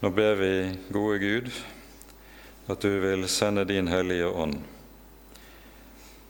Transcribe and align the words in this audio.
Nå 0.00 0.10
ber 0.10 0.34
vi, 0.34 0.78
gode 0.88 1.18
Gud, 1.18 1.50
at 2.66 2.80
du 2.80 2.98
vil 3.00 3.28
sende 3.28 3.64
din 3.64 3.88
Hellige 3.88 4.28
Ånd 4.30 4.60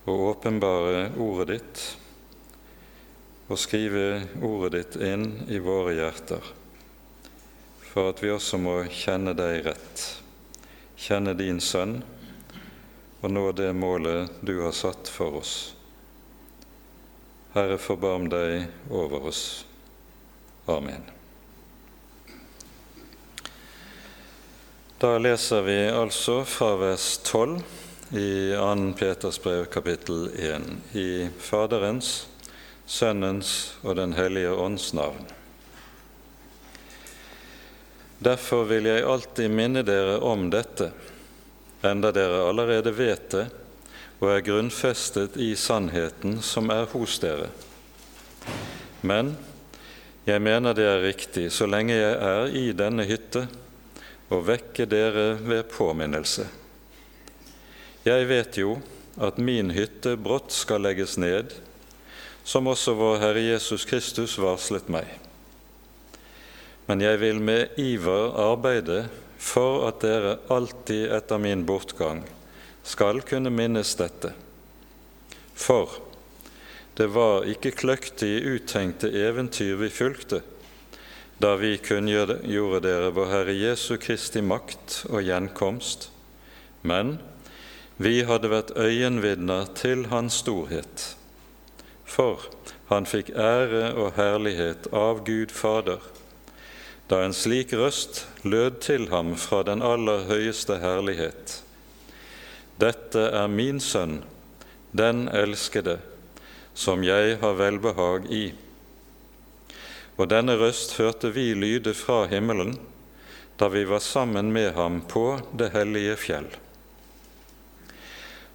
og 0.09 0.23
åpenbare 0.31 1.11
ordet 1.21 1.49
ditt 1.51 1.83
og 3.53 3.61
skrive 3.61 4.23
ordet 4.41 4.71
ditt 4.73 4.97
inn 5.05 5.27
i 5.53 5.61
våre 5.61 5.93
hjerter, 5.99 6.49
for 7.91 8.15
at 8.15 8.25
vi 8.25 8.33
også 8.33 8.57
må 8.57 8.79
kjenne 8.89 9.37
deg 9.37 9.61
rett, 9.69 10.07
kjenne 10.97 11.37
din 11.37 11.61
Sønn 11.61 11.99
og 13.21 13.29
nå 13.35 13.45
det 13.53 13.75
målet 13.77 14.41
du 14.41 14.55
har 14.63 14.73
satt 14.73 15.13
for 15.13 15.43
oss. 15.43 15.55
Herre, 17.53 17.77
forbarm 17.77 18.33
deg 18.33 18.65
over 18.89 19.29
oss. 19.29 19.45
Amen. 20.73 21.18
Da 24.99 25.13
leser 25.19 25.63
vi 25.63 25.77
altså 25.95 26.41
fra 26.45 26.73
vers 26.77 27.21
12 27.23 27.61
i 28.19 28.55
2. 28.59 28.95
Peters 28.99 29.37
brev 29.39 29.69
kapittel 29.71 30.25
1 30.35 30.97
i 30.99 31.29
Faderens, 31.39 32.27
Sønnens 32.87 33.77
og 33.87 33.95
Den 33.95 34.17
hellige 34.19 34.57
ånds 34.59 34.89
navn. 34.99 35.23
Derfor 38.19 38.65
vil 38.67 38.89
jeg 38.91 39.05
alltid 39.07 39.55
minne 39.55 39.85
dere 39.87 40.17
om 40.19 40.49
dette, 40.51 40.91
enda 41.87 42.11
dere 42.11 42.43
allerede 42.49 42.91
vet 42.99 43.31
det 43.37 43.47
og 44.19 44.33
er 44.33 44.45
grunnfestet 44.51 45.39
i 45.39 45.53
sannheten 45.55 46.41
som 46.43 46.75
er 46.75 46.91
hos 46.91 47.21
dere. 47.23 47.53
Men 49.07 49.37
jeg 50.27 50.43
mener 50.43 50.75
det 50.75 50.91
er 50.91 51.07
riktig, 51.07 51.53
så 51.55 51.71
lenge 51.71 51.95
jeg 51.95 52.19
er 52.19 52.51
i 52.51 52.67
denne 52.75 53.07
hytte, 53.07 53.47
å 54.29 54.41
vekke 54.45 54.87
dere 54.89 55.35
ved 55.41 55.69
påminnelse 55.73 56.49
jeg 58.09 58.29
vet 58.29 58.57
jo 58.61 58.79
at 59.21 59.41
min 59.43 59.73
hytte 59.75 60.15
brått 60.21 60.53
skal 60.55 60.85
legges 60.87 61.17
ned, 61.19 61.53
som 62.47 62.69
også 62.71 62.95
vår 62.97 63.19
Herre 63.23 63.43
Jesus 63.43 63.85
Kristus 63.89 64.37
varslet 64.41 64.89
meg. 64.93 65.09
Men 66.89 67.03
jeg 67.05 67.21
vil 67.21 67.41
med 67.45 67.77
iver 67.81 68.33
arbeide 68.41 69.03
for 69.39 69.85
at 69.91 70.01
dere 70.05 70.39
alltid 70.53 71.11
etter 71.19 71.43
min 71.43 71.67
bortgang 71.69 72.23
skal 72.87 73.21
kunne 73.27 73.53
minnes 73.53 73.91
dette. 73.99 74.33
For 75.59 75.99
det 76.97 77.11
var 77.13 77.45
ikke 77.51 77.77
kløktig 77.77 78.39
uttenkte 78.55 79.11
eventyr 79.13 79.77
vi 79.83 79.91
fulgte 79.93 80.41
da 81.39 81.55
vi 81.57 81.77
kunngjorde 81.79 82.81
dere 82.83 83.11
vår 83.15 83.31
Herre 83.31 83.55
Jesu 83.55 83.97
Kristi 84.03 84.43
makt 84.43 85.05
og 85.11 85.23
gjenkomst, 85.23 86.11
men 86.83 87.19
vi 87.99 88.23
hadde 88.27 88.51
vært 88.51 88.75
øyenvitner 88.79 89.71
til 89.79 90.07
Hans 90.11 90.41
storhet, 90.43 91.15
for 92.05 92.49
han 92.89 93.07
fikk 93.07 93.31
ære 93.37 93.93
og 93.95 94.17
herlighet 94.17 94.89
av 94.97 95.23
Gud 95.27 95.55
Fader, 95.55 96.01
da 97.09 97.23
en 97.25 97.37
slik 97.37 97.73
røst 97.77 98.27
lød 98.45 98.81
til 98.85 99.09
ham 99.13 99.35
fra 99.37 99.63
den 99.65 99.83
aller 99.85 100.27
høyeste 100.29 100.77
herlighet. 100.83 101.63
Dette 102.81 103.31
er 103.35 103.49
min 103.49 103.81
sønn, 103.81 104.23
den 104.93 105.27
elskede, 105.33 105.99
som 106.75 107.03
jeg 107.05 107.39
har 107.41 107.57
velbehag 107.59 108.29
i. 108.33 108.45
Og 110.19 110.29
denne 110.31 110.59
røst 110.59 110.99
hørte 110.99 111.33
vi 111.33 111.53
lyde 111.55 111.95
fra 111.95 112.27
himmelen 112.31 112.77
da 113.59 113.67
vi 113.73 113.83
var 113.89 114.03
sammen 114.05 114.53
med 114.55 114.75
ham 114.79 115.01
på 115.11 115.39
det 115.59 115.73
hellige 115.75 116.17
fjell 116.19 116.51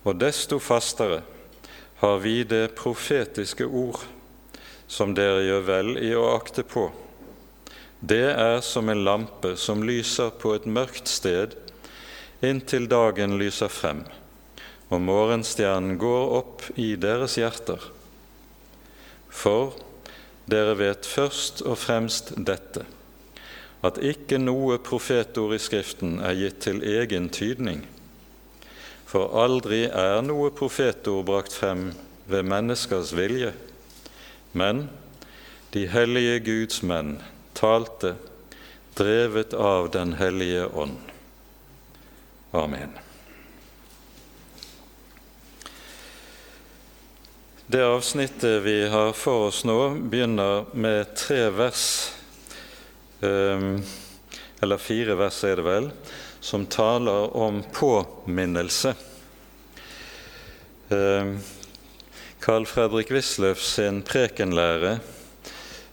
og 0.04 0.20
desto 0.20 0.60
fastere 0.60 1.22
har 2.02 2.18
vi 2.20 2.44
det 2.44 2.76
profetiske 2.76 3.66
ord, 3.66 4.02
som 4.88 5.14
dere 5.16 5.46
gjør 5.46 5.64
vel 5.68 5.92
i 6.04 6.12
å 6.16 6.26
akte 6.36 6.66
på. 6.68 6.90
Det 8.04 8.34
er 8.36 8.60
som 8.66 8.92
en 8.92 9.06
lampe 9.08 9.54
som 9.60 9.86
lyser 9.88 10.34
på 10.42 10.52
et 10.58 10.68
mørkt 10.68 11.08
sted 11.08 11.56
inntil 12.44 12.90
dagen 12.92 13.38
lyser 13.40 13.72
frem, 13.72 14.04
og 14.92 15.00
morgenstjernen 15.08 15.96
går 16.02 16.36
opp 16.42 16.66
i 16.76 16.94
deres 17.00 17.38
hjerter. 17.40 17.80
For 19.32 19.72
dere 20.50 20.76
vet 20.80 21.08
først 21.08 21.62
og 21.64 21.78
fremst 21.80 22.34
dette, 22.38 22.86
at 23.84 24.00
ikke 24.00 24.40
noe 24.40 24.78
profetord 24.84 25.56
i 25.56 25.62
Skriften 25.62 26.20
er 26.24 26.38
gitt 26.40 26.64
til 26.68 26.84
egen 26.84 27.30
tydning 27.34 27.84
for 29.14 29.30
aldri 29.38 29.84
er 29.86 30.24
noe 30.26 30.50
profetord 30.58 31.28
brakt 31.28 31.54
frem 31.54 31.92
ved 32.26 32.48
menneskers 32.50 33.12
vilje, 33.14 33.52
men 34.58 34.88
de 35.76 35.86
hellige 35.94 36.40
Guds 36.48 36.82
menn 36.82 37.20
talte, 37.58 38.16
drevet 38.98 39.54
av 39.54 39.92
Den 39.94 40.18
hellige 40.18 40.66
ånd. 40.66 40.98
Amen. 42.54 42.98
Det 47.68 47.86
avsnittet 47.86 48.64
vi 48.64 48.88
har 48.90 49.14
for 49.14 49.48
oss 49.48 49.62
nå, 49.64 49.90
begynner 49.96 50.66
med 50.76 51.14
tre 51.16 51.46
vers, 51.50 52.12
ehm, 53.22 53.78
eller 54.60 54.78
fire 54.78 55.16
vers 55.16 55.38
er 55.48 55.56
det 55.56 55.64
vel, 55.64 55.88
som 56.44 56.66
taler 56.68 57.32
om 57.40 57.62
påminnelse. 57.72 58.92
Carl 62.44 62.68
eh, 62.68 62.72
Fredrik 62.74 63.16
Wisløff 63.16 63.64
sin 63.64 64.02
prekenlære, 64.04 64.98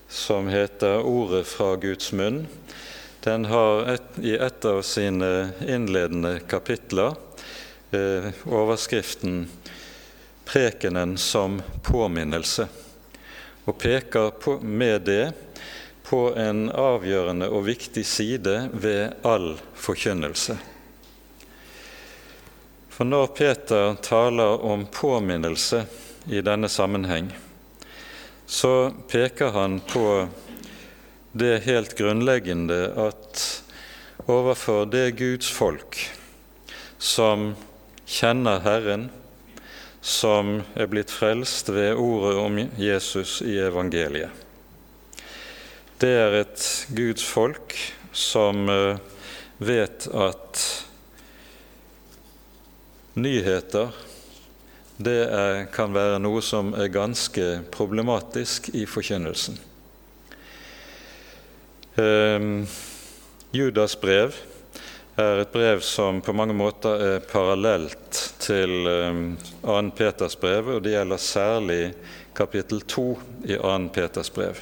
som 0.09 0.49
heter 0.51 1.07
'Ordet 1.07 1.47
fra 1.47 1.77
Guds 1.77 2.13
munn', 2.13 2.49
den 3.23 3.45
har 3.45 3.95
et, 3.95 4.11
i 4.19 4.35
et 4.35 4.65
av 4.65 4.83
sine 4.83 5.53
innledende 5.63 6.41
kapitler 6.49 7.15
eh, 7.93 8.33
overskriften 8.47 9.47
'Prekenen 10.51 11.19
som 11.19 11.63
påminnelse', 11.83 12.67
og 13.65 13.79
peker 13.79 14.31
på, 14.31 14.59
med 14.59 15.03
det 15.07 15.33
på 16.03 16.35
en 16.35 16.65
avgjørende 16.75 17.47
og 17.55 17.69
viktig 17.69 18.03
side 18.07 18.55
ved 18.73 19.13
all 19.23 19.53
forkynnelse. 19.79 20.57
For 22.91 23.07
når 23.07 23.31
Peter 23.39 23.95
taler 24.03 24.65
om 24.67 24.89
påminnelse 24.91 25.85
i 26.27 26.43
denne 26.43 26.69
sammenheng, 26.69 27.31
så 28.47 28.91
peker 29.07 29.55
han 29.55 29.79
på 29.87 30.27
det 31.33 31.61
helt 31.69 31.95
grunnleggende 31.95 32.81
at 33.07 33.47
overfor 34.27 34.91
det 34.91 35.13
Guds 35.23 35.47
folk 35.47 36.03
som 36.99 37.53
kjenner 38.03 38.59
Herren, 38.67 39.09
som 40.01 40.61
er 40.75 40.89
blitt 40.89 41.13
frelst 41.13 41.69
ved 41.69 41.99
ordet 42.01 42.37
om 42.41 42.61
Jesus 42.81 43.41
i 43.45 43.59
evangeliet, 43.61 44.31
det 46.01 46.13
er 46.17 46.37
et 46.39 46.67
Guds 46.97 47.25
folk 47.29 47.75
som 48.17 48.69
eh, 48.73 49.01
vet 49.61 50.07
at 50.17 50.63
nyheter 53.21 53.93
det 55.01 55.19
er, 55.29 55.67
kan 55.73 55.93
være 55.93 56.21
noe 56.21 56.41
som 56.45 56.73
er 56.77 56.93
ganske 56.93 57.45
problematisk 57.73 58.69
i 58.77 58.87
forkynnelsen. 58.89 59.61
Eh, 62.01 62.49
Judas 63.53 63.97
brev 64.01 64.37
er 65.21 65.43
et 65.43 65.53
brev 65.53 65.81
som 65.85 66.21
på 66.25 66.33
mange 66.33 66.55
måter 66.57 67.03
er 67.05 67.23
parallelt 67.25 68.19
til 68.41 68.89
eh, 68.89 69.21
2. 69.63 69.77
Peters 69.97 70.37
brev, 70.41 70.69
og 70.77 70.83
det 70.85 70.95
gjelder 70.95 71.21
særlig 71.21 71.81
kapittel 72.37 72.81
2 72.89 73.05
i 73.45 73.59
2. 73.61 73.77
Peters 73.95 74.33
brev. 74.33 74.61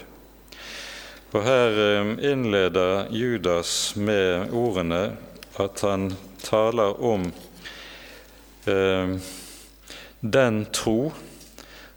Og 1.33 1.45
Her 1.45 1.81
eh, 1.85 2.13
innleder 2.33 3.07
Judas 3.15 3.95
med 3.97 4.55
ordene 4.57 5.03
at 5.63 5.85
han 5.87 6.11
taler 6.43 6.99
om 7.05 7.31
eh, 8.67 9.17
den 10.21 10.61
tro 10.73 11.13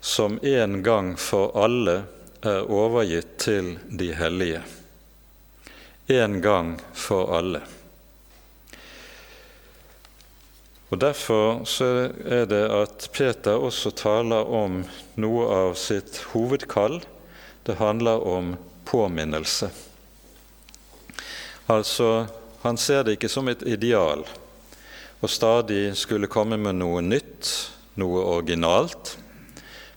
som 0.02 0.40
en 0.42 0.82
gang 0.84 1.14
for 1.20 1.54
alle 1.58 2.02
er 2.42 2.66
overgitt 2.66 3.38
til 3.42 3.76
de 3.90 4.14
hellige. 4.18 4.64
En 6.10 6.42
gang 6.42 6.76
for 6.94 7.32
alle. 7.38 7.62
Og 10.92 11.00
Derfor 11.00 11.62
så 11.64 11.86
er 12.28 12.50
det 12.52 12.66
at 12.68 13.08
Peter 13.16 13.56
også 13.56 13.94
taler 13.96 14.44
om 14.52 14.82
noe 15.16 15.46
av 15.48 15.78
sitt 15.80 16.20
hovedkall. 16.34 17.00
Det 17.64 17.78
handler 17.80 18.26
om 18.28 18.58
påminnelse. 18.86 19.70
Altså 21.72 22.28
Han 22.62 22.78
ser 22.78 23.04
det 23.04 23.16
ikke 23.16 23.30
som 23.32 23.48
et 23.50 23.64
ideal 23.66 24.22
å 25.22 25.30
stadig 25.30 25.96
skulle 25.98 26.30
komme 26.30 26.60
med 26.62 26.78
noe 26.78 27.02
nytt, 27.02 27.48
noe 27.98 28.22
originalt, 28.36 29.16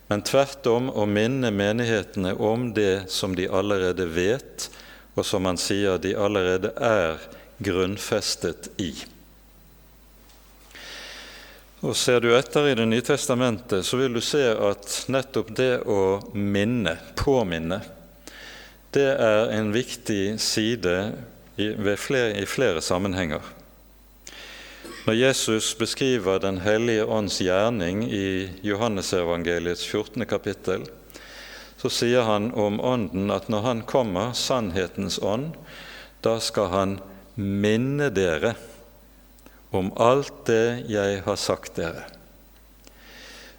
men 0.09 0.23
tvert 0.25 0.65
om 0.69 0.89
å 0.89 1.05
minne 1.09 1.51
menighetene 1.53 2.33
om 2.41 2.71
det 2.73 3.07
som 3.13 3.35
de 3.37 3.45
allerede 3.45 4.05
vet, 4.09 4.69
og 5.13 5.25
som 5.25 5.45
han 5.45 5.61
sier 5.61 6.01
de 6.01 6.15
allerede 6.17 6.73
er 6.77 7.21
grunnfestet 7.61 8.71
i. 8.81 8.95
Og 11.85 11.93
Ser 11.93 12.17
du 12.23 12.31
etter 12.33 12.71
i 12.71 12.75
Det 12.77 12.85
nye 12.89 13.03
testamentet, 13.05 13.85
så 13.85 13.99
vil 13.99 14.15
du 14.15 14.21
se 14.23 14.41
at 14.41 15.03
nettopp 15.13 15.51
det 15.53 15.83
å 15.85 16.17
minne, 16.33 16.95
påminne, 17.19 17.77
det 18.95 19.11
er 19.21 19.51
en 19.53 19.69
viktig 19.75 20.39
side 20.41 20.95
i, 21.61 21.67
flere, 21.99 22.39
i 22.41 22.47
flere 22.49 22.81
sammenhenger. 22.81 23.43
Når 25.05 25.19
Jesus 25.19 25.75
beskriver 25.77 26.41
Den 26.41 26.57
hellige 26.65 27.05
ånds 27.05 27.37
gjerning 27.43 28.01
i 28.09 28.49
Johannesevangeliets 28.65 29.85
14. 29.85 30.25
kapittel, 30.25 30.87
så 31.77 31.91
sier 31.93 32.25
han 32.25 32.49
om 32.57 32.79
Ånden 32.81 33.29
at 33.29 33.45
når 33.45 33.61
Han 33.61 33.85
kommer, 33.85 34.33
sannhetens 34.33 35.19
ånd, 35.21 35.53
da 36.25 36.39
skal 36.41 36.71
Han 36.73 36.97
minne 37.35 38.09
dere 38.09 38.55
om 39.75 39.91
alt 40.01 40.45
det 40.47 40.85
jeg 40.91 41.21
har 41.25 41.39
sagt 41.39 41.77
dere. 41.79 42.05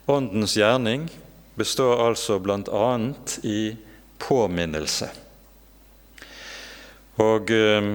Åndens 0.06 0.56
gjerning 0.56 1.08
består 1.58 2.02
altså 2.04 2.38
bl.a. 2.38 2.88
i 3.42 3.76
påminnelse. 4.22 5.08
Og 7.22 7.50
eh, 7.50 7.90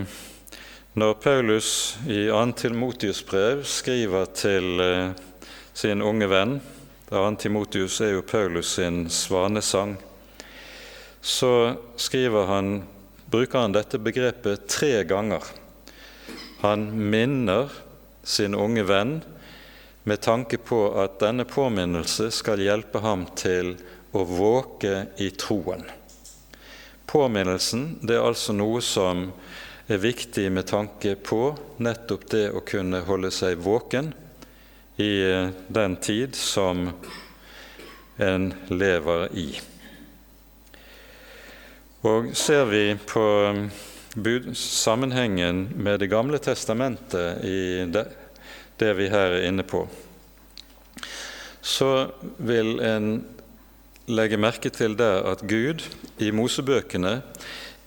når 0.93 1.13
Paulus 1.23 1.97
i 2.09 2.25
2. 2.27 2.45
Timotius 2.57 3.21
brev 3.23 3.61
skriver 3.63 4.31
til 4.35 4.81
eh, 4.83 5.13
sin 5.73 6.01
unge 6.01 6.27
venn 6.27 6.57
2. 7.11 7.21
Timotius 7.39 8.01
er 8.01 8.15
jo 8.15 8.25
Paulus 8.27 8.73
sin 8.75 9.05
svanesang. 9.09 9.97
Så 11.21 11.75
skriver 11.95 12.49
han, 12.49 12.81
bruker 13.29 13.61
han 13.61 13.77
dette 13.77 14.01
begrepet 14.01 14.65
tre 14.67 15.03
ganger. 15.05 15.45
Han 16.65 16.89
minner 17.11 17.69
sin 18.23 18.55
unge 18.55 18.83
venn 18.83 19.19
med 20.03 20.21
tanke 20.21 20.57
på 20.57 20.83
at 21.01 21.19
denne 21.21 21.45
påminnelse 21.45 22.31
skal 22.33 22.61
hjelpe 22.61 23.01
ham 23.03 23.25
til 23.37 23.75
å 24.11 24.23
våke 24.25 25.05
i 25.21 25.29
troen. 25.37 25.83
Påminnelsen 27.05 27.99
det 28.01 28.17
er 28.17 28.25
altså 28.25 28.55
noe 28.55 28.81
som 28.85 29.27
er 29.91 30.01
viktig 30.01 30.47
med 30.51 30.69
tanke 30.71 31.15
på 31.19 31.51
nettopp 31.83 32.29
det 32.31 32.45
å 32.55 32.63
kunne 32.65 33.03
holde 33.07 33.31
seg 33.35 33.59
våken 33.59 34.13
i 35.01 35.11
eh, 35.25 35.49
den 35.67 35.97
tid 35.99 36.35
som 36.37 36.89
en 38.21 38.53
lever 38.69 39.27
i. 39.35 39.49
Og 42.07 42.31
ser 42.37 42.65
vi 42.69 42.85
på 42.95 43.25
sammenhengen 44.53 45.69
med 45.75 45.99
Det 45.99 46.09
gamle 46.09 46.37
testamentet 46.37 47.43
i 47.43 47.85
det, 47.87 48.07
det 48.77 48.93
vi 48.97 49.07
her 49.09 49.37
er 49.37 49.47
inne 49.47 49.63
på, 49.63 49.87
så 51.61 52.11
vil 52.37 52.79
en 52.79 53.23
legge 54.11 54.37
merke 54.37 54.69
til 54.69 54.97
der 54.97 55.23
at 55.31 55.45
Gud 55.47 55.85
i 56.19 56.31
Mosebøkene 56.31 57.21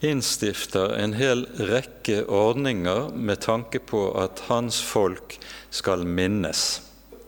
innstifter 0.05 0.95
en 1.01 1.15
hel 1.17 1.45
rekke 1.59 2.25
ordninger 2.29 3.11
med 3.13 3.43
tanke 3.45 3.81
på 3.81 4.07
at 4.21 4.45
hans 4.49 4.81
folk 4.83 5.37
skal 5.71 6.07
minnes. 6.07 6.83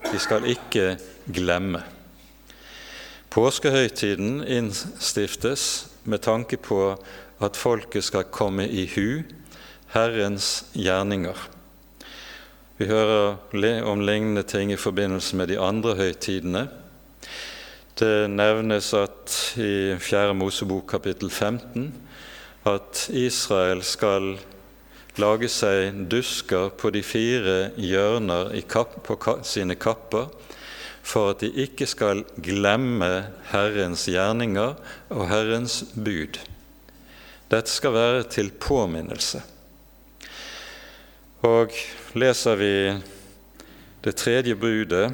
De 0.06 0.18
skal 0.22 0.46
ikke 0.48 0.96
glemme. 1.32 1.82
Påskehøytiden 3.30 4.40
innstiftes 4.44 5.88
med 6.04 6.22
tanke 6.24 6.56
på 6.56 6.94
at 7.42 7.56
folket 7.56 8.04
skal 8.04 8.30
komme 8.32 8.66
i 8.68 8.86
hu 8.94 9.22
Herrens 9.92 10.66
gjerninger. 10.74 11.36
Vi 12.76 12.88
hører 12.90 13.84
om 13.88 14.02
lignende 14.04 14.42
ting 14.42 14.72
i 14.72 14.76
forbindelse 14.76 15.36
med 15.36 15.48
de 15.48 15.60
andre 15.60 15.94
høytidene. 15.96 16.66
Det 17.96 18.28
nevnes 18.28 18.90
at 18.94 19.36
i 19.56 19.96
4. 19.96 20.34
Mosebok 20.36 20.84
kapittel 20.90 21.30
15 21.30 21.94
at 22.68 23.06
Israel 23.14 23.80
skal 23.86 24.34
lage 25.16 25.48
seg 25.48 26.02
dusker 26.12 26.68
på 26.76 26.90
de 26.92 27.00
fire 27.06 27.70
hjørner 27.80 28.52
kapp, 28.68 28.98
på 29.06 29.16
sine 29.46 29.78
kapper, 29.80 30.28
for 31.06 31.32
at 31.32 31.40
de 31.40 31.48
ikke 31.64 31.86
skal 31.88 32.24
glemme 32.42 33.30
Herrens 33.52 34.04
gjerninger 34.10 34.74
og 35.08 35.24
Herrens 35.30 35.84
bud. 35.94 36.36
Dette 37.46 37.70
skal 37.70 37.94
være 37.94 38.24
til 38.30 38.50
påminnelse. 38.50 39.42
Og 41.46 41.70
leser 42.18 42.58
vi 42.58 42.74
det 44.02 44.16
tredje 44.18 44.56
budet, 44.58 45.12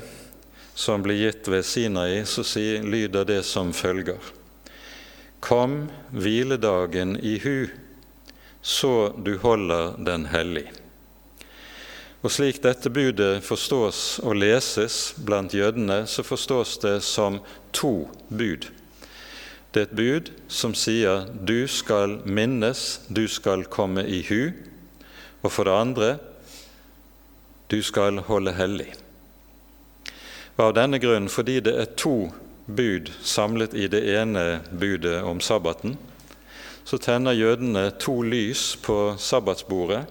som 0.75 1.02
blir 1.05 1.19
gitt 1.20 1.49
ved 1.52 1.67
Sinai, 1.69 2.25
så 2.25 2.44
lyder 2.81 3.25
det 3.29 3.43
som 3.44 3.73
følger. 3.73 4.20
Kom 5.40 5.90
hviledagen 6.11 7.19
i 7.20 7.38
hu, 7.43 7.67
så 8.62 9.12
du 9.19 9.37
holder 9.43 9.99
den 9.99 10.26
hellig. 10.32 10.70
Og 12.23 12.31
Slik 12.31 12.62
dette 12.62 12.88
budet 12.88 13.43
forstås 13.44 14.20
og 14.23 14.38
leses 14.38 15.12
blant 15.26 15.52
jødene, 15.52 16.06
så 16.06 16.23
forstås 16.23 16.79
det 16.84 17.00
som 17.02 17.40
to 17.75 18.08
bud. 18.31 18.70
Det 19.73 19.81
er 19.81 19.87
et 19.89 19.97
bud 19.97 20.31
som 20.53 20.75
sier 20.77 21.25
'du 21.33 21.67
skal 21.67 22.19
minnes, 22.25 23.01
du 23.09 23.29
skal 23.29 23.65
komme 23.65 24.05
i 24.05 24.23
hu', 24.23 24.53
og 25.43 25.53
for 25.53 25.65
det 25.65 25.73
andre 25.73 26.19
'du 27.71 27.83
skal 27.83 28.19
holde 28.19 28.53
hellig'. 28.53 28.95
Av 30.59 30.75
denne 30.75 30.99
grunn, 30.99 31.29
fordi 31.29 31.61
det 31.61 31.75
er 31.81 31.97
to 31.97 32.33
bud 32.67 33.11
samlet 33.23 33.75
i 33.75 33.89
det 33.89 34.03
ene 34.21 34.61
budet 34.71 35.23
om 35.23 35.41
sabbaten, 35.41 35.97
så 36.85 36.99
tenner 36.99 37.33
jødene 37.33 37.91
to 37.99 38.23
lys 38.23 38.77
på 38.77 39.17
sabbatsbordet 39.19 40.05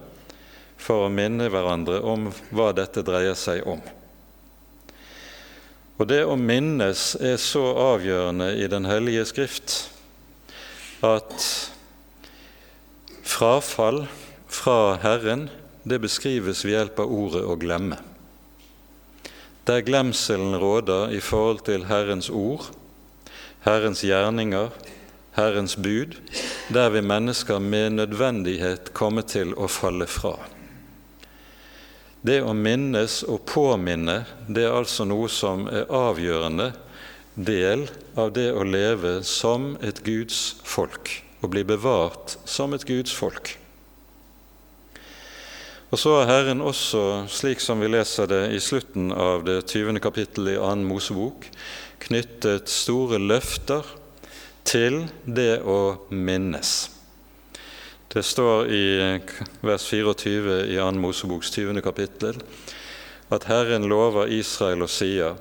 for 0.76 1.06
å 1.06 1.12
minne 1.12 1.48
hverandre 1.48 2.00
om 2.02 2.32
hva 2.50 2.72
dette 2.72 3.02
dreier 3.02 3.34
seg 3.38 3.66
om. 3.66 3.80
Og 6.02 6.08
Det 6.10 6.24
å 6.26 6.34
minnes 6.34 7.12
er 7.22 7.36
så 7.38 7.62
avgjørende 7.78 8.48
i 8.58 8.66
Den 8.66 8.88
hellige 8.90 9.22
skrift 9.30 9.76
at 11.06 11.34
frafall 13.22 14.08
fra 14.50 14.96
Herren 15.02 15.46
det 15.86 16.02
beskrives 16.02 16.64
ved 16.66 16.74
hjelp 16.74 16.98
av 17.04 17.12
ordet 17.12 17.44
'å 17.46 17.54
glemme' 17.54 18.02
der 19.66 19.80
glemselen 19.80 20.56
råder 20.58 21.12
i 21.14 21.20
forhold 21.20 21.60
til 21.64 21.84
Herrens 21.86 22.30
ord, 22.30 22.64
Herrens 23.62 24.02
gjerninger, 24.02 24.70
Herrens 25.38 25.76
bud, 25.76 26.18
der 26.74 26.90
vil 26.90 27.04
mennesker 27.06 27.58
med 27.58 27.90
nødvendighet 27.90 28.90
komme 28.94 29.22
til 29.22 29.54
å 29.54 29.68
falle 29.70 30.06
fra. 30.10 30.34
Det 32.22 32.38
å 32.46 32.52
minnes 32.54 33.22
og 33.26 33.42
påminne 33.50 34.22
det 34.46 34.62
er 34.68 34.76
altså 34.76 35.06
noe 35.08 35.26
som 35.32 35.66
er 35.66 35.90
avgjørende 35.90 36.68
del 37.34 37.88
av 38.14 38.30
det 38.36 38.50
å 38.54 38.62
leve 38.62 39.16
som 39.26 39.72
et 39.82 40.02
Guds 40.06 40.60
folk, 40.62 41.10
og 41.42 41.50
bli 41.54 41.64
bevart 41.66 42.36
som 42.44 42.76
et 42.76 42.86
Guds 42.86 43.14
folk. 43.16 43.56
Og 45.92 45.98
så 46.00 46.14
har 46.20 46.30
Herren 46.30 46.62
også, 46.64 47.26
slik 47.28 47.60
som 47.60 47.82
vi 47.82 47.90
leser 47.90 48.30
det 48.30 48.44
i 48.54 48.60
slutten 48.64 49.10
av 49.12 49.42
det 49.44 49.58
20. 49.66 49.98
kapittelet 50.00 50.54
i 50.54 50.60
2. 50.62 50.70
Mosebok, 50.88 51.50
knyttet 52.06 52.70
store 52.72 53.18
løfter 53.20 53.84
til 54.64 55.02
det 55.26 55.58
å 55.68 56.06
minnes. 56.08 57.01
Det 58.12 58.22
står 58.22 58.66
i 58.66 59.20
vers 59.60 59.84
24 59.88 60.66
i 60.66 60.76
2. 60.76 60.90
Moseboks 61.00 61.50
20. 61.50 61.80
kapittel 61.80 62.36
at 63.32 63.46
Herren 63.48 63.86
lover 63.88 64.28
Israel 64.28 64.84
og 64.84 64.90
sier:" 64.92 65.38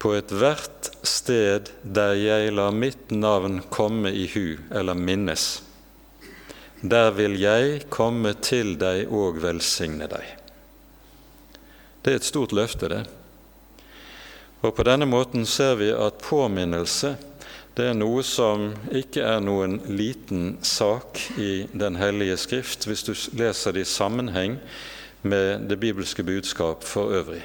På 0.00 0.14
ethvert 0.16 0.88
sted 1.04 1.68
der 1.82 2.14
jeg 2.16 2.54
lar 2.56 2.72
mitt 2.72 3.12
navn 3.12 3.60
komme 3.68 4.08
i 4.08 4.24
hu 4.32 4.56
eller 4.72 4.96
minnes, 4.96 5.60
der 6.80 7.10
vil 7.10 7.36
jeg 7.42 7.84
komme 7.92 8.32
til 8.40 8.78
deg 8.80 9.12
og 9.12 9.42
velsigne 9.44 10.08
deg. 10.08 10.24
Det 12.00 12.14
er 12.14 12.22
et 12.22 12.30
stort 12.30 12.56
løfte, 12.56 12.88
det. 12.88 13.04
Og 14.62 14.72
På 14.74 14.82
denne 14.82 15.04
måten 15.04 15.44
ser 15.44 15.76
vi 15.76 15.92
at 15.92 16.24
påminnelse 16.24 17.18
det 17.78 17.92
er 17.92 17.94
noe 17.94 18.24
som 18.26 18.72
ikke 18.90 19.22
er 19.22 19.38
noen 19.38 19.76
liten 19.86 20.56
sak 20.66 21.20
i 21.38 21.68
Den 21.70 21.94
hellige 22.00 22.34
skrift, 22.42 22.88
hvis 22.90 23.04
du 23.06 23.12
leser 23.38 23.76
det 23.76 23.84
i 23.84 23.86
sammenheng 23.86 24.56
med 25.22 25.68
det 25.70 25.78
bibelske 25.78 26.24
budskap 26.26 26.82
for 26.82 27.14
øvrig. 27.14 27.44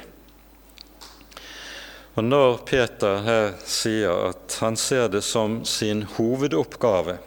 Og 2.15 2.23
Når 2.23 2.57
Peter 2.65 3.21
her 3.25 3.53
sier 3.65 4.31
at 4.31 4.57
han 4.61 4.77
ser 4.77 5.07
det 5.13 5.21
som 5.25 5.61
sin 5.69 6.01
hovedoppgave 6.17 7.19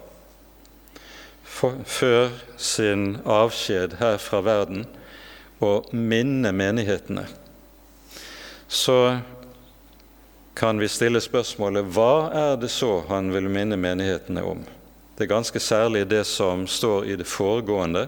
for, 1.42 1.78
før 1.86 2.34
sin 2.58 3.20
avskjed 3.22 4.00
her 4.02 4.18
fra 4.18 4.42
verden 4.42 4.82
å 5.62 5.76
minne 5.94 6.50
menighetene, 6.50 7.28
så 8.66 8.98
kan 10.56 10.78
vi 10.78 10.88
stille 10.88 11.20
spørsmålet 11.20 11.84
hva 11.92 12.30
er 12.32 12.54
det 12.56 12.70
så 12.72 13.02
han 13.10 13.28
vil 13.34 13.44
minne 13.52 13.76
menighetene 13.76 14.40
om? 14.40 14.62
Det 15.16 15.26
er 15.26 15.34
ganske 15.34 15.60
særlig 15.60 16.06
det 16.08 16.22
som 16.28 16.64
står 16.64 17.04
i 17.12 17.16
det 17.20 17.26
foregående, 17.28 18.06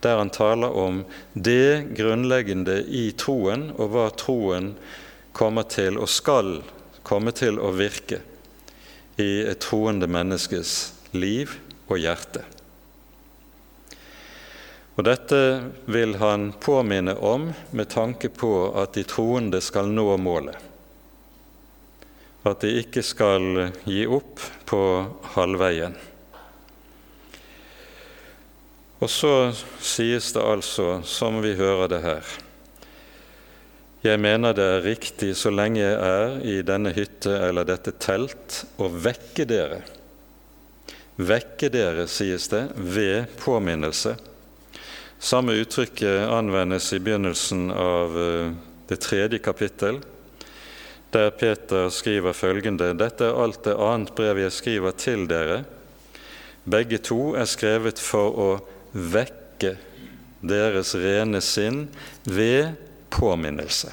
der 0.00 0.16
han 0.16 0.32
taler 0.32 0.72
om 0.72 1.02
det 1.34 1.92
grunnleggende 1.98 2.78
i 2.88 3.10
troen, 3.12 3.70
og 3.76 3.92
hva 3.92 4.06
troen 4.16 4.70
kommer 5.36 5.68
til 5.68 5.98
og 6.00 6.08
skal 6.08 6.62
komme 7.04 7.34
til 7.36 7.60
å 7.60 7.74
virke 7.76 8.22
i 9.20 9.44
et 9.44 9.60
troende 9.60 10.08
menneskes 10.08 10.76
liv 11.12 11.58
og 11.90 12.00
hjerte. 12.00 12.44
Og 14.96 15.04
Dette 15.04 15.42
vil 15.92 16.16
han 16.22 16.54
påminne 16.56 17.18
om 17.20 17.50
med 17.76 17.92
tanke 17.92 18.32
på 18.32 18.54
at 18.80 18.96
de 18.96 19.04
troende 19.04 19.60
skal 19.60 19.92
nå 19.92 20.08
målet 20.16 20.72
at 22.46 22.62
de 22.62 22.70
ikke 22.82 23.02
skal 23.04 23.70
gi 23.84 24.04
opp 24.06 24.42
på 24.68 24.80
halvveien. 25.34 25.96
Og 29.02 29.10
så 29.12 29.32
sies 29.82 30.30
det 30.32 30.42
altså, 30.42 31.00
som 31.04 31.42
vi 31.44 31.52
hører 31.58 31.90
det 31.92 31.98
her 32.00 32.30
Jeg 34.06 34.20
mener 34.22 34.54
det 34.56 34.64
er 34.64 34.86
riktig 34.86 35.34
så 35.36 35.50
lenge 35.52 35.82
jeg 35.82 35.96
er 35.98 36.36
i 36.46 36.56
denne 36.64 36.92
hytte 36.96 37.32
eller 37.48 37.66
dette 37.66 37.92
telt, 37.98 38.62
å 38.78 38.86
vekke 38.86 39.44
dere. 39.50 39.80
Vekke 41.16 41.68
dere, 41.74 42.06
sies 42.06 42.46
det, 42.52 42.68
ved 42.76 43.26
påminnelse. 43.40 44.14
Samme 45.18 45.56
uttrykket 45.58 46.28
anvendes 46.30 46.92
i 46.94 47.00
begynnelsen 47.02 47.70
av 47.72 48.18
eh, 48.20 48.52
det 48.86 49.00
tredje 49.02 49.40
kapittel 49.42 49.98
der 51.16 51.30
Peter 51.30 51.88
skriver 51.88 52.36
følgende.: 52.36 52.92
Dette 52.98 53.30
er 53.30 53.42
alt 53.42 53.64
det 53.64 53.76
annet 53.80 54.12
brev 54.14 54.38
jeg 54.44 54.52
skriver 54.52 54.96
til 55.00 55.24
dere. 55.30 55.64
Begge 56.68 56.98
to 56.98 57.34
er 57.38 57.48
skrevet 57.48 58.00
for 58.02 58.36
å 58.36 58.48
vekke 58.92 59.76
deres 60.44 60.94
rene 60.98 61.40
sinn 61.40 61.86
ved 62.24 62.74
påminnelse. 63.10 63.92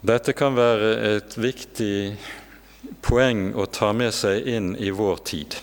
Dette 0.00 0.32
kan 0.32 0.56
være 0.56 0.92
et 1.14 1.36
viktig 1.36 2.16
poeng 3.04 3.50
å 3.52 3.66
ta 3.68 3.92
med 3.92 4.14
seg 4.16 4.48
inn 4.48 4.72
i 4.80 4.88
vår 4.96 5.20
tid. 5.28 5.58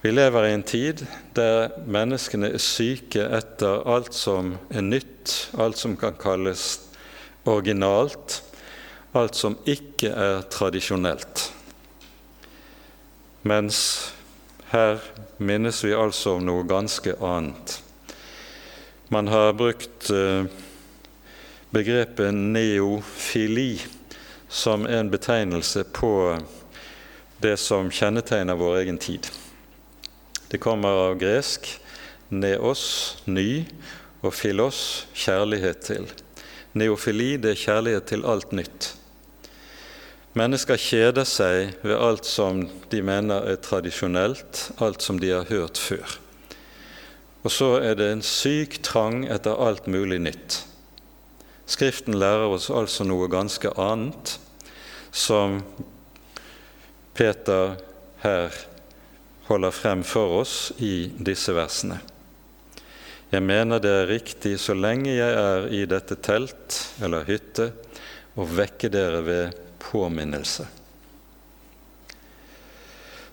Vi 0.00 0.10
lever 0.10 0.44
i 0.46 0.52
en 0.54 0.62
tid 0.62 1.00
der 1.34 1.72
menneskene 1.90 2.52
er 2.54 2.62
syke 2.62 3.24
etter 3.34 3.80
alt 3.90 4.14
som 4.14 4.52
er 4.70 4.84
nytt, 4.86 5.32
alt 5.58 5.74
som 5.80 5.96
kan 5.98 6.14
kalles 6.14 6.66
originalt, 7.42 8.36
alt 9.18 9.34
som 9.34 9.56
ikke 9.66 10.12
er 10.14 10.44
tradisjonelt. 10.54 11.48
Mens 13.42 13.80
her 14.70 15.02
minnes 15.42 15.82
vi 15.82 15.96
altså 15.98 16.36
om 16.36 16.46
noe 16.46 16.62
ganske 16.70 17.16
annet. 17.18 17.80
Man 19.10 19.32
har 19.34 19.50
brukt 19.58 20.12
eh, 20.14 20.46
begrepet 21.74 22.38
neofili 22.38 23.80
som 24.46 24.86
en 24.86 25.10
betegnelse 25.10 25.82
på 25.90 26.14
det 27.42 27.56
som 27.58 27.90
kjennetegner 27.90 28.62
vår 28.62 28.82
egen 28.84 29.02
tid. 29.02 29.26
Det 30.48 30.60
kommer 30.62 31.04
av 31.08 31.18
gresk 31.20 31.68
neos, 32.28 32.82
ny, 33.24 33.64
og 34.24 34.34
filos, 34.34 35.06
kjærlighet 35.16 35.82
til. 35.86 36.08
Neofili 36.78 37.36
det 37.40 37.54
er 37.54 37.60
kjærlighet 37.62 38.08
til 38.10 38.24
alt 38.28 38.54
nytt. 38.56 38.92
Mennesker 40.38 40.78
kjeder 40.78 41.26
seg 41.26 41.74
ved 41.82 41.96
alt 41.96 42.28
som 42.28 42.62
de 42.92 43.00
mener 43.02 43.46
er 43.48 43.60
tradisjonelt, 43.64 44.68
alt 44.84 45.02
som 45.02 45.18
de 45.18 45.32
har 45.32 45.48
hørt 45.48 45.80
før. 45.80 46.18
Og 47.42 47.52
så 47.54 47.70
er 47.80 47.96
det 47.98 48.10
en 48.12 48.24
syk 48.24 48.80
trang 48.84 49.24
etter 49.30 49.56
alt 49.56 49.88
mulig 49.90 50.20
nytt. 50.20 50.62
Skriften 51.68 52.16
lærer 52.18 52.48
oss 52.52 52.68
altså 52.70 53.06
noe 53.08 53.28
ganske 53.32 53.72
annet, 53.80 54.36
som 55.12 55.62
Peter 57.16 57.78
her 58.22 58.54
holder 59.48 59.72
frem 59.72 60.04
for 60.04 60.40
oss 60.42 60.72
i 60.78 61.10
disse 61.18 61.54
versene. 61.56 61.98
Jeg 63.28 63.44
mener 63.44 63.80
det 63.80 63.92
er 63.92 64.08
riktig 64.08 64.54
så 64.60 64.72
lenge 64.76 65.12
jeg 65.12 65.34
er 65.36 65.66
i 65.72 65.82
dette 65.88 66.16
telt 66.24 66.78
eller 67.04 67.26
hytte, 67.28 67.70
å 68.38 68.46
vekke 68.46 68.88
dere 68.92 69.20
ved 69.26 69.58
påminnelse. 69.82 70.68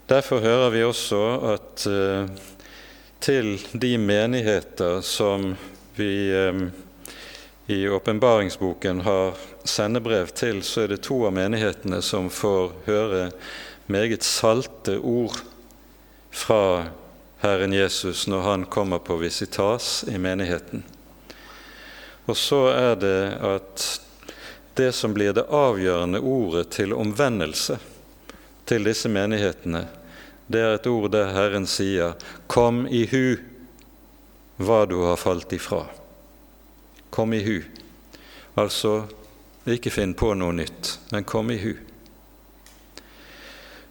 Derfor 0.10 0.44
hører 0.44 0.74
vi 0.74 0.84
også 0.86 1.22
at 1.54 1.86
uh, 1.90 2.28
til 3.24 3.56
de 3.74 3.96
menigheter 3.98 5.00
som 5.06 5.54
vi 5.98 6.12
um, 6.36 6.68
i 7.72 7.80
åpenbaringsboken 7.90 9.02
har 9.08 9.40
sendebrev 9.66 10.30
til, 10.38 10.62
så 10.62 10.84
er 10.84 10.94
det 10.94 11.02
to 11.08 11.24
av 11.26 11.34
menighetene 11.34 12.04
som 12.06 12.30
får 12.30 12.76
høre 12.86 13.24
meget 13.90 14.26
salte 14.28 15.00
ord 15.00 15.40
fra 16.36 16.86
Herren 17.40 17.74
Jesus 17.74 18.28
når 18.28 18.42
han 18.42 18.66
kommer 18.66 19.00
på 19.00 19.16
visitas 19.18 20.06
i 20.08 20.18
menigheten. 20.18 20.84
Og 22.26 22.38
så 22.38 22.68
er 22.74 22.96
det 23.00 23.20
at 23.46 23.86
det 24.76 24.92
som 24.92 25.14
blir 25.16 25.32
det 25.34 25.48
avgjørende 25.48 26.20
ordet 26.20 26.68
til 26.76 26.94
omvendelse 26.94 27.78
til 28.68 28.84
disse 28.84 29.10
menighetene, 29.10 29.86
det 30.52 30.62
er 30.62 30.76
et 30.76 30.88
ord 30.92 31.12
der 31.14 31.32
Herren 31.32 31.68
sier 31.68 32.14
'Kom 32.48 32.88
i 32.88 33.06
hu 33.06 33.38
hva 34.58 34.86
du 34.86 35.02
har 35.06 35.16
falt 35.16 35.54
ifra'. 35.54 35.88
Kom 37.10 37.34
i 37.34 37.44
hu. 37.44 37.62
Altså 38.58 39.06
ikke 39.66 39.92
finn 39.92 40.14
på 40.14 40.34
noe 40.34 40.54
nytt, 40.54 41.00
men 41.12 41.24
kom 41.24 41.52
i 41.52 41.58
hu. 41.58 41.74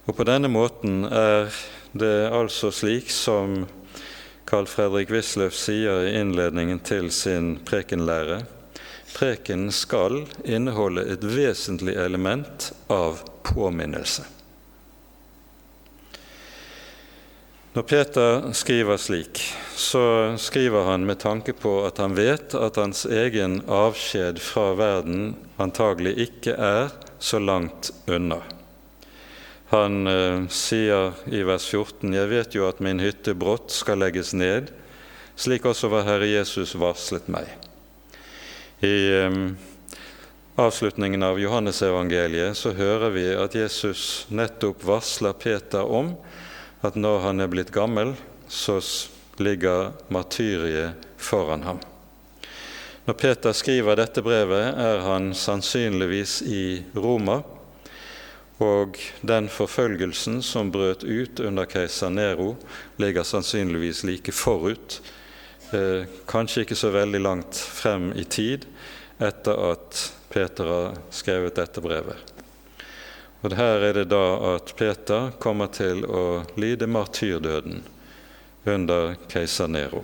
Og 0.05 0.15
på 0.15 0.23
denne 0.23 0.47
måten 0.47 1.03
er 1.05 1.49
det 1.95 2.11
er 2.25 2.33
altså 2.35 2.73
slik 2.75 3.07
som 3.13 3.61
Carl 4.45 4.67
Fredrik 4.67 5.13
Wisløff 5.13 5.55
sier 5.55 6.03
i 6.03 6.15
innledningen 6.19 6.81
til 6.83 7.07
sin 7.15 7.53
prekenlære. 7.63 8.41
Preken 9.15 9.69
skal 9.71 10.25
inneholde 10.43 11.05
et 11.13 11.23
vesentlig 11.23 11.95
element 11.95 12.73
av 12.91 13.21
påminnelse. 13.47 14.25
Når 17.75 17.87
Peter 17.87 18.51
skriver 18.55 18.99
slik, 18.99 19.39
så 19.75 20.35
skriver 20.39 20.91
han 20.91 21.07
med 21.07 21.19
tanke 21.23 21.55
på 21.55 21.77
at 21.87 22.03
han 22.03 22.15
vet 22.15 22.55
at 22.59 22.75
hans 22.79 23.05
egen 23.07 23.61
avskjed 23.71 24.43
fra 24.43 24.73
verden 24.79 25.31
antagelig 25.63 26.17
ikke 26.27 26.59
er 26.59 26.91
så 27.19 27.39
langt 27.39 27.91
unna. 28.07 28.43
Han 29.75 30.07
eh, 30.07 30.47
sier 30.49 31.13
i 31.27 31.43
vers 31.45 31.67
14.: 31.67 32.13
Jeg 32.15 32.31
vet 32.31 32.55
jo 32.55 32.67
at 32.69 32.81
min 32.83 33.01
hytte 33.03 33.35
brått 33.37 33.73
skal 33.75 33.99
legges 34.01 34.33
ned, 34.33 34.71
slik 35.35 35.65
også 35.67 35.91
var 35.91 36.07
Herre 36.07 36.29
Jesus 36.29 36.75
varslet 36.79 37.27
meg. 37.31 37.49
I 38.85 38.95
eh, 39.19 39.39
avslutningen 40.55 41.23
av 41.27 41.39
Johannesevangeliet 41.41 42.55
så 42.57 42.71
hører 42.77 43.11
vi 43.15 43.25
at 43.35 43.57
Jesus 43.57 44.25
nettopp 44.31 44.85
varsler 44.87 45.35
Peter 45.35 45.83
om 45.83 46.13
at 46.85 46.95
når 46.95 47.19
han 47.27 47.43
er 47.43 47.51
blitt 47.51 47.73
gammel, 47.75 48.13
så 48.47 48.77
ligger 49.41 49.91
martyriet 50.13 51.05
foran 51.17 51.65
ham. 51.65 51.81
Når 53.05 53.17
Peter 53.19 53.53
skriver 53.53 53.99
dette 53.99 54.23
brevet, 54.25 54.77
er 54.81 55.03
han 55.05 55.33
sannsynligvis 55.37 56.39
i 56.45 56.63
Roma 56.97 57.41
og 58.63 58.99
den 59.21 59.49
forfølgelsen 59.51 60.39
som 60.43 60.71
brøt 60.71 61.03
ut 61.03 61.39
under 61.43 61.67
keiser 61.67 62.09
Nero, 62.13 62.55
ligger 62.97 63.27
sannsynligvis 63.27 64.03
like 64.07 64.31
forut, 64.31 65.01
eh, 65.71 66.07
kanskje 66.27 66.63
ikke 66.63 66.79
så 66.79 66.93
veldig 66.95 67.21
langt 67.21 67.59
frem 67.59 68.13
i 68.15 68.23
tid, 68.23 68.65
etter 69.19 69.59
at 69.71 70.05
Peter 70.31 70.71
har 70.71 70.97
skrevet 71.11 71.55
dette 71.55 71.83
brevet. 71.83 72.31
Og 73.43 73.53
Her 73.53 73.83
er 73.83 73.93
det 73.93 74.07
da 74.09 74.55
at 74.55 74.71
Peter 74.77 75.31
kommer 75.39 75.67
til 75.67 76.05
å 76.05 76.43
lide 76.57 76.87
martyrdøden 76.87 77.83
under 78.65 79.15
keiser 79.29 79.67
Nero. 79.67 80.01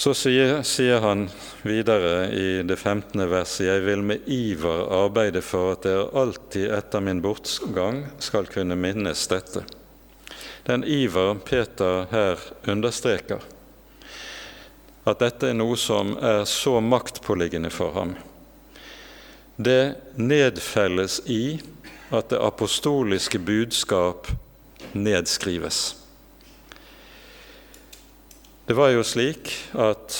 Så 0.00 0.14
sier, 0.16 0.62
sier, 0.64 1.02
han 1.04 1.26
videre 1.60 2.30
i 2.32 2.62
det 2.64 2.76
15. 2.78 3.20
verset.: 3.28 3.66
Jeg 3.66 3.82
vil 3.84 4.00
med 4.00 4.24
iver 4.32 4.86
arbeide 4.96 5.42
for 5.44 5.74
at 5.74 5.82
dere 5.84 6.06
alltid 6.16 6.72
etter 6.72 7.04
min 7.04 7.20
bortgang 7.20 8.06
skal 8.16 8.48
kunne 8.48 8.78
minnes 8.80 9.26
dette. 9.28 9.66
Den 10.64 10.86
iver 10.88 11.34
Peter 11.44 12.08
her 12.14 12.40
understreker, 12.64 13.44
at 15.04 15.20
dette 15.20 15.52
er 15.52 15.60
noe 15.60 15.76
som 15.76 16.16
er 16.16 16.46
så 16.48 16.78
maktpåliggende 16.80 17.68
for 17.68 17.92
ham, 17.92 18.16
det 19.60 20.16
nedfelles 20.16 21.20
i 21.28 21.60
at 22.08 22.32
det 22.32 22.40
apostoliske 22.40 23.38
budskap 23.38 24.32
nedskrives. 24.96 25.99
Det 28.66 28.76
var 28.76 28.92
jo 28.94 29.04
slik 29.06 29.52
at, 29.78 30.16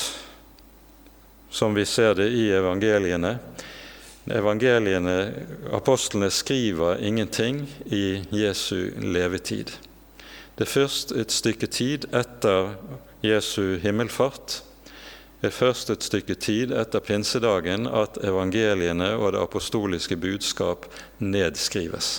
som 1.51 1.75
vi 1.75 1.85
ser 1.87 2.15
det 2.19 2.31
i 2.35 2.49
evangeliene 2.55 3.39
evangeliene, 4.31 5.33
Apostlene 5.75 6.29
skriver 6.31 7.01
ingenting 7.03 7.65
i 7.91 8.21
Jesu 8.31 8.93
levetid. 9.03 9.73
Det 10.55 10.69
er 10.69 10.71
først 10.71 11.13
et 11.17 11.33
stykke 11.35 11.67
tid 11.67 12.05
etter 12.15 12.77
Jesu 13.27 13.81
himmelfart 13.83 14.61
det 15.41 15.49
er 15.49 15.57
først 15.57 15.89
et 15.89 16.05
stykke 16.05 16.35
tid 16.37 16.73
etter 16.77 17.01
pinsedagen 17.01 17.87
at 17.89 18.19
evangeliene 18.29 19.15
og 19.17 19.33
det 19.33 19.41
apostoliske 19.41 20.19
budskap 20.21 20.85
nedskrives. 21.17 22.19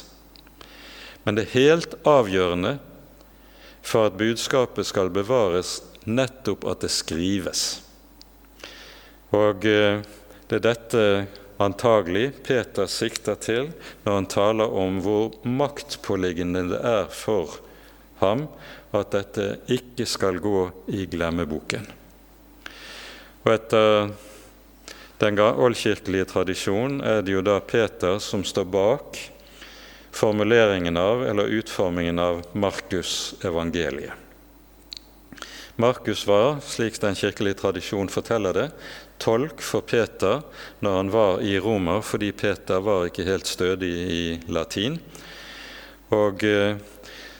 Men 1.23 1.37
det 1.37 1.43
er 1.45 1.59
helt 1.59 1.93
avgjørende 2.01 2.79
for 3.85 4.09
at 4.09 4.17
budskapet 4.17 4.89
skal 4.89 5.13
bevares, 5.13 5.83
nettopp 6.05 6.65
at 6.71 6.85
det 6.85 6.91
skrives. 6.93 7.81
Og 9.35 9.65
eh, 9.67 10.01
det 10.49 10.59
er 10.59 10.65
dette 10.65 11.03
antagelig 11.61 12.31
Peter 12.43 12.89
sikter 12.89 13.37
til 13.39 13.69
når 14.03 14.15
han 14.17 14.29
taler 14.31 14.73
om 14.81 14.99
hvor 15.05 15.35
maktpåliggende 15.45 16.65
det 16.73 16.81
er 16.81 17.11
for 17.13 17.59
ham 18.21 18.47
at 18.91 19.13
dette 19.13 19.45
ikke 19.71 20.05
skal 20.09 20.41
gå 20.43 20.65
i 20.91 21.05
glemmeboken. 21.09 21.85
Og 23.41 23.53
etter 23.53 24.11
den 25.21 25.37
oldkirkelige 25.39 26.27
tradisjonen 26.33 27.01
er 27.05 27.21
det 27.25 27.37
jo 27.37 27.45
da 27.45 27.59
Peter 27.61 28.17
som 28.21 28.43
står 28.45 28.67
bak 28.73 29.21
formuleringen 30.11 30.97
av, 30.97 31.23
eller 31.23 31.53
utformingen 31.61 32.19
av, 32.19 32.41
Markus-evangeliet. 32.51 34.20
Markus 35.75 36.25
var, 36.27 36.59
slik 36.65 36.99
den 37.01 37.15
kirkelige 37.15 37.61
tradisjonen 37.61 38.11
forteller 38.11 38.53
det, 38.57 38.67
tolk 39.21 39.61
for 39.63 39.85
Peter 39.85 40.41
når 40.83 40.97
han 40.97 41.11
var 41.13 41.43
i 41.45 41.55
Romer, 41.61 42.01
fordi 42.03 42.31
Peter 42.35 42.81
var 42.83 43.07
ikke 43.07 43.27
helt 43.27 43.47
stødig 43.47 43.91
i 44.11 44.23
latin. 44.51 44.99
Og 46.11 46.43
eh, 46.43 46.75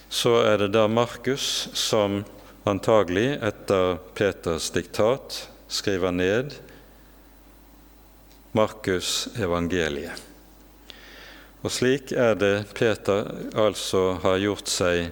så 0.10 0.38
er 0.46 0.64
det 0.64 0.72
da 0.76 0.88
Markus 0.88 1.70
som 1.78 2.22
antagelig, 2.68 3.38
etter 3.44 3.98
Peters 4.16 4.70
diktat, 4.72 5.48
skriver 5.72 6.12
ned 6.12 6.56
Markus 8.56 9.30
evangeliet. 9.40 10.28
Og 11.62 11.72
slik 11.72 12.12
er 12.18 12.36
det 12.36 12.56
Peter 12.74 13.28
altså 13.54 14.18
har 14.24 14.40
gjort 14.42 14.72
seg 14.72 15.12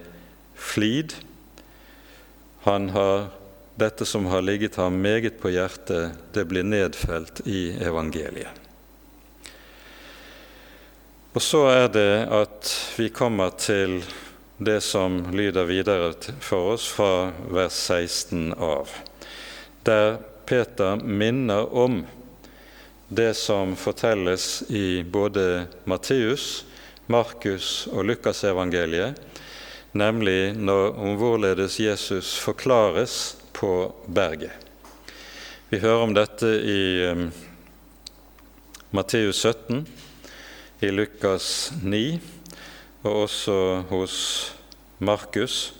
flid. 0.57 1.13
Han 2.63 2.89
har 2.89 3.27
dette 3.79 4.05
som 4.05 4.25
har 4.25 4.41
ligget 4.41 4.75
ham 4.75 5.01
meget 5.01 5.39
på 5.41 5.49
hjertet, 5.49 6.11
det 6.33 6.45
blir 6.45 6.63
nedfelt 6.67 7.39
i 7.47 7.71
evangeliet. 7.79 8.51
Og 11.33 11.41
så 11.41 11.61
er 11.71 11.87
det 11.93 12.25
at 12.33 12.71
vi 12.97 13.07
kommer 13.13 13.53
til 13.55 14.01
det 14.57 14.81
som 14.83 15.21
lyder 15.31 15.69
videre 15.69 16.11
for 16.43 16.73
oss 16.73 16.89
fra 16.91 17.29
vers 17.47 17.77
16 17.87 18.51
av, 18.57 18.91
der 19.87 20.17
Peter 20.49 20.99
minner 20.99 21.69
om 21.71 22.01
det 23.07 23.33
som 23.39 23.75
fortelles 23.79 24.63
i 24.67 25.03
både 25.03 25.67
Matteus, 25.87 26.65
Markus 27.07 27.87
og 27.93 28.03
Lukasevangeliet, 28.09 29.15
nemlig 29.91 30.53
når, 30.57 30.93
om 30.97 31.15
hvorledes 31.17 31.79
Jesus 31.79 32.37
forklares 32.39 33.37
på 33.53 33.91
berget. 34.05 34.51
Vi 35.69 35.79
hører 35.79 36.03
om 36.03 36.13
dette 36.17 36.49
i 36.65 36.81
um, 37.09 37.27
Matteus 38.91 39.41
17, 39.45 39.83
i 40.81 40.89
Lukas 40.89 41.73
9 41.83 42.19
og 43.03 43.23
også 43.25 43.57
hos 43.89 44.15
Markus 44.99 45.73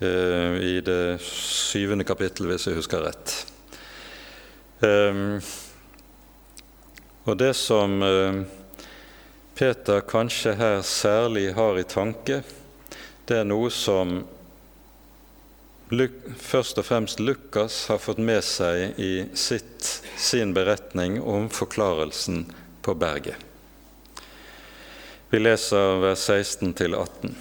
uh, 0.00 0.56
i 0.56 0.80
det 0.80 1.20
syvende 1.24 2.06
kapittel, 2.08 2.48
hvis 2.50 2.68
jeg 2.68 2.78
husker 2.78 3.04
rett. 3.04 3.34
Um, 4.80 5.36
og 7.28 7.36
det 7.38 7.52
som 7.58 8.00
uh, 8.00 8.40
Peter 9.52 10.00
kanskje 10.00 10.56
her 10.56 10.80
særlig 10.86 11.50
har 11.54 11.76
i 11.76 11.84
tanke, 11.84 12.40
det 13.30 13.36
er 13.38 13.46
noe 13.46 13.70
som 13.70 14.24
først 16.38 16.78
og 16.80 16.86
fremst 16.86 17.20
Lukas 17.22 17.84
har 17.90 18.00
fått 18.02 18.18
med 18.18 18.42
seg 18.42 18.98
i 18.98 19.26
sitt, 19.38 19.86
sin 20.18 20.50
beretning 20.54 21.20
om 21.22 21.46
forklarelsen 21.50 22.48
på 22.82 22.94
berget. 22.98 23.36
Vi 25.30 25.38
leser 25.38 26.00
vers 26.02 26.24
16 26.26 26.74
18. 26.74 27.36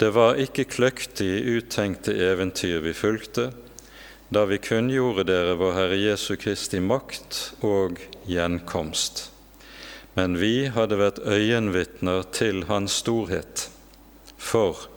Det 0.00 0.08
var 0.16 0.40
ikke 0.40 0.64
kløktig 0.64 1.28
uttenkte 1.58 2.14
eventyr 2.16 2.80
vi 2.80 2.94
fulgte, 2.96 3.50
da 4.32 4.46
vi 4.48 4.56
kunngjorde 4.56 5.26
dere 5.28 5.58
vår 5.60 5.76
Herre 5.76 5.98
Jesu 6.00 6.38
Kristi 6.40 6.80
makt 6.80 7.42
og 7.60 8.00
gjenkomst. 8.24 9.26
Men 10.16 10.40
vi 10.40 10.70
hadde 10.72 10.96
vært 10.96 11.20
øyenvitner 11.28 12.24
til 12.32 12.64
Hans 12.72 13.02
storhet, 13.02 13.68
for 14.40 14.88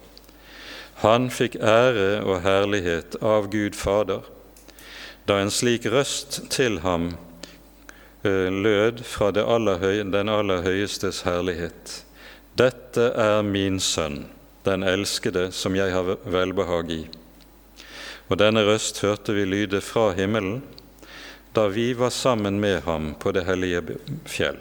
han 1.03 1.27
fikk 1.33 1.57
ære 1.59 2.21
og 2.23 2.43
herlighet 2.45 3.17
av 3.19 3.49
Gud 3.51 3.75
Fader, 3.75 4.23
da 5.27 5.39
en 5.41 5.51
slik 5.51 5.83
røst 5.91 6.39
til 6.53 6.79
ham 6.83 7.13
lød 8.23 9.01
fra 9.03 9.33
aller 9.35 9.81
høy, 9.81 10.03
den 10.13 10.31
aller 10.31 10.63
høyestes 10.63 11.23
herlighet. 11.27 12.03
Dette 12.55 13.09
er 13.19 13.41
min 13.43 13.81
sønn, 13.83 14.29
den 14.63 14.83
elskede, 14.87 15.49
som 15.51 15.75
jeg 15.75 15.91
har 15.91 16.15
velbehag 16.23 16.91
i. 16.91 17.01
Og 18.31 18.39
denne 18.39 18.63
røst 18.63 19.01
hørte 19.03 19.35
vi 19.35 19.43
lyde 19.43 19.81
fra 19.83 20.13
himmelen 20.15 20.61
da 21.53 21.67
vi 21.69 21.91
var 21.93 22.09
sammen 22.09 22.59
med 22.63 22.79
ham 22.87 23.11
på 23.19 23.31
det 23.35 23.43
hellige 23.45 23.99
fjell. 24.25 24.57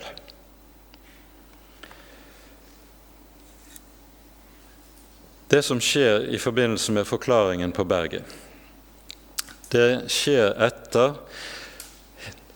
Det 5.53 5.61
som 5.62 5.81
skjer 5.85 6.31
i 6.33 6.38
forbindelse 6.41 6.95
med 6.97 7.05
forklaringen 7.05 7.75
på 7.77 7.85
berget, 7.85 8.25
det 9.69 10.09
skjer 10.09 10.55
etter 10.65 11.19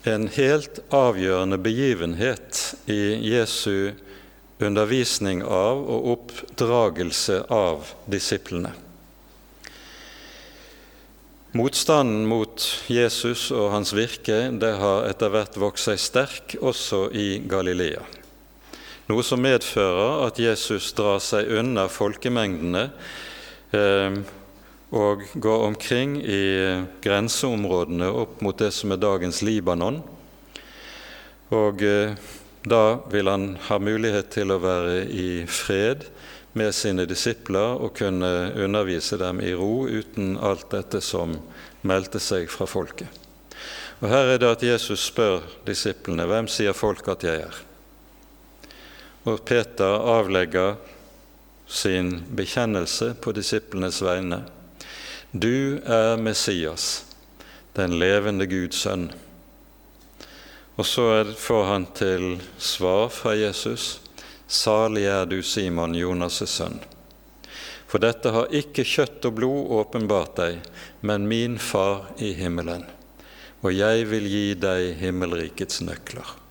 en 0.09 0.25
helt 0.33 0.81
avgjørende 0.95 1.59
begivenhet 1.61 2.63
i 2.89 3.19
Jesu 3.35 3.93
undervisning 4.65 5.43
av 5.45 5.85
og 5.85 6.11
oppdragelse 6.15 7.43
av 7.53 7.93
disiplene. 8.09 8.73
Motstanden 11.57 12.25
mot 12.29 12.65
Jesus 12.93 13.51
og 13.53 13.75
hans 13.77 13.93
virke 13.97 14.47
det 14.57 14.73
har 14.81 15.09
etter 15.09 15.33
hvert 15.33 15.57
vokst 15.61 15.89
seg 15.91 16.01
sterk 16.01 16.57
også 16.61 17.11
i 17.13 17.29
Galilea. 17.45 18.05
Noe 19.07 19.23
som 19.23 19.39
medfører 19.39 20.25
at 20.27 20.39
Jesus 20.43 20.89
drar 20.99 21.21
seg 21.23 21.47
unna 21.61 21.85
folkemengdene 21.87 22.89
eh, 23.71 24.17
og 24.91 25.23
går 25.39 25.67
omkring 25.69 26.17
i 26.27 26.47
grenseområdene 27.05 28.09
opp 28.11 28.41
mot 28.43 28.59
det 28.59 28.73
som 28.75 28.91
er 28.91 28.99
dagens 28.99 29.45
Libanon. 29.47 30.01
Og 31.55 31.85
eh, 31.87 32.17
da 32.67 32.83
vil 33.13 33.31
han 33.31 33.53
ha 33.69 33.79
mulighet 33.79 34.33
til 34.35 34.51
å 34.51 34.59
være 34.65 35.05
i 35.07 35.29
fred 35.47 36.09
med 36.59 36.75
sine 36.75 37.07
disipler 37.07 37.79
og 37.79 37.95
kunne 38.01 38.33
undervise 38.59 39.21
dem 39.23 39.39
i 39.39 39.55
ro 39.55 39.87
uten 39.87 40.35
alt 40.35 40.67
dette 40.75 40.99
som 40.99 41.39
meldte 41.87 42.19
seg 42.19 42.51
fra 42.51 42.67
folket. 42.67 43.23
Og 44.03 44.11
Her 44.11 44.35
er 44.35 44.43
det 44.43 44.51
at 44.51 44.67
Jesus 44.67 45.07
spør 45.13 45.47
disiplene 45.69 46.27
hvem 46.27 46.51
sier 46.51 46.75
folk 46.75 47.07
at 47.15 47.23
jeg 47.23 47.47
er. 47.47 47.63
Og 49.27 49.43
Peter 49.45 49.99
avlegger 50.07 50.77
sin 51.67 52.21
bekjennelse 52.39 53.17
på 53.19 53.33
disiplenes 53.35 53.99
vegne. 54.07 54.45
Du 55.35 55.83
er 55.83 56.15
Messias, 56.23 57.05
den 57.75 57.99
levende 57.99 58.47
Guds 58.47 58.85
sønn. 58.87 59.09
Og 60.77 60.87
så 60.87 61.09
får 61.35 61.65
han 61.73 61.89
til 61.97 62.37
svar 62.59 63.09
fra 63.11 63.35
Jesus.: 63.35 63.99
Salig 64.47 65.09
er 65.11 65.27
du, 65.27 65.43
Simon, 65.43 65.97
Jonas' 65.99 66.47
sønn. 66.47 66.79
For 67.91 67.99
dette 67.99 68.31
har 68.31 68.55
ikke 68.55 68.87
kjøtt 68.87 69.27
og 69.27 69.39
blod 69.41 69.75
åpenbart 69.81 70.39
deg, 70.39 70.63
men 71.01 71.27
min 71.27 71.59
Far 71.59 72.13
i 72.19 72.33
himmelen. 72.39 72.87
Og 73.63 73.75
jeg 73.75 74.07
vil 74.07 74.27
gi 74.31 74.49
deg 74.55 74.99
himmelrikets 75.01 75.81
nøkler. 75.83 76.46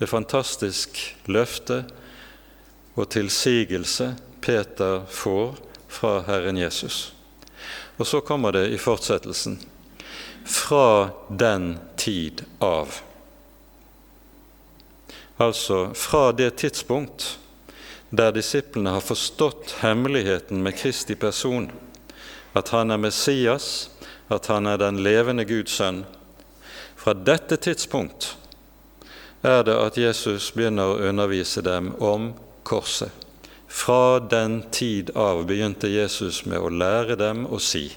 Et 0.00 0.10
fantastisk 0.10 0.98
løfte 1.30 1.84
og 2.94 3.08
tilsigelse 3.14 4.14
Peter 4.42 5.04
får 5.08 5.54
fra 5.88 6.18
Herren 6.26 6.58
Jesus. 6.58 7.12
Og 7.98 8.06
så 8.06 8.20
kommer 8.20 8.52
det 8.52 8.68
i 8.74 8.78
fortsettelsen 8.78 9.60
fra 10.44 11.10
den 11.28 11.78
tid 11.96 12.42
av. 12.58 12.90
Altså 15.36 15.94
fra 15.94 16.32
det 16.32 16.56
tidspunkt 16.60 17.38
der 18.10 18.34
disiplene 18.34 18.92
har 18.94 19.02
forstått 19.02 19.78
hemmeligheten 19.80 20.62
med 20.62 20.76
Kristi 20.78 21.16
person, 21.18 21.70
at 22.54 22.68
han 22.70 22.90
er 22.94 23.00
Messias, 23.02 23.90
at 24.30 24.46
han 24.46 24.66
er 24.70 24.78
den 24.78 25.00
levende 25.02 25.44
Guds 25.48 25.74
sønn. 25.80 26.04
Fra 26.94 27.14
dette 27.14 27.56
tidspunkt 27.56 28.36
er 29.44 29.62
det 29.66 29.76
at 29.76 29.98
Jesus 30.00 30.48
begynner 30.56 30.94
å 30.94 31.10
undervise 31.10 31.62
dem 31.64 31.92
om 32.02 32.32
korset. 32.64 33.12
Fra 33.68 34.20
den 34.20 34.62
tid 34.72 35.10
av 35.18 35.44
begynte 35.48 35.90
Jesus 35.90 36.44
med 36.46 36.62
å 36.62 36.70
lære 36.70 37.18
dem 37.20 37.44
å 37.46 37.58
si 37.58 37.90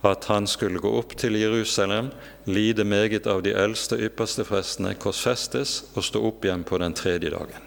at 0.00 0.24
han 0.32 0.46
skulle 0.48 0.80
gå 0.80 0.90
opp 0.96 1.12
til 1.20 1.36
Jerusalem, 1.36 2.08
lide 2.48 2.84
meget 2.88 3.26
av 3.28 3.42
de 3.44 3.52
eldste 3.52 3.98
ypperste 4.00 4.46
frestene, 4.48 4.94
korsfestes 4.96 5.82
og 5.92 6.06
stå 6.06 6.22
opp 6.30 6.46
igjen 6.46 6.64
på 6.64 6.80
den 6.80 6.96
tredje 6.96 7.32
dagen. 7.34 7.66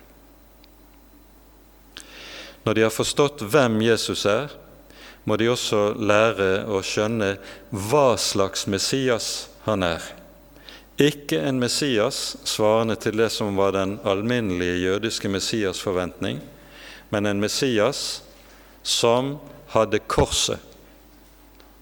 Når 2.64 2.74
de 2.74 2.86
har 2.86 2.96
forstått 2.96 3.44
hvem 3.54 3.82
Jesus 3.84 4.26
er, 4.26 4.50
må 5.24 5.38
de 5.40 5.52
også 5.52 5.94
lære 6.00 6.66
å 6.68 6.82
skjønne 6.84 7.36
hva 7.70 8.16
slags 8.20 8.66
Messias 8.72 9.30
han 9.68 9.86
er. 9.86 10.04
Ikke 11.02 11.40
en 11.42 11.60
Messias 11.60 12.36
svarende 12.46 12.96
til 12.96 13.18
det 13.18 13.32
som 13.34 13.56
var 13.58 13.72
den 13.74 14.00
alminnelige 14.06 14.78
jødiske 14.84 15.28
Messias' 15.28 15.82
forventning, 15.82 16.42
men 17.10 17.26
en 17.26 17.42
Messias 17.42 18.24
som 18.84 19.38
hadde 19.74 20.00
korset 20.00 20.60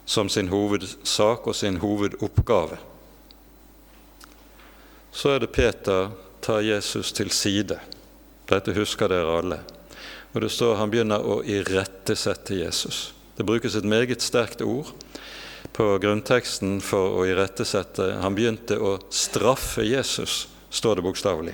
som 0.05 0.29
sin 0.29 0.47
hovedsak 0.47 1.47
og 1.47 1.55
sin 1.55 1.77
hovedoppgave. 1.77 2.77
Så 5.11 5.29
er 5.29 5.39
det 5.39 5.51
Peter 5.51 6.11
tar 6.41 6.59
Jesus 6.59 7.11
til 7.11 7.31
side. 7.31 7.77
Dette 8.49 8.73
husker 8.75 9.07
dere 9.07 9.37
alle. 9.37 9.59
Og 10.33 10.41
det 10.41 10.51
står 10.51 10.75
Han 10.75 10.91
begynner 10.91 11.23
å 11.23 11.41
irettesette 11.43 12.55
Jesus. 12.55 13.13
Det 13.37 13.45
brukes 13.45 13.75
et 13.75 13.87
meget 13.87 14.21
sterkt 14.21 14.61
ord 14.61 14.91
på 15.81 15.97
grunnteksten 15.97 16.75
for 16.85 17.15
å 17.17 17.25
irettesette. 17.25 18.11
Han 18.21 18.35
begynte 18.37 18.77
å 18.77 18.99
straffe 19.09 19.81
Jesus, 19.81 20.45
står 20.69 20.99
det 20.99 21.05
bokstavelig, 21.07 21.53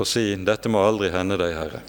og 0.00 0.08
si 0.08 0.32
'Dette 0.34 0.70
må 0.72 0.80
aldri 0.80 1.10
hende 1.12 1.36
deg, 1.36 1.52
Herre'. 1.52 1.82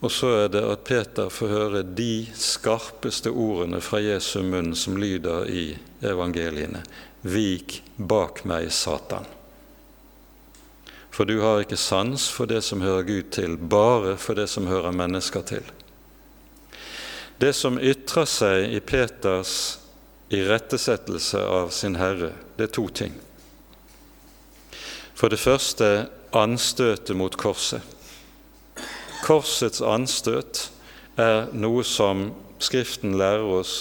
Og 0.00 0.12
så 0.14 0.30
er 0.44 0.52
det 0.54 0.62
at 0.62 0.84
Peter 0.86 1.28
får 1.28 1.48
høre 1.50 1.82
de 1.82 2.28
skarpeste 2.38 3.34
ordene 3.34 3.80
fra 3.82 3.98
Jesu 3.98 4.44
munn 4.46 4.76
som 4.78 4.96
lyder 4.96 5.50
i 5.50 5.64
evangeliene. 6.06 6.84
Vik 7.26 7.82
bak 7.96 8.44
meg, 8.44 8.70
Satan. 8.70 9.26
For 11.18 11.26
du 11.26 11.40
har 11.42 11.64
ikke 11.64 11.74
sans 11.74 12.28
for 12.30 12.46
det 12.46 12.60
som 12.62 12.78
hører 12.78 13.02
Gud 13.02 13.32
til, 13.34 13.56
bare 13.58 14.12
for 14.22 14.38
det 14.38 14.44
som 14.46 14.68
hører 14.70 14.94
mennesker 14.94 15.42
til. 15.42 15.64
Det 17.42 17.50
som 17.58 17.80
ytrer 17.82 18.28
seg 18.30 18.70
i 18.70 18.78
Peters 18.78 19.80
irettesettelse 20.30 21.40
av 21.42 21.72
sin 21.74 21.98
Herre, 21.98 22.30
det 22.54 22.68
er 22.68 22.70
to 22.76 22.84
ting. 22.94 23.16
For 25.18 25.26
det 25.26 25.40
første 25.42 26.06
anstøtet 26.38 27.18
mot 27.18 27.34
korset. 27.34 27.82
Korsets 29.26 29.82
anstøt 29.82 30.68
er 31.18 31.50
noe 31.50 31.82
som 31.82 32.28
Skriften 32.62 33.18
lærer 33.18 33.42
oss 33.58 33.74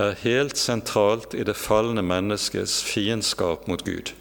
er 0.00 0.16
helt 0.24 0.56
sentralt 0.56 1.36
i 1.36 1.44
det 1.44 1.60
falne 1.60 2.00
menneskets 2.04 2.80
fiendskap 2.88 3.68
mot 3.68 3.84
Gud. 3.84 4.14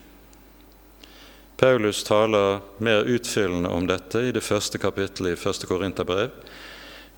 Paulus 1.60 2.04
taler 2.04 2.60
mer 2.78 3.04
utfyllende 3.04 3.69
om 3.69 3.88
dette 3.88 4.19
i 4.19 4.32
det 4.32 4.45
første 4.45 4.80
kapittelet 4.80 5.36
i 5.36 5.39
første 5.39 5.67
Korinterbrev. 5.67 6.30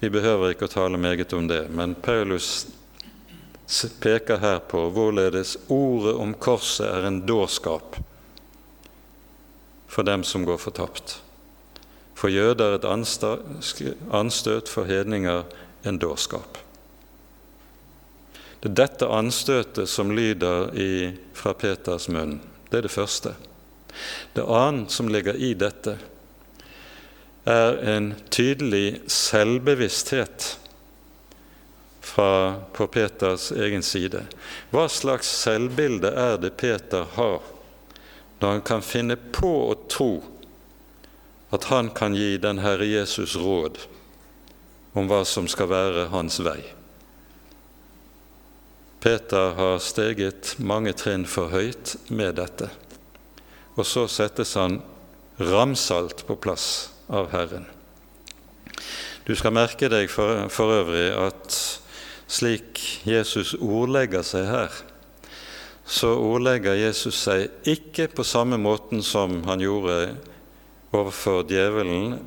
Vi 0.01 0.10
behøver 0.10 0.56
ikke 0.56 0.65
å 0.65 0.71
tale 0.73 0.97
meget 0.97 1.34
om 1.38 1.45
det, 1.45 1.67
men 1.69 1.93
Paulus 1.93 2.65
peker 4.01 4.41
her 4.41 4.63
på 4.65 4.88
hvorledes 4.95 5.60
ordet 5.69 6.15
om 6.17 6.34
korset 6.34 6.88
er 6.89 7.06
en 7.06 7.19
dårskap 7.30 7.99
for 9.86 10.10
dem 10.10 10.25
som 10.25 10.41
går 10.49 10.58
fortapt. 10.58 11.19
For 12.17 12.34
jøder 12.34 12.80
et 12.80 12.89
anstøt, 12.89 14.73
for 14.73 14.89
hedninger 14.89 15.45
en 15.86 16.01
dårskap. 16.01 16.58
Det 18.62 18.73
er 18.73 18.77
dette 18.82 19.06
anstøtet 19.06 19.89
som 19.89 20.17
lyder 20.17 20.73
i, 20.73 21.13
fra 21.38 21.54
Peters 21.54 22.10
munn. 22.10 22.39
Det 22.73 22.82
er 22.82 22.89
det 22.89 22.97
første. 22.97 23.38
Det 24.34 24.45
annet 24.45 24.91
som 24.91 25.10
ligger 25.12 25.36
i 25.36 25.54
dette, 25.54 25.97
er 27.43 27.77
en 27.89 28.13
tydelig 28.30 29.01
selvbevissthet 29.10 30.58
fra, 32.01 32.56
på 32.73 32.88
Peters 32.88 33.51
egen 33.51 33.84
side. 33.84 34.25
Hva 34.69 34.86
slags 34.89 35.30
selvbilde 35.41 36.12
er 36.12 36.38
det 36.41 36.56
Peter 36.58 37.08
har 37.15 37.41
når 38.41 38.49
han 38.49 38.62
kan 38.65 38.82
finne 38.82 39.15
på 39.15 39.51
å 39.69 39.77
tro 39.89 40.12
at 41.54 41.67
han 41.69 41.91
kan 41.93 42.15
gi 42.17 42.38
den 42.41 42.62
Herre 42.63 42.88
Jesus 42.89 43.36
råd 43.38 43.77
om 44.97 45.10
hva 45.10 45.21
som 45.25 45.49
skal 45.51 45.69
være 45.71 46.08
hans 46.13 46.39
vei? 46.43 46.60
Peter 49.01 49.54
har 49.58 49.82
steget 49.82 50.56
mange 50.62 50.93
trinn 50.97 51.25
for 51.25 51.54
høyt 51.54 51.95
med 52.10 52.38
dette 52.38 52.69
og 53.75 53.86
så 53.88 54.07
settes 54.12 54.55
han 54.60 54.79
ramsalt 55.41 56.25
på 56.27 56.36
plass 56.41 56.91
av 57.12 57.31
Herren. 57.34 57.65
Du 59.25 59.36
skal 59.38 59.53
merke 59.55 59.89
deg 59.91 60.10
for, 60.12 60.47
for 60.51 60.73
øvrig 60.81 61.12
at 61.15 61.57
slik 62.31 62.81
Jesus 63.07 63.53
ordlegger 63.60 64.25
seg 64.25 64.47
her, 64.49 64.73
så 65.86 66.13
ordlegger 66.15 66.77
Jesus 66.79 67.17
seg 67.25 67.67
ikke 67.67 68.07
på 68.15 68.25
samme 68.27 68.60
måten 68.62 69.03
som 69.03 69.41
han 69.47 69.63
gjorde 69.63 70.15
overfor 70.95 71.43
djevelen 71.47 72.19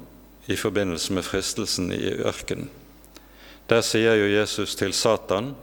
i 0.46 0.56
forbindelse 0.56 1.14
med 1.16 1.24
fristelsen 1.24 1.92
i 1.94 2.02
ørkenen. 2.24 2.68
Der 3.68 3.80
sier 3.80 4.18
jo 4.20 4.28
Jesus 4.28 4.74
til 4.76 4.92
Satan 4.92 5.54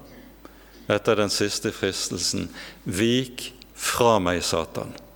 etter 0.89 1.19
den 1.19 1.29
siste 1.29 1.69
fristelsen, 1.71 2.49
'Vik 2.85 3.53
fra 3.75 4.17
meg, 4.19 4.41
Satan'. 4.41 5.10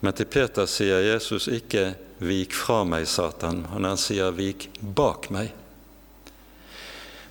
Men 0.00 0.12
til 0.12 0.28
Peter 0.28 0.66
sier 0.68 1.00
Jesus 1.00 1.48
ikke 1.48 1.94
'vik 2.18 2.52
fra 2.52 2.84
meg, 2.84 3.06
Satan', 3.06 3.66
men 3.72 3.84
han 3.84 3.96
sier 3.96 4.32
'vik 4.32 4.68
bak 4.80 5.30
meg'. 5.30 5.52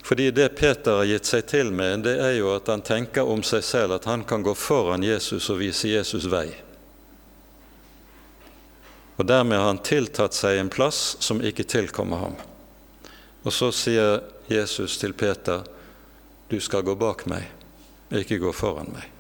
Fordi 0.06 0.32
det 0.32 0.50
Peter 0.56 0.98
har 0.98 1.06
gitt 1.10 1.26
seg 1.26 1.48
til 1.50 1.72
med, 1.72 2.04
det 2.06 2.20
er 2.22 2.36
jo 2.38 2.52
at 2.56 2.68
han 2.68 2.82
tenker 2.82 3.26
om 3.26 3.42
seg 3.44 3.64
selv 3.64 3.96
at 3.96 4.06
han 4.06 4.24
kan 4.24 4.44
gå 4.46 4.54
foran 4.54 5.04
Jesus 5.04 5.50
og 5.50 5.58
vise 5.64 5.90
Jesus 5.90 6.28
vei. 6.30 6.52
Og 9.18 9.26
Dermed 9.26 9.58
har 9.58 9.66
han 9.72 9.82
tiltatt 9.82 10.38
seg 10.38 10.60
en 10.60 10.70
plass 10.70 11.18
som 11.20 11.42
ikke 11.42 11.64
tilkommer 11.64 12.22
ham. 12.22 12.38
Og 13.44 13.54
så 13.54 13.72
sier 13.74 14.22
Jesus 14.46 14.98
til 14.98 15.14
Peter, 15.14 15.64
'Du 16.50 16.60
skal 16.60 16.84
gå 16.84 16.96
bak 16.96 17.26
meg, 17.26 17.50
ikke 18.12 18.38
gå 18.38 18.52
foran 18.52 18.94
meg'. 18.94 19.15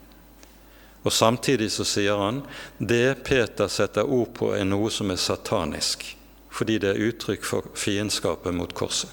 Og 1.05 1.13
Samtidig 1.13 1.69
så 1.71 1.85
sier 1.85 2.17
han 2.17 2.41
det 2.79 3.21
Peter 3.27 3.69
setter 3.69 4.09
ord 4.09 4.33
på, 4.33 4.49
er 4.57 4.65
noe 4.65 4.89
som 4.89 5.13
er 5.13 5.21
satanisk, 5.21 6.07
fordi 6.49 6.79
det 6.81 6.95
er 6.95 7.03
uttrykk 7.11 7.45
for 7.45 7.69
fiendskapet 7.77 8.55
mot 8.57 8.73
korset. 8.73 9.11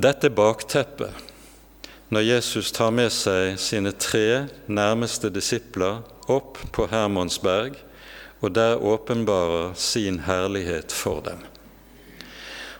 Dette 0.00 0.30
bakteppet 0.30 1.26
når 2.10 2.26
Jesus 2.26 2.70
tar 2.72 2.92
med 2.94 3.10
seg 3.14 3.56
sine 3.58 3.90
tre 3.96 4.46
nærmeste 4.70 5.30
disipler 5.34 6.02
opp 6.30 6.60
på 6.74 6.86
Hermonsberg 6.90 7.78
og 8.40 8.54
der 8.56 8.80
åpenbarer 8.80 9.74
sin 9.74 10.20
herlighet 10.24 10.92
for 10.92 11.20
dem. 11.24 11.42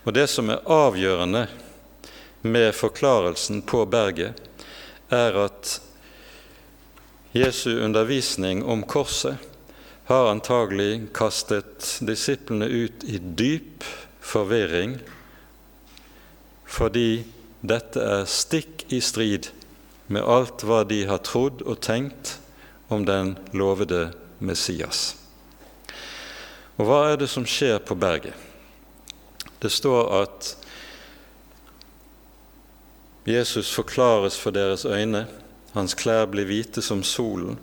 Og 0.05 0.15
Det 0.15 0.27
som 0.31 0.49
er 0.51 0.65
avgjørende 0.65 1.47
med 2.43 2.75
forklarelsen 2.75 3.63
på 3.63 3.85
berget, 3.87 4.35
er 5.11 5.37
at 5.45 5.81
Jesu 7.33 7.81
undervisning 7.85 8.65
om 8.65 8.83
korset 8.83 9.37
har 10.11 10.31
antagelig 10.31 11.11
kastet 11.15 11.99
disiplene 12.03 12.67
ut 12.67 13.05
i 13.07 13.19
dyp 13.19 13.85
forvirring 14.21 14.97
fordi 16.71 17.23
dette 17.61 18.03
er 18.03 18.27
stikk 18.31 18.87
i 18.91 18.99
strid 19.05 19.51
med 20.11 20.27
alt 20.27 20.65
hva 20.67 20.83
de 20.87 21.05
har 21.07 21.23
trodd 21.27 21.63
og 21.63 21.79
tenkt 21.87 22.39
om 22.91 23.05
den 23.07 23.37
lovede 23.55 24.09
Messias. 24.43 25.15
Og 26.79 26.89
hva 26.89 27.01
er 27.11 27.21
det 27.21 27.29
som 27.31 27.47
skjer 27.47 27.79
på 27.85 27.95
berget? 27.95 28.35
Det 29.61 29.71
står 29.71 30.11
at 30.23 30.55
Jesus 33.27 33.73
forklares 33.75 34.39
for 34.39 34.51
deres 34.51 34.85
øyne, 34.85 35.27
hans 35.75 35.95
klær 35.95 36.27
blir 36.27 36.49
hvite 36.49 36.83
som 36.83 37.03
solen. 37.07 37.59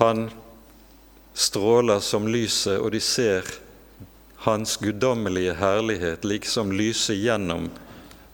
Han 0.00 0.30
stråler 1.34 2.00
som 2.00 2.26
lyset, 2.26 2.78
og 2.78 2.92
de 2.92 3.00
ser 3.00 3.46
hans 4.46 4.76
guddommelige 4.76 5.54
herlighet 5.54 6.24
liksom 6.24 6.72
lyse 6.72 7.14
gjennom 7.14 7.70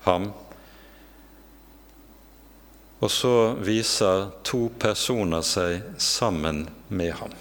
ham 0.07 0.31
og 3.01 3.09
så 3.11 3.35
viser 3.65 4.27
to 4.45 4.67
personer 4.79 5.41
seg 5.45 5.97
sammen 5.97 6.67
med 6.93 7.15
ham. 7.17 7.33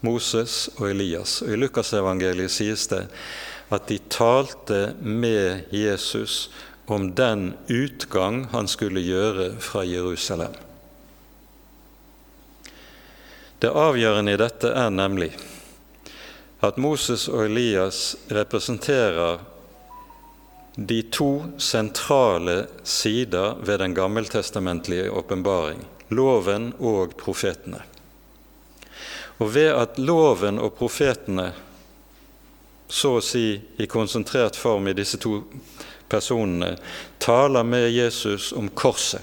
Moses 0.00 0.70
og 0.78 0.86
Elias. 0.88 1.42
Og 1.44 1.52
I 1.52 1.58
Lukasevangeliet 1.60 2.52
sies 2.54 2.86
det 2.88 3.02
at 3.70 3.90
de 3.90 3.98
talte 4.10 4.94
med 5.04 5.68
Jesus 5.76 6.48
om 6.90 7.12
den 7.14 7.54
utgang 7.68 8.44
han 8.52 8.68
skulle 8.68 9.02
gjøre 9.04 9.52
fra 9.62 9.84
Jerusalem. 9.86 10.56
Det 13.60 13.70
avgjørende 13.70 14.34
i 14.34 14.40
dette 14.40 14.72
er 14.72 14.90
nemlig 14.90 15.30
at 16.64 16.80
Moses 16.80 17.28
og 17.28 17.44
Elias 17.46 18.16
representerer 18.32 19.40
de 20.76 21.00
to 21.12 21.30
sentrale 21.60 22.66
sider 22.82 23.56
ved 23.60 23.82
den 23.82 23.94
gammeltestamentlige 23.94 25.10
åpenbaring 25.12 25.84
loven 26.10 26.72
og 26.78 27.14
profetene. 27.18 27.80
Og 29.38 29.54
ved 29.54 29.70
at 29.72 29.98
loven 29.98 30.58
og 30.60 30.74
profetene 30.78 31.50
så 32.90 33.16
å 33.16 33.22
si 33.24 33.54
i 33.78 33.86
konsentrert 33.86 34.58
form 34.58 34.90
i 34.90 34.96
disse 34.98 35.20
to 35.22 35.38
personene 36.10 36.74
taler 37.22 37.66
med 37.66 37.90
Jesus 37.94 38.50
om 38.52 38.68
korset, 38.68 39.22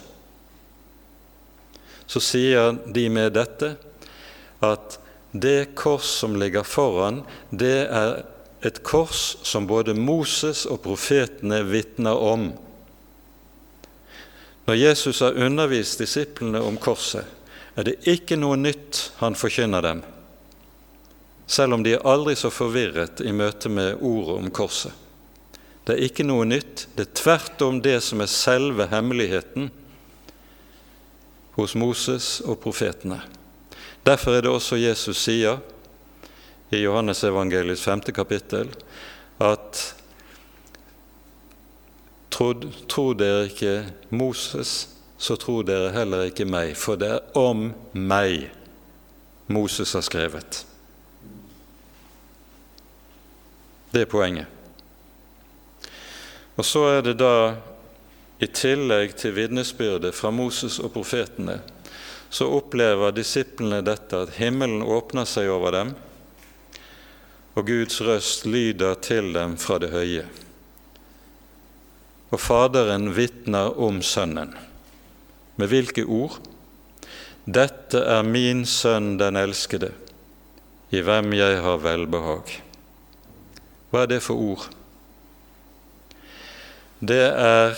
så 2.08 2.24
sier 2.24 2.78
de 2.96 3.04
med 3.12 3.36
dette 3.36 3.74
at 4.64 4.98
det 5.36 5.76
kors 5.76 6.08
som 6.22 6.38
ligger 6.40 6.64
foran, 6.64 7.22
det 7.52 7.88
er 7.92 8.24
et 8.66 8.80
kors 8.84 9.36
som 9.46 9.68
både 9.68 9.94
Moses 9.94 10.66
og 10.66 10.82
profetene 10.86 11.62
vitner 11.68 12.16
om. 12.16 12.50
Når 14.66 14.80
Jesus 14.80 15.20
har 15.24 15.38
undervist 15.38 16.00
disiplene 16.02 16.62
om 16.64 16.80
korset, 16.82 17.26
er 17.78 17.86
det 17.86 18.00
ikke 18.10 18.40
noe 18.40 18.58
nytt 18.58 19.12
han 19.20 19.38
forkynner 19.38 19.84
dem, 19.86 20.02
selv 21.46 21.78
om 21.78 21.84
de 21.86 21.94
er 21.96 22.08
aldri 22.08 22.34
så 22.36 22.50
forvirret 22.52 23.22
i 23.22 23.36
møte 23.36 23.70
med 23.70 24.02
ordet 24.02 24.40
om 24.40 24.50
korset. 24.52 24.96
Det 25.88 25.96
er 25.96 26.04
ikke 26.04 26.26
noe 26.28 26.44
nytt, 26.44 26.90
det 26.98 27.06
er 27.06 27.16
tvert 27.16 27.62
om 27.64 27.78
det 27.80 28.02
som 28.04 28.20
er 28.20 28.28
selve 28.28 28.90
hemmeligheten 28.92 29.70
hos 31.56 31.76
Moses 31.80 32.42
og 32.44 32.60
profetene. 32.60 33.22
Derfor 34.04 34.36
er 34.36 34.44
det 34.44 34.52
også 34.52 34.76
Jesus 34.82 35.22
sier 35.24 35.62
i 36.76 36.82
Johannes 36.82 37.24
evangeliets 37.24 37.86
femte 37.88 38.12
kapittel 38.12 38.74
at 39.40 39.86
tror 42.36 43.16
dere 43.18 43.48
ikke 43.48 43.78
Moses, 44.12 44.90
så 45.18 45.40
tror 45.40 45.64
dere 45.72 45.96
heller 45.96 46.28
ikke 46.28 46.46
meg, 46.46 46.76
for 46.76 47.00
det 47.00 47.14
er 47.16 47.40
om 47.40 47.72
meg 47.96 48.50
Moses 49.48 49.96
har 49.96 50.04
skrevet. 50.04 50.66
Det 53.96 54.04
er 54.04 54.12
poenget. 54.12 54.57
Og 56.58 56.66
så 56.66 56.84
er 56.90 57.04
det 57.06 57.20
da, 57.22 57.56
i 58.42 58.50
tillegg 58.50 59.14
til 59.18 59.36
vitnesbyrdet 59.38 60.14
fra 60.18 60.32
Moses 60.34 60.80
og 60.82 60.92
profetene, 60.96 61.60
så 62.30 62.50
opplever 62.52 63.14
disiplene 63.16 63.84
dette 63.86 64.26
at 64.26 64.36
himmelen 64.38 64.82
åpner 64.84 65.26
seg 65.30 65.50
over 65.54 65.74
dem, 65.74 65.94
og 67.58 67.66
Guds 67.66 68.02
røst 68.06 68.46
lyder 68.46 68.98
til 69.02 69.32
dem 69.34 69.56
fra 69.58 69.80
det 69.82 69.90
høye. 69.94 70.26
Og 72.30 72.42
Faderen 72.42 73.14
vitner 73.16 73.78
om 73.80 74.02
Sønnen. 74.04 74.52
Med 75.58 75.72
hvilke 75.72 76.04
ord? 76.06 76.38
Dette 77.48 78.02
er 78.04 78.26
min 78.28 78.66
sønn 78.68 79.16
den 79.18 79.40
elskede, 79.40 79.94
i 80.92 81.02
hvem 81.02 81.32
jeg 81.38 81.62
har 81.64 81.80
velbehag. 81.82 82.52
Hva 83.90 84.04
er 84.04 84.12
det 84.12 84.20
for 84.26 84.36
ord? 84.52 84.68
Det 87.00 87.28
er 87.30 87.76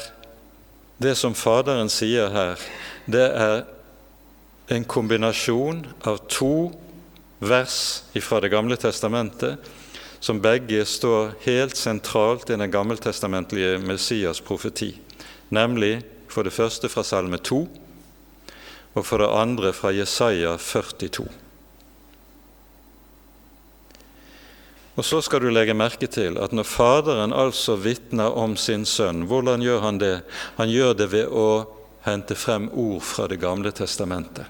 det 1.00 1.16
som 1.20 1.36
Faderen 1.36 1.90
sier 1.92 2.32
her, 2.32 2.62
det 3.04 3.26
er 3.36 3.66
en 4.72 4.86
kombinasjon 4.88 5.82
av 6.08 6.22
to 6.32 6.72
vers 7.40 8.04
fra 8.22 8.40
Det 8.40 8.52
gamle 8.52 8.78
testamentet 8.80 9.60
som 10.20 10.40
begge 10.44 10.86
står 10.86 11.34
helt 11.46 11.76
sentralt 11.80 12.50
i 12.50 12.58
den 12.60 12.72
gammeltestamentlige 12.72 13.80
Messias' 13.80 14.44
profeti, 14.44 14.94
nemlig 15.50 16.02
for 16.28 16.44
det 16.44 16.54
første 16.54 16.90
fra 16.92 17.04
Salme 17.04 17.38
2 17.38 17.60
og 18.96 19.06
for 19.06 19.24
det 19.24 19.32
andre 19.32 19.74
fra 19.74 19.92
Jesaja 19.96 20.58
42. 20.58 21.28
Og 25.00 25.06
Så 25.06 25.22
skal 25.24 25.40
du 25.40 25.48
legge 25.48 25.72
merke 25.72 26.10
til 26.12 26.36
at 26.44 26.52
når 26.52 26.66
Faderen 26.68 27.32
altså 27.32 27.78
vitner 27.80 28.34
om 28.36 28.58
sin 28.60 28.84
sønn, 28.84 29.24
hvordan 29.32 29.64
gjør 29.64 29.86
han 29.86 30.00
det? 30.02 30.16
Han 30.58 30.68
gjør 30.68 30.98
det 31.00 31.06
ved 31.14 31.32
å 31.32 31.46
hente 32.04 32.36
frem 32.36 32.68
ord 32.76 33.00
fra 33.08 33.30
Det 33.32 33.38
gamle 33.40 33.72
testamentet. 33.72 34.44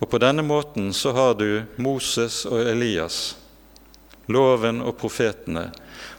Og 0.00 0.08
På 0.08 0.20
denne 0.20 0.40
måten 0.40 0.94
så 0.96 1.12
har 1.12 1.36
du 1.36 1.66
Moses 1.76 2.46
og 2.48 2.64
Elias, 2.64 3.36
loven 4.32 4.80
og 4.80 4.96
profetene, 4.96 5.66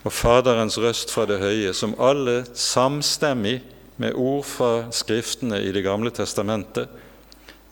og 0.06 0.14
Faderens 0.14 0.78
røst 0.78 1.10
fra 1.10 1.26
det 1.26 1.42
høye, 1.42 1.74
som 1.74 1.98
alle 1.98 2.44
samstemmig 2.54 3.58
med 3.98 4.14
ord 4.14 4.46
fra 4.46 4.72
Skriftene 4.94 5.64
i 5.66 5.74
Det 5.74 5.82
gamle 5.82 6.14
testamentet 6.14 6.94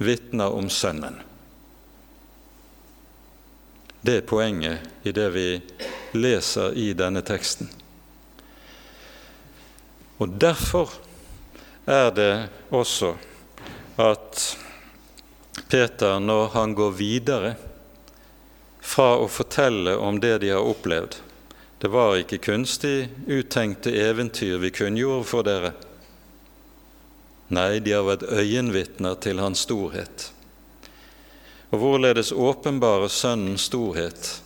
vitner 0.02 0.50
om 0.50 0.66
Sønnen. 0.70 1.22
Det 4.06 4.20
er 4.20 4.28
poenget 4.30 5.06
i 5.08 5.12
det 5.16 5.30
vi 5.34 5.48
leser 6.14 6.76
i 6.78 6.92
denne 6.94 7.24
teksten. 7.26 7.72
Og 10.22 10.36
Derfor 10.42 10.92
er 11.90 12.12
det 12.14 12.34
også 12.70 13.16
at 13.98 14.44
Peter 15.72 16.20
når 16.22 16.54
han 16.54 16.76
går 16.78 16.94
videre 17.00 17.56
fra 18.86 19.16
å 19.18 19.26
fortelle 19.32 19.96
om 19.98 20.22
det 20.22 20.38
de 20.46 20.54
har 20.54 20.70
opplevd. 20.70 21.18
Det 21.82 21.90
var 21.90 22.20
ikke 22.22 22.44
kunstig 22.46 23.10
uttenkte 23.26 23.90
eventyr 23.90 24.62
vi 24.62 24.74
kunngjorde 24.76 25.30
for 25.32 25.50
dere. 25.50 25.74
Nei, 27.50 27.82
de 27.82 27.98
har 27.98 28.06
vært 28.06 28.30
øyenvitner 28.30 29.18
til 29.22 29.42
hans 29.42 29.66
storhet. 29.66 30.30
Og 31.72 31.80
hvorledes 31.82 32.32
åpenbare 32.32 33.10
Sønnens 33.10 33.70
storhet? 33.70 34.42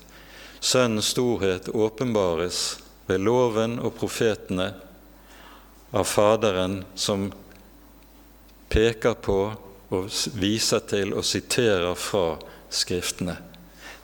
Sønnens 0.59 1.11
storhet 1.13 1.69
åpenbares 1.69 2.79
ved 3.07 3.23
loven 3.23 3.79
og 3.79 3.95
profetene 3.99 4.71
av 5.91 6.05
Faderen 6.05 6.83
som 6.95 7.29
peker 8.69 9.15
på 9.19 9.39
og 9.89 10.09
viser 10.37 10.83
til 10.89 11.15
og 11.17 11.25
siterer 11.25 11.95
fra 11.97 12.37
Skriftene. 12.69 13.37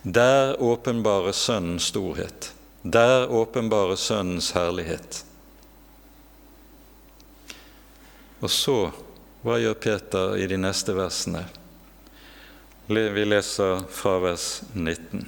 Der 0.01 0.55
åpenbares 0.61 1.37
Sønnens 1.45 1.91
storhet. 1.91 2.51
Der 2.81 3.27
åpenbares 3.29 3.99
Sønnens 3.99 4.51
herlighet. 4.57 5.23
Og 8.41 8.49
så, 8.49 8.79
hva 9.45 9.59
gjør 9.61 9.77
Peter 9.81 10.35
i 10.41 10.47
de 10.49 10.57
neste 10.61 10.93
versene? 10.97 11.45
Vi 12.87 13.25
leser 13.25 13.79
fra 13.89 14.19
vers 14.19 14.61
19. 14.73 15.25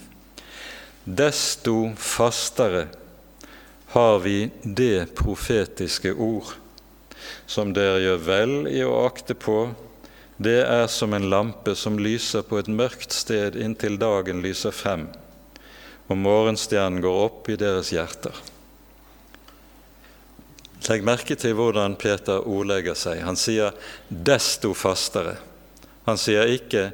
Desto 1.03 1.93
fastere 1.97 2.87
har 3.87 4.19
vi 4.19 4.51
det 4.61 5.15
profetiske 5.17 6.11
ord, 6.13 6.51
som 7.49 7.73
dere 7.73 8.03
gjør 8.03 8.21
vel 8.27 8.53
i 8.69 8.83
å 8.85 8.99
akte 9.07 9.33
på. 9.33 9.71
Det 10.37 10.59
er 10.67 10.85
som 10.85 11.17
en 11.17 11.25
lampe 11.33 11.73
som 11.73 11.97
lyser 11.97 12.45
på 12.45 12.61
et 12.61 12.69
mørkt 12.69 13.17
sted 13.17 13.57
inntil 13.57 13.97
dagen 13.97 14.45
lyser 14.45 14.75
frem, 14.75 15.07
og 16.13 16.21
morgenstjernen 16.27 17.01
går 17.01 17.19
opp 17.25 17.49
i 17.49 17.57
deres 17.57 17.89
hjerter. 17.89 18.37
Legg 20.87 21.01
merke 21.03 21.33
til 21.35 21.57
hvordan 21.57 21.97
Peter 21.97 22.45
ordlegger 22.45 22.93
seg. 22.93 23.25
Han 23.25 23.35
sier 23.35 23.73
'desto 24.13 24.77
fastere'. 24.77 25.39
Han 26.07 26.15
sier 26.19 26.47
ikke 26.47 26.91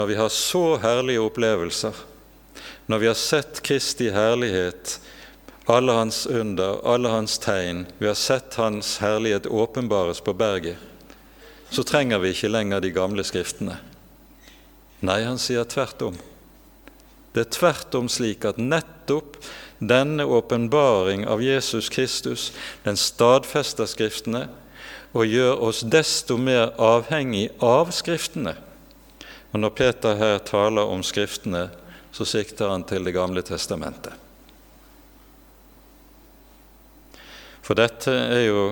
'når 0.00 0.06
vi 0.06 0.14
har 0.14 0.28
så 0.28 0.76
herlige 0.80 1.20
opplevelser', 1.20 1.96
når 2.86 2.98
vi 2.98 3.06
har 3.06 3.14
sett 3.14 3.60
Kristi 3.62 4.06
herlighet, 4.10 5.00
alle 5.68 5.92
hans 5.92 6.26
under, 6.26 6.80
alle 6.88 7.08
hans 7.08 7.38
tegn, 7.38 7.86
vi 7.98 8.06
har 8.06 8.14
sett 8.14 8.54
Hans 8.54 8.98
herlighet 8.98 9.46
åpenbares 9.46 10.20
på 10.20 10.32
berget, 10.32 10.76
så 11.70 11.82
trenger 11.82 12.18
vi 12.18 12.32
ikke 12.32 12.48
lenger 12.48 12.80
de 12.80 12.90
gamle 12.90 13.24
skriftene. 13.24 13.76
Nei, 15.00 15.20
han 15.22 15.38
sier 15.38 15.68
tvert 15.68 16.02
om. 16.02 16.16
Det 17.34 17.44
er 17.44 17.52
tvert 17.52 17.94
om 17.94 18.08
slik 18.08 18.44
at 18.48 18.56
nettopp 18.56 19.36
denne 19.78 20.24
åpenbaring 20.24 21.26
av 21.28 21.42
Jesus 21.44 21.92
Kristus, 21.92 22.52
den 22.84 22.96
stadfester 22.96 23.86
Skriftene 23.86 24.48
og 25.12 25.26
gjør 25.28 25.60
oss 25.68 25.84
desto 25.84 26.40
mer 26.40 26.72
avhengig 26.80 27.50
av 27.60 27.92
Skriftene. 27.92 28.56
Og 29.52 29.60
Når 29.60 29.70
Peter 29.74 30.14
her 30.14 30.38
taler 30.38 30.86
om 30.86 31.02
Skriftene, 31.02 31.68
så 32.12 32.24
sikter 32.24 32.70
han 32.70 32.84
til 32.84 33.04
Det 33.04 33.14
gamle 33.14 33.42
testamentet. 33.42 34.14
For 37.62 37.78
dette 37.78 38.10
er 38.10 38.46
jo 38.48 38.62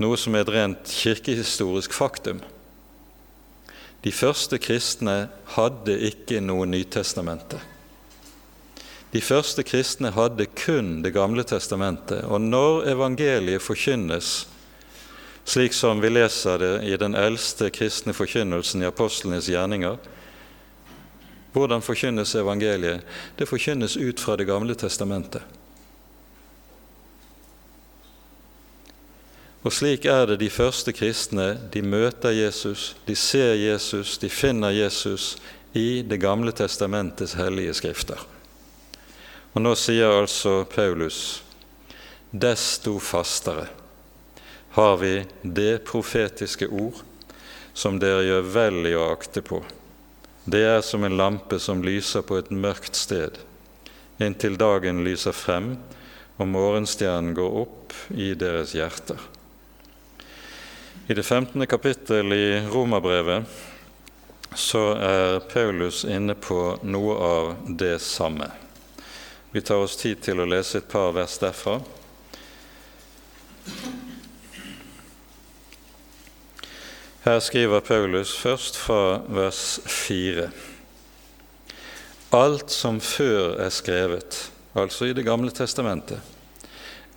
noe 0.00 0.16
som 0.16 0.34
er 0.34 0.46
et 0.46 0.52
rent 0.54 0.88
kirkehistorisk 0.88 1.92
faktum. 1.92 2.40
De 4.00 4.12
første 4.12 4.56
kristne 4.56 5.28
hadde 5.56 5.98
ikke 6.08 6.40
noe 6.40 6.68
Nytestamentet. 6.68 7.60
De 9.10 9.20
første 9.20 9.64
kristne 9.66 10.12
hadde 10.14 10.46
kun 10.54 11.02
Det 11.02 11.12
gamle 11.12 11.44
testamentet, 11.44 12.22
og 12.24 12.40
når 12.40 12.88
evangeliet 12.94 13.62
forkynnes, 13.62 14.46
slik 15.50 15.74
som 15.74 16.00
vi 16.00 16.10
leser 16.10 16.58
det 16.58 16.74
i 16.86 16.96
den 16.96 17.14
eldste 17.18 17.70
kristne 17.74 18.14
forkynnelsen 18.14 18.84
i 18.84 18.86
apostlenes 18.86 19.48
gjerninger, 19.50 19.96
hvordan 21.50 21.82
forkynnes 21.82 22.34
evangeliet? 22.38 23.02
Det 23.36 23.48
forkynnes 23.50 23.96
ut 23.96 24.20
fra 24.20 24.36
Det 24.36 24.46
gamle 24.46 24.74
testamentet. 24.78 25.42
Og 29.62 29.74
slik 29.74 30.06
er 30.06 30.26
det 30.26 30.38
de 30.40 30.50
første 30.50 30.92
kristne. 30.92 31.58
De 31.72 31.82
møter 31.82 32.30
Jesus, 32.30 32.94
de 33.06 33.16
ser 33.16 33.58
Jesus, 33.58 34.18
de 34.18 34.30
finner 34.30 34.70
Jesus 34.70 35.36
i 35.74 36.02
Det 36.02 36.20
gamle 36.20 36.52
testamentets 36.52 37.34
hellige 37.34 37.74
skrifter. 37.74 38.22
Og 39.52 39.62
nå 39.66 39.74
sier 39.74 40.14
altså 40.22 40.62
Paulus 40.64 41.42
desto 42.30 43.00
fastere 43.02 43.66
har 44.70 44.96
vi 44.96 45.14
det 45.42 45.84
profetiske 45.88 46.68
ord 46.68 47.02
som 47.72 47.98
dere 48.02 48.26
gjør 48.26 48.50
vel 48.54 48.86
i 48.90 48.94
å 48.98 49.08
akte 49.10 49.42
på. 49.42 49.62
Det 50.44 50.62
er 50.66 50.80
som 50.86 51.04
en 51.04 51.16
lampe 51.16 51.58
som 51.62 51.82
lyser 51.84 52.22
på 52.26 52.38
et 52.40 52.50
mørkt 52.50 52.98
sted, 52.98 53.38
inntil 54.20 54.56
dagen 54.60 55.04
lyser 55.06 55.34
frem 55.36 55.74
og 56.40 56.48
morgenstjernen 56.48 57.34
går 57.36 57.58
opp 57.62 57.94
i 58.16 58.32
deres 58.38 58.72
hjerter. 58.74 59.20
I 61.10 61.14
det 61.14 61.22
15. 61.26 61.66
kapittel 61.66 62.32
i 62.32 62.60
Romerbrevet 62.70 63.44
så 64.56 64.82
er 64.94 65.40
Paulus 65.50 66.04
inne 66.04 66.34
på 66.34 66.78
noe 66.82 67.16
av 67.26 67.50
det 67.68 67.98
samme. 68.02 68.48
Vi 69.50 69.60
tar 69.60 69.82
oss 69.82 69.98
tid 69.98 70.22
til 70.22 70.40
å 70.40 70.46
lese 70.48 70.78
et 70.78 70.88
par 70.90 71.12
vers 71.14 71.36
derfra. 71.42 71.80
Her 77.20 77.38
skriver 77.38 77.80
Paulus 77.80 78.30
først 78.38 78.78
fra 78.80 79.20
vers 79.28 79.80
4. 79.86 80.46
Alt 82.32 82.70
som 82.72 83.00
før 83.00 83.58
er 83.60 83.68
skrevet, 83.68 84.38
altså 84.74 85.04
i 85.04 85.12
Det 85.12 85.24
gamle 85.24 85.50
testamentet, 85.50 86.20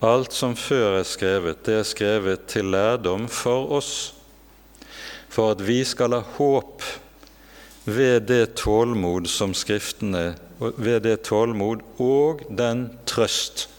alt 0.01 0.33
som 0.33 0.57
før 0.59 0.97
er 0.99 1.07
skrevet, 1.07 1.65
det 1.65 1.77
er 1.79 1.87
skrevet 1.87 2.43
til 2.51 2.65
lærdom 2.65 3.29
for 3.31 3.71
oss, 3.71 4.13
for 5.29 5.51
at 5.51 5.63
vi 5.67 5.83
skal 5.87 6.17
ha 6.17 6.19
håp 6.35 6.83
ved 7.85 8.27
det 8.27 8.55
tålmod 8.59 9.31
som 9.31 9.53
Skriftene 9.53 10.35
ved 10.59 10.99
det 11.07 11.21
tålmod 11.29 11.79
og 12.03 12.43
den 12.51 12.89
trøst 13.07 13.69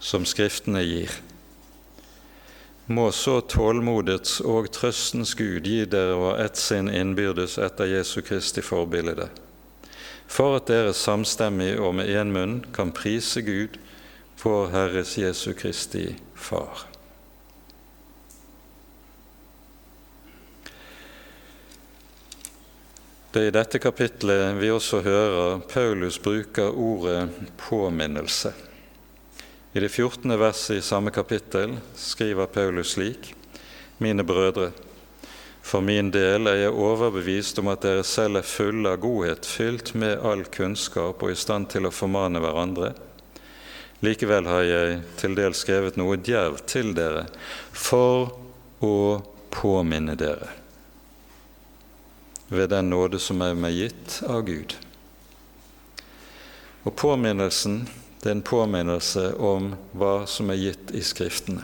som 0.00 0.26
Skriftene 0.26 0.82
gir. 0.82 1.14
Må 2.86 3.08
så 3.12 3.40
tålmodets 3.40 4.38
og 4.46 4.68
trøstens 4.70 5.32
Gud 5.34 5.66
gi 5.66 5.80
dere 5.90 6.14
hver 6.20 6.42
ett 6.44 6.58
sin 6.60 6.86
innbyrdes 6.86 7.56
etter 7.58 7.88
Jesu 7.90 8.20
Kristi 8.22 8.62
forbilde, 8.62 9.26
for 10.30 10.60
at 10.60 10.68
dere 10.70 10.92
samstemmig 10.94 11.72
og 11.82 11.96
med 11.98 12.06
én 12.06 12.30
munn 12.30 12.60
kan 12.76 12.94
prise 12.94 13.42
Gud, 13.42 13.74
vår 14.42 14.70
Herres 14.70 15.16
Jesu 15.18 15.50
Kristi 15.58 16.12
Far. 16.38 16.86
Det 23.34 23.42
er 23.42 23.50
i 23.50 23.56
dette 23.58 23.82
kapitlet 23.82 24.54
vi 24.56 24.70
også 24.70 25.02
hører 25.04 25.58
Paulus 25.68 26.20
bruker 26.22 26.70
ordet 26.70 27.26
påminnelse. 27.58 28.54
I 29.76 29.80
det 29.80 29.88
14. 29.88 30.38
verset 30.38 30.76
i 30.76 30.82
samme 30.82 31.10
kapittel 31.10 31.76
skriver 31.94 32.46
Paulus 32.46 32.90
slik.: 32.90 33.34
Mine 33.98 34.24
brødre, 34.24 34.70
for 35.62 35.80
min 35.84 36.08
del 36.10 36.48
er 36.48 36.54
jeg 36.56 36.72
overbevist 36.72 37.58
om 37.60 37.68
at 37.68 37.82
dere 37.84 38.04
selv 38.08 38.40
er 38.40 38.48
fulle 38.48 38.94
av 38.96 39.02
godhet, 39.02 39.44
fylt 39.44 39.92
med 39.92 40.24
all 40.24 40.46
kunnskap 40.48 41.20
og 41.20 41.28
i 41.28 41.36
stand 41.36 41.68
til 41.74 41.84
å 41.84 41.92
formane 41.92 42.40
hverandre. 42.40 42.94
Likevel 44.00 44.48
har 44.48 44.64
jeg 44.64 44.96
til 45.20 45.36
dels 45.36 45.60
skrevet 45.60 46.00
noe 46.00 46.16
djervt 46.16 46.64
til 46.72 46.94
dere 46.96 47.26
for 47.68 48.32
å 48.80 48.96
påminne 49.52 50.16
dere 50.16 50.48
ved 52.48 52.72
den 52.72 52.88
nåde 52.96 53.20
som 53.20 53.44
er 53.44 53.52
meg 53.52 53.76
gitt 53.76 54.22
av 54.24 54.40
Gud. 54.48 54.72
Og 56.88 56.96
påminnelsen 56.96 57.82
det 58.26 58.30
er 58.30 58.40
en 58.40 58.42
påminnelse 58.42 59.34
om 59.38 59.68
hva 59.94 60.24
som 60.26 60.48
er 60.50 60.56
gitt 60.58 60.88
i 60.98 61.00
Skriftene. 61.06 61.62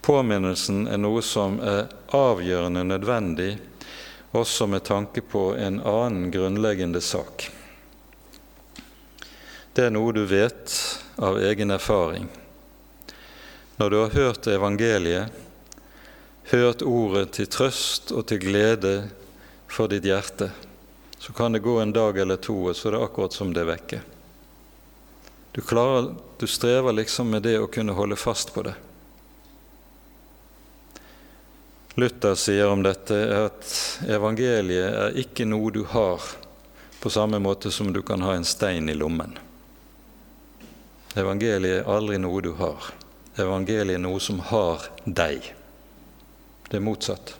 Påminnelsen 0.00 0.86
er 0.88 0.96
noe 0.96 1.20
som 1.20 1.58
er 1.60 1.90
avgjørende 2.16 2.86
nødvendig 2.88 3.50
også 4.32 4.64
med 4.72 4.86
tanke 4.88 5.20
på 5.20 5.42
en 5.60 5.76
annen 5.84 6.30
grunnleggende 6.32 7.02
sak. 7.04 7.50
Det 9.76 9.84
er 9.84 9.92
noe 9.92 10.14
du 10.16 10.22
vet 10.24 10.72
av 11.20 11.36
egen 11.44 11.76
erfaring. 11.76 12.30
Når 13.76 13.90
du 13.90 13.96
har 13.98 14.16
hørt 14.16 14.48
evangeliet, 14.48 15.36
hørt 16.48 16.80
ordet 16.80 17.26
til 17.36 17.50
trøst 17.58 18.08
og 18.16 18.24
til 18.32 18.40
glede 18.46 18.94
for 19.68 19.92
ditt 19.92 20.08
hjerte, 20.08 20.48
så 21.20 21.36
kan 21.36 21.52
det 21.52 21.60
gå 21.68 21.76
en 21.82 21.92
dag 21.92 22.16
eller 22.24 22.40
to, 22.40 22.56
og 22.72 22.76
så 22.76 22.88
er 22.88 22.96
det 22.96 23.02
akkurat 23.04 23.36
som 23.36 23.52
det 23.52 23.66
er 23.66 23.70
vekke. 23.74 24.00
Du, 25.52 25.60
klarer, 25.60 26.14
du 26.38 26.46
strever 26.46 26.92
liksom 26.92 27.30
med 27.30 27.42
det 27.42 27.56
å 27.58 27.66
kunne 27.66 27.96
holde 27.96 28.16
fast 28.16 28.54
på 28.54 28.62
det. 28.66 28.74
Luther 31.98 32.36
sier 32.38 32.70
om 32.70 32.84
dette 32.86 33.18
at 33.34 33.72
evangeliet 34.08 34.94
er 34.94 35.18
ikke 35.20 35.44
noe 35.48 35.72
du 35.74 35.82
har 35.90 36.22
på 37.00 37.10
samme 37.10 37.40
måte 37.42 37.72
som 37.74 37.90
du 37.92 38.02
kan 38.06 38.22
ha 38.22 38.36
en 38.36 38.46
stein 38.46 38.88
i 38.88 38.94
lommen. 38.94 39.34
Evangeliet 41.18 41.80
er 41.82 41.90
aldri 41.90 42.20
noe 42.22 42.42
du 42.46 42.52
har. 42.60 42.92
Evangeliet 43.40 43.98
er 43.98 44.04
noe 44.04 44.20
som 44.22 44.38
har 44.52 44.86
deg 45.04 45.56
det 46.70 46.76
er 46.76 46.86
motsatt. 46.86 47.34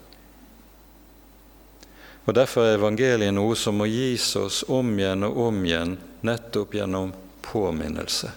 Og 2.26 2.34
Derfor 2.34 2.66
er 2.66 2.78
evangeliet 2.78 3.34
noe 3.34 3.54
som 3.58 3.78
må 3.78 3.86
gis 3.86 4.26
oss 4.38 4.64
om 4.68 4.90
igjen 4.98 5.22
og 5.26 5.38
om 5.46 5.61
igjen, 5.64 5.96
nettopp 6.26 6.74
gjennom 6.74 7.12
påminnelse. 7.51 8.30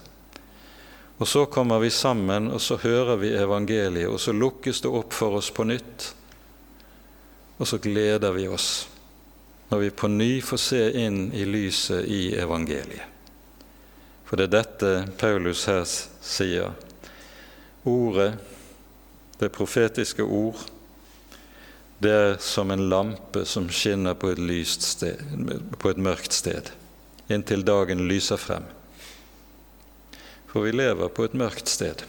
Og 1.17 1.29
så 1.29 1.45
kommer 1.45 1.79
vi 1.79 1.89
sammen, 1.93 2.49
og 2.51 2.61
så 2.61 2.77
hører 2.81 3.15
vi 3.21 3.35
evangeliet, 3.37 4.09
og 4.09 4.19
så 4.19 4.33
lukkes 4.33 4.81
det 4.83 4.89
opp 4.91 5.13
for 5.13 5.37
oss 5.37 5.51
på 5.53 5.63
nytt. 5.69 6.09
Og 7.61 7.69
så 7.69 7.77
gleder 7.77 8.33
vi 8.35 8.47
oss 8.49 8.87
når 9.69 9.79
vi 9.79 9.89
på 9.89 10.07
ny 10.11 10.41
får 10.45 10.59
se 10.61 10.81
inn 11.01 11.31
i 11.33 11.45
lyset 11.49 12.05
i 12.05 12.35
evangeliet. 12.37 13.07
For 14.27 14.37
det 14.37 14.49
er 14.49 14.51
dette 14.57 14.91
Paulus 15.17 15.63
her 15.65 15.81
sier. 15.87 16.75
Ordet, 17.89 18.35
det 19.39 19.49
profetiske 19.55 20.27
ord, 20.27 20.61
det 22.03 22.13
er 22.13 22.37
som 22.43 22.69
en 22.73 22.85
lampe 22.91 23.45
som 23.49 23.69
skinner 23.71 24.13
på 24.19 24.35
et, 24.35 24.43
sted, 24.67 25.21
på 25.79 25.89
et 25.89 25.97
mørkt 25.97 26.35
sted, 26.35 26.69
inntil 27.31 27.65
dagen 27.65 28.05
lyser 28.09 28.37
frem. 28.37 28.67
For 30.53 30.67
vi 30.67 30.71
lever 30.75 31.09
på 31.09 31.25
et 31.25 31.33
mørkt 31.33 31.71
sted. 31.71 32.03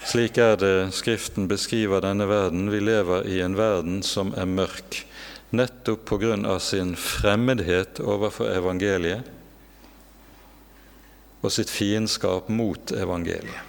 Slik 0.00 0.38
er 0.40 0.54
det 0.56 0.94
Skriften 0.96 1.44
beskriver 1.44 2.00
denne 2.00 2.24
verden. 2.24 2.70
Vi 2.72 2.80
lever 2.80 3.26
i 3.28 3.42
en 3.44 3.56
verden 3.58 3.98
som 4.02 4.32
er 4.32 4.48
mørk, 4.48 5.02
nettopp 5.52 6.06
på 6.08 6.16
grunn 6.22 6.46
av 6.48 6.62
sin 6.64 6.94
fremmedhet 6.96 8.00
overfor 8.00 8.48
evangeliet 8.54 9.28
og 11.40 11.52
sitt 11.52 11.72
fiendskap 11.72 12.48
mot 12.52 12.92
evangeliet. 12.96 13.68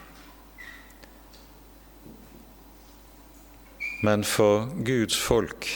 Men 4.02 4.24
for 4.26 4.72
Guds 4.88 5.20
folk 5.20 5.68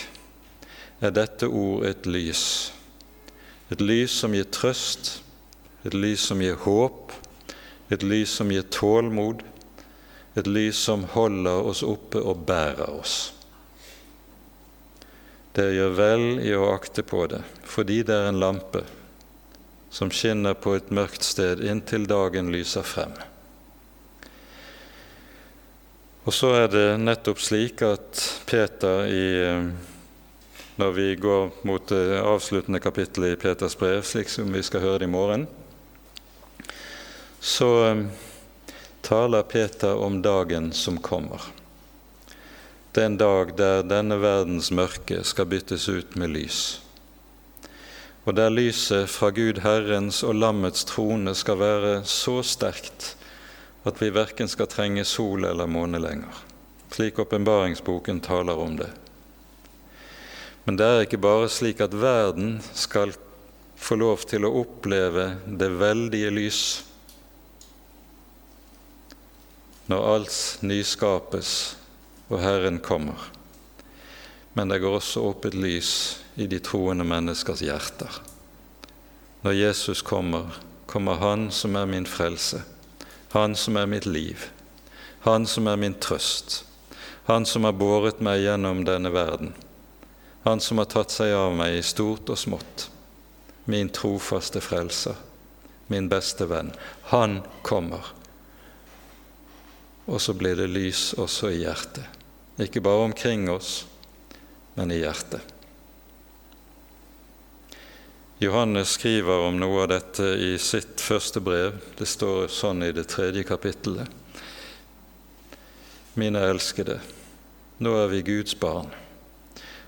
er 1.03 1.13
dette 1.13 1.47
ord 1.51 1.85
et 1.85 2.07
lys. 2.09 2.71
Et 3.71 3.81
lys 3.81 4.15
som 4.23 4.33
gir 4.33 4.47
trøst, 4.49 5.19
et 5.85 5.93
lys 5.93 6.25
som 6.31 6.41
gir 6.41 6.57
håp, 6.63 7.13
et 7.89 8.03
lys 8.03 8.31
som 8.39 8.51
gir 8.51 8.65
tålmod, 8.73 9.43
et 10.35 10.47
lys 10.47 10.79
som 10.87 11.05
holder 11.13 11.69
oss 11.69 11.83
oppe 11.85 12.19
og 12.19 12.45
bærer 12.47 12.89
oss. 12.89 13.31
Det 15.55 15.69
gjør 15.71 15.93
vel 15.95 16.25
i 16.43 16.51
å 16.55 16.67
akte 16.73 17.05
på 17.07 17.23
det, 17.31 17.39
fordi 17.63 18.01
det 18.03 18.15
er 18.15 18.31
en 18.31 18.41
lampe 18.41 18.81
som 19.95 20.11
skinner 20.11 20.57
på 20.59 20.73
et 20.75 20.91
mørkt 20.91 21.23
sted 21.23 21.61
inntil 21.63 22.03
dagen 22.09 22.51
lyser 22.51 22.83
frem. 22.83 23.13
Og 26.25 26.33
så 26.33 26.49
er 26.57 26.71
det 26.73 26.87
nettopp 26.99 27.39
slik 27.39 27.85
at 27.85 28.23
Peter 28.49 29.05
i 29.07 29.27
når 30.75 30.91
vi 30.91 31.05
går 31.15 31.51
mot 31.63 31.85
det 31.87 32.17
avsluttende 32.19 32.81
kapittelet 32.83 33.37
i 33.37 33.39
Peters 33.39 33.77
brev, 33.79 34.01
slik 34.03 34.27
som 34.27 34.51
vi 34.51 34.63
skal 34.65 34.83
høre 34.83 35.05
det 35.05 35.07
i 35.07 35.13
morgen, 35.13 35.45
så 37.45 38.05
taler 39.01 39.41
Peter 39.41 39.95
om 39.95 40.21
dagen 40.21 40.71
som 40.73 40.97
kommer. 40.97 41.41
Det 42.91 43.03
er 43.03 43.05
en 43.05 43.17
dag 43.21 43.51
der 43.53 43.83
denne 43.85 44.15
verdens 44.17 44.71
mørke 44.73 45.19
skal 45.21 45.45
byttes 45.51 45.85
ut 45.85 46.15
med 46.17 46.33
lys, 46.33 46.61
og 48.25 48.33
der 48.39 48.49
lyset 48.49 49.11
fra 49.13 49.29
Gud 49.29 49.59
Herrens 49.61 50.23
og 50.25 50.39
Lammets 50.41 50.87
trone 50.89 51.35
skal 51.37 51.59
være 51.61 51.91
så 52.09 52.39
sterkt 52.41 53.11
at 53.85 54.01
vi 54.01 54.09
verken 54.15 54.49
skal 54.49 54.71
trenge 54.71 55.05
sol 55.05 55.45
eller 55.45 55.69
måne 55.69 56.01
lenger, 56.01 56.41
slik 56.97 57.21
åpenbaringsboken 57.21 58.23
taler 58.25 58.57
om 58.57 58.79
det. 58.81 58.89
Men 60.65 60.81
det 60.81 60.89
er 60.89 61.05
ikke 61.05 61.21
bare 61.21 61.53
slik 61.53 61.85
at 61.85 61.93
verden 61.93 62.57
skal 62.73 63.13
få 63.77 64.01
lov 64.01 64.25
til 64.25 64.49
å 64.49 64.53
oppleve 64.63 65.29
det 65.45 65.69
veldige 65.77 66.33
lys 66.33 66.65
når 69.91 70.05
alt 70.15 70.37
nyskapes 70.65 71.49
og 72.31 72.39
Herren 72.41 72.79
kommer. 72.79 73.27
Men 74.53 74.71
det 74.71 74.79
går 74.81 74.97
også 74.97 75.25
opp 75.29 75.45
et 75.45 75.57
lys 75.57 75.91
i 76.41 76.47
de 76.49 76.59
troende 76.63 77.05
menneskers 77.05 77.61
hjerter. 77.61 78.21
Når 79.45 79.57
Jesus 79.59 80.01
kommer, 80.01 80.55
kommer 80.89 81.19
Han 81.21 81.51
som 81.51 81.75
er 81.75 81.85
min 81.85 82.07
frelse, 82.09 82.63
Han 83.33 83.55
som 83.55 83.77
er 83.77 83.85
mitt 83.85 84.05
liv, 84.05 84.47
Han 85.21 85.45
som 85.45 85.67
er 85.67 85.77
min 85.77 85.93
trøst, 85.93 86.63
Han 87.27 87.45
som 87.45 87.63
har 87.63 87.77
båret 87.77 88.21
meg 88.21 88.41
gjennom 88.41 88.85
denne 88.87 89.11
verden, 89.13 89.53
Han 90.45 90.59
som 90.59 90.81
har 90.81 90.89
tatt 90.89 91.11
seg 91.11 91.35
av 91.35 91.53
meg 91.53 91.77
i 91.77 91.85
stort 91.85 92.29
og 92.29 92.37
smått, 92.37 92.89
min 93.65 93.89
trofaste 93.89 94.61
frelser, 94.61 95.15
min 95.87 96.09
beste 96.09 96.45
venn. 96.49 96.71
Han 97.11 97.41
kommer 97.61 98.14
og 100.05 100.21
så 100.21 100.33
blir 100.37 100.55
det 100.55 100.69
lys 100.69 101.13
også 101.17 101.49
i 101.53 101.63
hjertet. 101.63 102.05
Ikke 102.61 102.83
bare 102.83 103.09
omkring 103.09 103.49
oss, 103.51 103.85
men 104.75 104.93
i 104.93 105.01
hjertet. 105.01 105.41
Johannes 108.37 108.97
skriver 108.97 109.47
om 109.47 109.57
noe 109.59 109.85
av 109.85 109.89
dette 109.93 110.25
i 110.43 110.57
sitt 110.59 110.99
første 111.01 111.39
brev. 111.39 111.79
Det 111.95 112.07
står 112.07 112.49
sånn 112.51 112.83
i 112.83 112.91
det 112.91 113.07
tredje 113.07 113.45
kapittelet. 113.47 114.11
Mine 116.19 116.43
elskede, 116.47 116.99
nå 117.79 117.95
er 117.95 118.11
vi 118.11 118.21
Guds 118.27 118.55
barn, 118.59 118.91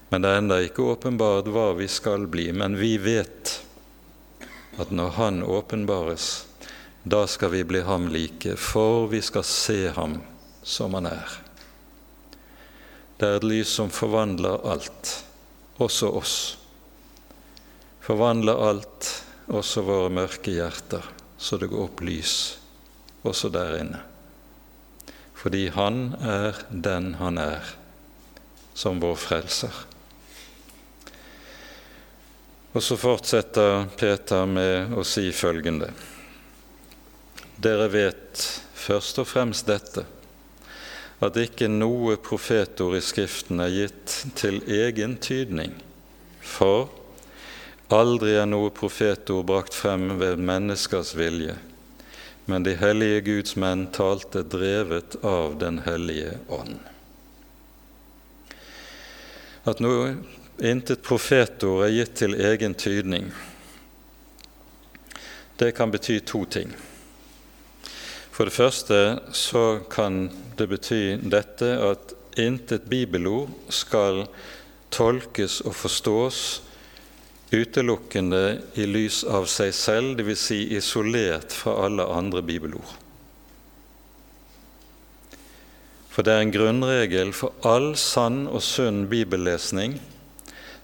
men 0.09 0.24
det 0.24 0.32
er 0.32 0.41
ennå 0.41 0.57
ikke 0.63 0.88
åpenbart 0.95 1.47
hva 1.51 1.70
vi 1.76 1.88
skal 1.91 2.26
bli. 2.32 2.49
Men 2.55 2.76
vi 2.80 2.95
vet 2.99 3.53
at 4.80 4.91
når 4.91 5.15
Han 5.20 5.43
åpenbares, 5.43 6.47
da 7.10 7.28
skal 7.28 7.53
vi 7.53 7.64
bli 7.64 7.82
ham 7.88 8.08
like, 8.12 8.55
for 8.55 9.08
vi 9.12 9.22
skal 9.22 9.43
se 9.43 9.89
ham 9.95 10.20
som 10.64 10.93
han 10.97 11.10
er. 11.10 11.39
Det 13.18 13.28
er 13.28 13.39
et 13.39 13.47
lys 13.47 13.72
som 13.80 13.89
forvandler 13.93 14.62
alt, 14.68 15.14
også 15.82 16.12
oss. 16.20 16.38
Forvandler 18.03 18.62
alt, 18.70 19.10
også 19.47 19.84
våre 19.88 20.14
mørke 20.14 20.53
hjerter, 20.53 21.05
så 21.38 21.58
det 21.58 21.72
går 21.72 21.88
opp 21.88 22.03
lys 22.05 22.38
også 23.28 23.49
der 23.49 23.78
inne. 23.82 23.99
Fordi 25.38 25.68
Han 25.68 26.16
er 26.22 26.66
den 26.70 27.14
Han 27.14 27.38
er, 27.38 27.64
som 28.74 28.99
vår 29.01 29.16
frelser. 29.16 29.74
Og 32.74 32.84
så 32.84 32.97
fortsetter 32.97 33.88
Peter 33.97 34.45
med 34.45 34.93
å 34.93 35.03
si 35.08 35.32
følgende. 35.34 35.89
Dere 37.58 37.88
vet 37.89 38.41
først 38.78 39.18
og 39.18 39.26
fremst 39.32 39.66
dette, 39.66 40.03
at 41.26 41.38
ikke 41.41 41.66
noe 41.72 42.14
profetord 42.22 42.99
i 42.99 43.01
Skriften 43.01 43.64
er 43.64 43.72
gitt 43.74 44.18
til 44.38 44.60
egen 44.70 45.16
tydning, 45.18 45.72
for 46.45 46.91
aldri 47.89 48.36
er 48.38 48.45
noe 48.45 48.70
profetord 48.70 49.47
brakt 49.49 49.74
frem 49.74 50.20
ved 50.20 50.38
menneskers 50.38 51.16
vilje, 51.18 51.55
men 52.45 52.68
de 52.68 52.76
hellige 52.78 53.24
Guds 53.26 53.55
menn 53.58 53.88
talte 53.95 54.43
drevet 54.45 55.18
av 55.26 55.58
Den 55.58 55.80
hellige 55.88 56.36
ånd. 56.53 56.78
At 59.68 59.82
noe 59.82 60.14
intet 60.62 61.01
profetord 61.03 61.88
er 61.88 61.95
gitt 61.95 62.14
til 62.22 62.38
egen 62.38 62.78
tydning, 62.78 63.32
det 65.58 65.72
kan 65.74 65.89
bety 65.89 66.20
to 66.22 66.43
ting. 66.45 66.70
For 68.38 68.46
det 68.46 68.54
første 68.54 68.98
så 69.34 69.64
kan 69.90 70.28
det 70.60 70.68
bety 70.70 71.18
dette 71.26 71.72
at 71.82 72.14
intet 72.38 72.86
bibelord 72.86 73.50
skal 73.74 74.28
tolkes 74.94 75.64
og 75.66 75.74
forstås 75.74 76.42
utelukkende 77.50 78.44
i 78.78 78.86
lys 78.86 79.24
av 79.26 79.50
seg 79.50 79.74
selv, 79.74 80.14
dvs. 80.20 80.46
Si 80.52 80.60
isolert 80.78 81.56
fra 81.64 81.74
alle 81.88 82.06
andre 82.14 82.46
bibelord. 82.46 82.94
For 86.14 86.22
det 86.22 86.38
er 86.38 86.46
en 86.46 86.54
grunnregel 86.54 87.34
for 87.34 87.58
all 87.66 87.96
sann 87.98 88.44
og 88.46 88.62
sunn 88.62 89.08
bibellesning 89.10 89.98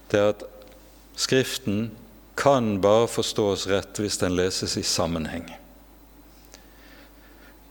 det 0.10 0.20
er 0.20 0.34
at 0.34 0.44
Skriften 1.14 1.92
kan 2.38 2.80
bare 2.82 3.06
forstås 3.06 3.68
rett 3.70 4.02
hvis 4.02 4.18
den 4.22 4.34
leses 4.34 4.74
i 4.82 4.86
sammenheng 4.86 5.46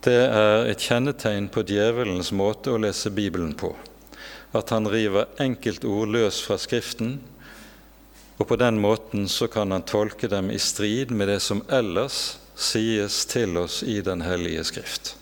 det 0.02 0.18
er 0.26 0.66
et 0.66 0.82
kjennetegn 0.82 1.46
på 1.54 1.62
djevelens 1.68 2.32
måte 2.34 2.72
å 2.72 2.80
lese 2.82 3.12
Bibelen 3.14 3.52
på. 3.54 3.70
At 4.50 4.72
han 4.74 4.88
river 4.90 5.30
enkeltord 5.40 6.10
løs 6.10 6.40
fra 6.42 6.58
Skriften, 6.58 7.20
og 8.40 8.48
på 8.50 8.58
den 8.58 8.80
måten 8.82 9.28
så 9.30 9.46
kan 9.46 9.70
han 9.70 9.86
tolke 9.86 10.26
dem 10.26 10.50
i 10.50 10.58
strid 10.58 11.14
med 11.14 11.30
det 11.30 11.38
som 11.44 11.62
ellers 11.70 12.36
sies 12.58 13.22
til 13.30 13.56
oss 13.62 13.82
i 13.86 14.00
Den 14.02 14.24
hellige 14.26 14.64
Skrift. 14.66 15.14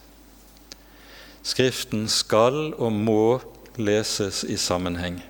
Skriften 1.44 2.08
skal 2.08 2.72
og 2.72 2.92
må 2.92 3.40
leses 3.76 4.42
i 4.48 4.56
sammenheng. 4.56 5.20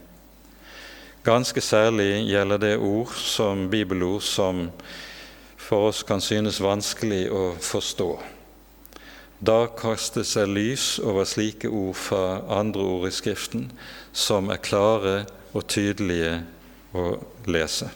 Ganske 1.26 1.60
særlig 1.60 2.22
gjelder 2.30 2.58
det 2.58 2.76
ord 2.78 3.14
som 3.18 3.66
bibelord 3.70 4.22
som 4.22 4.68
for 5.58 5.90
oss 5.90 6.02
kan 6.06 6.22
synes 6.22 6.62
vanskelig 6.62 7.26
å 7.30 7.50
forstå. 7.60 8.14
Da 9.40 9.66
kastes 9.72 10.34
det 10.36 10.46
lys 10.52 10.98
over 11.00 11.24
slike 11.24 11.68
ord 11.68 11.96
fra 11.96 12.42
andre 12.60 12.82
ord 12.84 13.06
i 13.08 13.12
Skriften 13.14 13.70
som 14.12 14.50
er 14.52 14.60
klare 14.60 15.14
og 15.56 15.64
tydelige 15.72 16.42
å 16.92 17.14
lese. 17.48 17.88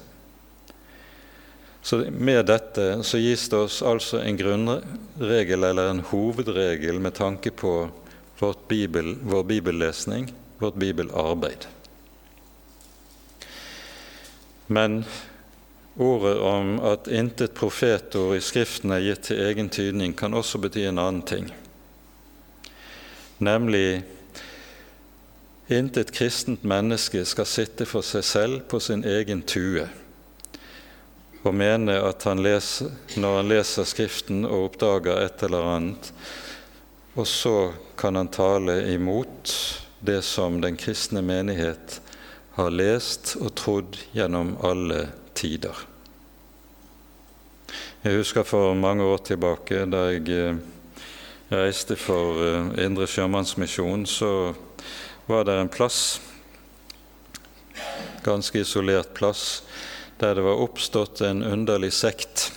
Så 1.85 1.99
Med 2.09 2.47
dette 2.49 3.03
så 3.05 3.21
gis 3.21 3.45
det 3.53 3.61
oss 3.61 3.83
altså 3.85 4.23
en 4.25 4.39
grunnregel 4.41 5.69
eller 5.69 5.91
en 5.91 6.01
hovedregel 6.09 6.97
med 6.97 7.19
tanke 7.21 7.53
på 7.53 7.75
bibel, 8.69 9.15
vår 9.21 9.45
bibellesning, 9.45 10.31
vårt 10.59 10.81
bibelarbeid. 10.81 11.69
Men 14.67 15.05
ordet 15.97 16.39
om 16.41 16.79
at 16.83 17.09
intet 17.09 17.55
profetord 17.55 18.37
i 18.37 18.43
Skriften 18.43 18.95
er 18.95 19.05
gitt 19.05 19.29
til 19.29 19.43
egen 19.47 19.71
tydning, 19.71 20.15
kan 20.17 20.35
også 20.35 20.59
bety 20.63 20.87
en 20.89 20.99
annen 20.99 21.23
ting, 21.23 21.51
nemlig 23.39 24.03
intet 25.73 26.13
kristent 26.13 26.65
menneske 26.65 27.25
skal 27.25 27.49
sitte 27.49 27.87
for 27.89 28.05
seg 28.05 28.25
selv 28.27 28.65
på 28.69 28.81
sin 28.83 29.05
egen 29.07 29.43
tue 29.47 29.87
og 31.45 31.53
mene 31.53 31.97
at 32.01 32.25
han 32.25 32.41
leser, 32.41 32.93
når 33.21 33.37
han 33.37 33.51
leser 33.53 33.89
Skriften 33.89 34.47
og 34.49 34.71
oppdager 34.71 35.21
et 35.27 35.43
eller 35.45 35.67
annet, 35.75 36.09
og 37.15 37.27
så 37.29 37.73
kan 38.01 38.17
han 38.17 38.33
tale 38.33 38.79
imot 38.95 39.53
det 40.05 40.23
som 40.25 40.57
den 40.65 40.79
kristne 40.81 41.21
menighet 41.25 42.01
har 42.57 42.73
lest 42.73 43.35
og 43.41 43.53
trodd 43.61 43.99
gjennom 44.17 44.55
alle 44.65 45.07
tider. 45.35 45.85
Jeg 48.05 48.19
husker 48.19 48.45
for 48.45 48.75
mange 48.77 49.01
år 49.09 49.23
tilbake, 49.25 49.87
da 49.89 50.03
jeg 50.13 50.29
eh, 50.29 50.57
reiste 51.49 51.97
for 51.97 52.37
eh, 52.45 52.67
Indre 52.85 53.07
Sjømannsmisjon, 53.09 54.05
så 54.05 54.53
var 55.25 55.47
det 55.49 55.55
en 55.57 55.71
plass, 55.73 56.21
ganske 58.27 58.61
isolert 58.61 59.15
plass, 59.17 59.63
der 60.21 60.37
det 60.37 60.45
var 60.45 60.61
oppstått 60.67 61.25
en 61.25 61.41
underlig 61.49 61.95
sekt. 61.97 62.51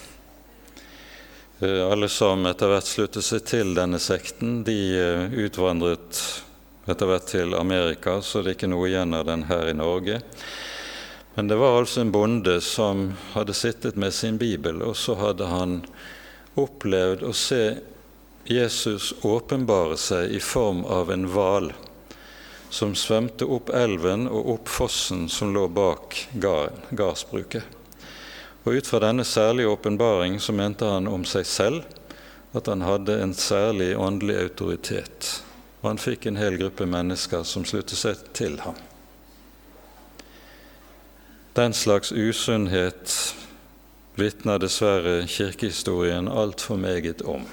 Eh, 1.63 1.80
alle 1.88 2.11
som 2.11 2.43
etter 2.51 2.73
hvert 2.73 2.91
sluttet 2.91 3.23
seg 3.23 3.47
til 3.47 3.71
denne 3.80 4.03
sekten, 4.03 4.65
de 4.67 4.78
utvandret 5.47 6.25
etter 6.91 7.07
hvert 7.07 7.32
til 7.32 7.55
Amerika, 7.55 8.19
så 8.19 8.43
det 8.43 8.51
er 8.51 8.59
ikke 8.59 8.75
noe 8.75 8.91
igjen 8.91 9.15
av 9.15 9.30
den 9.32 9.47
her 9.47 9.71
i 9.71 9.80
Norge. 9.80 10.19
Men 11.38 11.47
det 11.47 11.55
var 11.55 11.75
altså 11.77 12.01
en 12.01 12.11
bonde 12.11 12.61
som 12.65 13.11
hadde 13.35 13.53
sittet 13.53 13.95
med 13.95 14.13
sin 14.13 14.39
bibel, 14.41 14.79
og 14.81 14.95
så 14.97 15.13
hadde 15.19 15.45
han 15.45 15.75
opplevd 16.57 17.21
å 17.27 17.33
se 17.38 17.75
Jesus 18.49 19.11
åpenbare 19.21 19.99
seg 20.01 20.33
i 20.33 20.39
form 20.41 20.81
av 20.89 21.11
en 21.13 21.27
hval 21.29 21.69
som 22.73 22.95
svømte 22.97 23.45
opp 23.45 23.69
elven 23.69 24.25
og 24.25 24.49
opp 24.55 24.73
fossen 24.79 25.27
som 25.29 25.53
lå 25.53 25.67
bak 25.69 26.17
gardsbruket. 26.41 27.69
Og 28.65 28.81
Ut 28.81 28.89
fra 28.89 29.05
denne 29.05 29.21
særlige 29.21 29.69
åpenbaring 29.77 30.41
så 30.41 30.57
mente 30.57 30.89
han 30.89 31.05
om 31.05 31.21
seg 31.21 31.45
selv 31.45 31.85
at 32.57 32.65
han 32.65 32.81
hadde 32.81 33.21
en 33.21 33.38
særlig 33.38 33.93
åndelig 33.93 34.41
autoritet, 34.41 35.31
og 35.83 35.91
han 35.91 36.01
fikk 36.01 36.25
en 36.25 36.41
hel 36.41 36.57
gruppe 36.57 36.89
mennesker 36.89 37.45
som 37.45 37.61
sluttet 37.61 38.01
seg 38.01 38.25
til 38.33 38.57
ham. 38.65 38.86
Den 41.57 41.73
slags 41.73 42.11
usunnhet 42.11 43.35
vitner 44.15 44.59
dessverre 44.61 45.23
kirkehistorien 45.25 46.27
altfor 46.29 46.77
meget 46.77 47.23
om. 47.25 47.47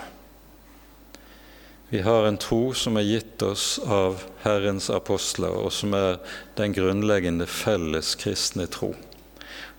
Vi 1.88 2.02
har 2.04 2.26
en 2.28 2.36
tro 2.36 2.74
som 2.76 3.00
er 3.00 3.06
gitt 3.08 3.40
oss 3.46 3.78
av 3.80 4.20
Herrens 4.42 4.90
apostler, 4.92 5.56
og 5.56 5.72
som 5.72 5.96
er 5.96 6.20
den 6.60 6.76
grunnleggende 6.76 7.48
felles 7.48 8.12
kristne 8.20 8.68
tro, 8.68 8.92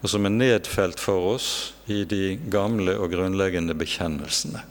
og 0.01 0.09
som 0.09 0.25
er 0.25 0.33
nedfelt 0.33 1.05
for 1.05 1.35
oss 1.35 1.49
i 1.85 2.01
de 2.01 2.39
gamle 2.49 2.97
og 2.97 3.13
grunnleggende 3.13 3.77
bekjennelsene. 3.77 4.65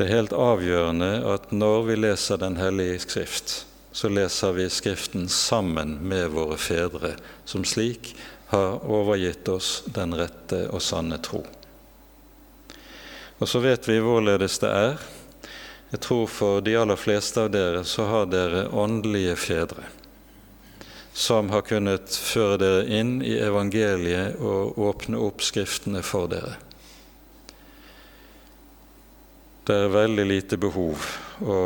Det 0.00 0.08
er 0.08 0.16
helt 0.16 0.32
avgjørende 0.32 1.12
at 1.28 1.52
når 1.52 1.90
vi 1.92 2.02
leser 2.06 2.40
Den 2.40 2.56
hellige 2.56 3.04
skrift, 3.04 3.58
så 3.98 4.08
leser 4.08 4.52
vi 4.54 4.68
Skriften 4.70 5.24
sammen 5.28 5.96
med 6.06 6.30
våre 6.30 6.54
fedre, 6.56 7.16
som 7.44 7.64
slik 7.66 8.12
har 8.52 8.78
overgitt 8.86 9.48
oss 9.50 9.82
den 9.90 10.14
rette 10.14 10.68
og 10.70 10.84
sanne 10.86 11.18
tro. 11.18 11.40
Og 13.42 13.50
så 13.50 13.58
vet 13.58 13.90
vi 13.90 13.98
hvorledes 13.98 14.60
det 14.62 14.70
er. 14.70 15.02
Jeg 15.90 16.04
tror 16.06 16.30
for 16.30 16.62
de 16.62 16.78
aller 16.78 17.00
fleste 17.00 17.42
av 17.42 17.50
dere 17.50 17.82
så 17.82 18.06
har 18.06 18.30
dere 18.30 18.68
åndelige 18.70 19.34
fedre 19.34 19.90
som 21.18 21.50
har 21.50 21.66
kunnet 21.66 22.14
føre 22.14 22.62
dere 22.62 22.98
inn 23.00 23.16
i 23.26 23.34
evangeliet 23.42 24.38
og 24.38 24.78
åpne 24.78 25.18
opp 25.18 25.42
Skriftene 25.42 26.06
for 26.06 26.30
dere. 26.30 26.54
Det 29.66 29.74
er 29.74 29.96
veldig 29.98 30.26
lite 30.36 30.62
behov 30.62 31.02
å 31.42 31.58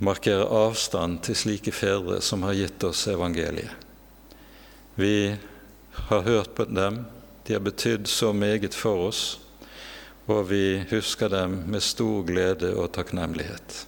markere 0.00 0.46
avstand 0.48 1.20
til 1.26 1.36
slike 1.36 1.72
fedre 1.76 2.20
som 2.24 2.44
har 2.46 2.56
gitt 2.56 2.84
oss 2.88 3.06
evangeliet. 3.12 3.72
Vi 4.96 5.36
har 6.08 6.22
hørt 6.26 6.54
på 6.56 6.64
dem, 6.64 7.04
de 7.46 7.54
har 7.56 7.62
betydd 7.64 8.08
så 8.08 8.32
meget 8.32 8.74
for 8.74 9.08
oss, 9.10 9.22
og 10.26 10.48
vi 10.50 10.82
husker 10.90 11.28
dem 11.32 11.62
med 11.70 11.82
stor 11.84 12.24
glede 12.26 12.74
og 12.76 12.92
takknemlighet. 12.96 13.86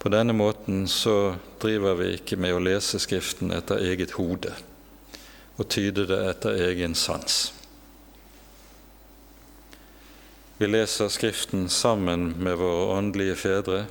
På 0.00 0.08
denne 0.08 0.32
måten 0.32 0.86
så 0.88 1.36
driver 1.60 1.98
vi 2.00 2.14
ikke 2.16 2.38
med 2.40 2.56
å 2.56 2.62
lese 2.62 3.00
Skriften 3.02 3.52
etter 3.52 3.82
eget 3.84 4.16
hode 4.16 4.54
og 5.60 5.68
tyde 5.68 6.06
det 6.08 6.16
etter 6.24 6.56
egen 6.70 6.94
sans. 6.96 7.50
Vi 10.60 10.66
leser 10.66 11.08
Skriften 11.08 11.68
sammen 11.68 12.34
med 12.38 12.58
våre 12.60 12.98
åndelige 12.98 13.34
fedre, 13.34 13.84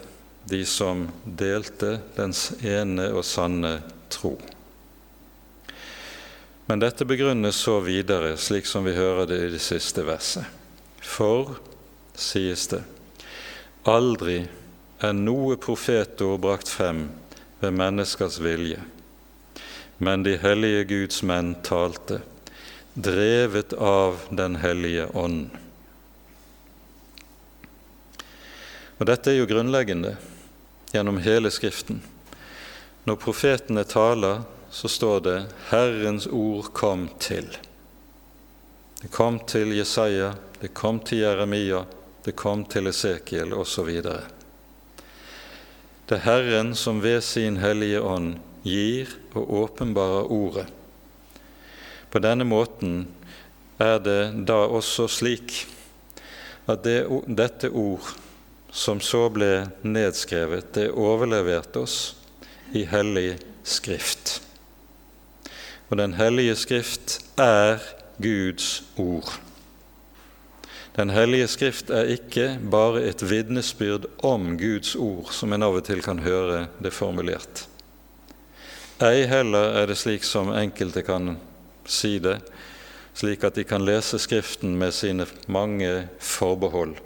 de 0.45 0.65
som 0.65 1.07
delte 1.26 1.95
dens 2.13 2.51
ene 2.61 3.07
og 3.09 3.24
sanne 3.26 3.72
tro. 4.13 4.36
Men 6.70 6.84
dette 6.84 7.07
begrunnes 7.09 7.57
så 7.57 7.80
videre, 7.82 8.36
slik 8.38 8.70
som 8.70 8.86
vi 8.86 8.93
hører 8.93 9.26
det 9.32 9.39
i 9.41 9.47
det 9.55 9.61
siste 9.65 10.03
verset. 10.05 10.45
For, 11.01 11.55
sies 12.13 12.67
det, 12.70 12.84
aldri 13.89 14.43
er 15.01 15.15
noe 15.17 15.57
profetord 15.57 16.38
brakt 16.43 16.70
frem 16.70 17.07
ved 17.63 17.74
menneskers 17.80 18.38
vilje, 18.45 18.84
men 19.97 20.22
de 20.22 20.36
hellige 20.45 20.86
Guds 20.93 21.26
menn 21.26 21.55
talte, 21.65 22.20
drevet 22.93 23.74
av 23.74 24.22
Den 24.30 24.59
hellige 24.61 25.09
ånd. 25.17 25.49
Og 28.99 29.07
Dette 29.07 29.31
er 29.31 29.39
jo 29.39 29.47
grunnleggende 29.47 30.17
gjennom 30.91 31.21
hele 31.23 31.51
Skriften. 31.51 32.01
Når 33.07 33.19
profetene 33.23 33.85
taler, 33.87 34.41
så 34.69 34.87
står 34.87 35.19
det 35.19 35.37
'Herrens 35.69 36.27
ord 36.27 36.73
kom 36.73 37.09
til'. 37.19 37.57
Det 39.01 39.11
kom 39.11 39.39
til 39.39 39.71
Jesaja, 39.77 40.33
det 40.61 40.73
kom 40.73 40.99
til 40.99 41.17
Jeremia, 41.17 41.85
det 42.25 42.35
kom 42.35 42.65
til 42.65 42.87
Esekiel 42.87 43.53
osv. 43.53 44.01
Det 46.09 46.15
er 46.17 46.25
Herren 46.25 46.75
som 46.75 47.01
ved 47.01 47.21
sin 47.21 47.57
Hellige 47.57 48.01
Ånd 48.01 48.35
gir 48.63 49.07
og 49.33 49.53
åpenbarer 49.53 50.31
Ordet. 50.31 50.67
På 52.11 52.19
denne 52.19 52.43
måten 52.43 53.07
er 53.79 53.99
det 53.99 54.45
da 54.45 54.65
også 54.67 55.07
slik 55.07 55.67
at 56.67 56.83
det, 56.83 57.07
dette 57.27 57.69
ord, 57.69 58.03
som 58.72 59.01
så 59.01 59.26
ble 59.34 59.70
nedskrevet, 59.82 60.74
det 60.74 60.89
overleverte 60.91 61.09
overlevert 61.09 61.80
oss 61.82 61.97
i 62.74 62.86
Hellig 62.86 63.39
Skrift. 63.63 64.41
Og 65.89 65.97
Den 65.97 66.13
hellige 66.13 66.55
Skrift 66.55 67.20
er 67.38 67.80
Guds 68.22 68.84
ord. 68.97 69.39
Den 70.95 71.09
hellige 71.09 71.47
Skrift 71.47 71.89
er 71.89 72.11
ikke 72.13 72.59
bare 72.72 73.03
et 73.09 73.24
vitnesbyrd 73.30 74.05
om 74.24 74.57
Guds 74.57 74.95
ord, 74.95 75.32
som 75.34 75.53
en 75.53 75.63
av 75.63 75.80
og 75.80 75.86
til 75.88 76.03
kan 76.05 76.22
høre 76.22 76.67
det 76.84 76.93
formulert. 76.93 77.65
Ei 79.01 79.24
heller 79.32 79.80
er 79.80 79.88
det 79.88 79.97
slik 79.97 80.26
som 80.28 80.51
enkelte 80.51 81.05
kan 81.07 81.38
si 81.88 82.17
det, 82.20 82.41
slik 83.15 83.45
at 83.47 83.55
de 83.55 83.63
kan 83.63 83.86
lese 83.86 84.20
Skriften 84.20 84.76
med 84.78 84.93
sine 84.93 85.26
mange 85.47 86.09
forbehold. 86.20 86.97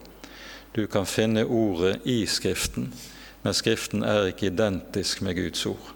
Du 0.75 0.87
kan 0.87 1.05
finne 1.05 1.45
ordet 1.45 1.99
i 2.03 2.25
Skriften, 2.25 2.87
men 3.41 3.53
Skriften 3.53 4.01
er 4.03 4.31
ikke 4.31 4.47
identisk 4.49 5.21
med 5.21 5.37
Guds 5.37 5.65
ord. 5.69 5.91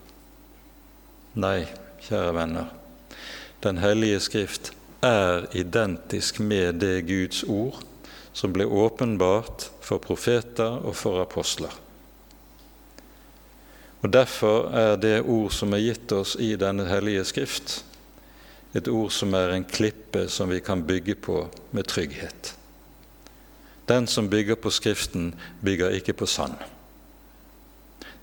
Nei, 1.34 1.66
kjære 2.06 2.34
venner, 2.34 2.74
Den 3.64 3.78
hellige 3.82 4.20
Skrift 4.20 4.72
er 5.02 5.48
identisk 5.58 6.40
med 6.40 6.78
det 6.82 7.08
Guds 7.08 7.44
ord 7.44 7.80
som 8.34 8.54
ble 8.54 8.68
åpenbart 8.70 9.72
for 9.82 9.98
profeter 9.98 10.78
og 10.86 10.94
for 10.96 11.22
apostler. 11.22 11.74
Og 14.02 14.14
Derfor 14.14 14.70
er 14.70 14.96
det 14.96 15.24
ord 15.26 15.52
som 15.52 15.74
er 15.74 15.82
gitt 15.88 16.12
oss 16.14 16.36
i 16.40 16.54
denne 16.56 16.86
hellige 16.86 17.26
Skrift, 17.26 17.82
et 18.78 18.88
ord 18.88 19.10
som 19.10 19.34
er 19.34 19.56
en 19.56 19.66
klippe 19.66 20.28
som 20.30 20.54
vi 20.54 20.62
kan 20.62 20.86
bygge 20.86 21.16
på 21.16 21.48
med 21.72 21.90
trygghet. 21.90 22.57
Den 23.88 24.08
som 24.08 24.30
bygger 24.30 24.56
på 24.56 24.72
Skriften, 24.72 25.36
bygger 25.62 25.96
ikke 25.96 26.14
på 26.14 26.26
sand. 26.28 26.54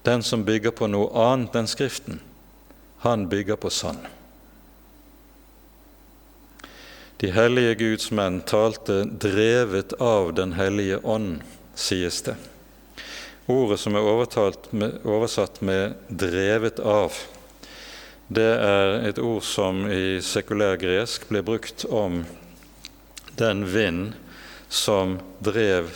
Den 0.05 0.23
som 0.23 0.45
bygger 0.45 0.71
på 0.77 0.87
noe 0.93 1.09
annet 1.17 1.55
enn 1.57 1.69
Skriften, 1.71 2.21
han 3.01 3.29
bygger 3.33 3.57
på 3.57 3.71
sand. 3.73 4.03
De 7.17 7.31
hellige 7.33 7.79
Guds 7.81 8.11
menn 8.13 8.43
talte 8.45 9.05
drevet 9.09 9.95
av 9.97 10.35
Den 10.37 10.53
hellige 10.53 10.99
ånd, 11.01 11.41
sies 11.75 12.21
det. 12.27 12.35
Ordet 13.49 13.79
som 13.81 13.97
er 13.97 14.05
med, 14.71 15.01
oversatt 15.05 15.61
med 15.61 15.95
'drevet 16.09 16.81
av', 16.81 17.17
det 18.29 18.53
er 18.61 19.09
et 19.09 19.19
ord 19.19 19.43
som 19.43 19.87
i 19.91 20.21
sekulær 20.21 20.77
gresk 20.77 21.29
blir 21.29 21.43
brukt 21.43 21.85
om 21.85 22.25
den 23.37 23.65
vind 23.73 24.13
som 24.75 25.19
drev, 25.39 25.91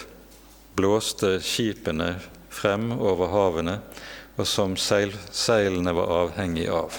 blåste 0.78 1.40
skipene 1.42 2.12
frem 2.48 2.92
over 2.94 3.32
havene, 3.32 3.80
og 4.38 4.46
som 4.46 4.76
seil, 4.78 5.10
seilene 5.34 5.90
var 5.98 6.12
avhengig 6.22 6.68
av. 6.70 6.94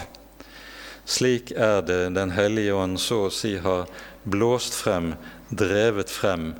Slik 1.10 1.54
er 1.56 1.80
det 1.88 2.02
Den 2.14 2.36
hellige 2.36 2.76
ånd 2.76 3.00
så 3.00 3.30
å 3.30 3.32
si 3.34 3.56
har 3.64 3.88
blåst 4.28 4.76
frem, 4.76 5.14
drevet 5.50 6.12
frem, 6.12 6.52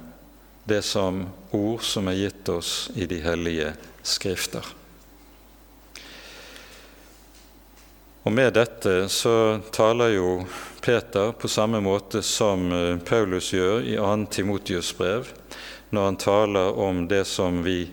det 0.64 0.82
som 0.88 1.26
ord 1.52 1.84
som 1.84 2.08
er 2.08 2.22
gitt 2.24 2.50
oss 2.50 2.74
i 2.96 3.06
de 3.10 3.20
hellige 3.22 3.74
skrifter. 4.02 4.64
Og 8.24 8.32
Med 8.32 8.54
dette 8.56 9.10
så 9.12 9.60
taler 9.74 10.16
jo 10.16 10.32
Peter 10.82 11.32
på 11.32 11.48
samme 11.48 11.80
måte 11.82 12.22
som 12.22 12.72
eh, 12.72 12.98
Paulus 12.98 13.54
gjør 13.54 13.84
i 13.84 13.96
2. 13.98 14.26
Timotius 14.32 14.92
brev, 14.98 15.28
når 15.90 16.06
han 16.06 16.18
taler 16.18 16.80
om 16.80 17.08
det 17.08 17.26
som 17.28 17.64
vi 17.66 17.90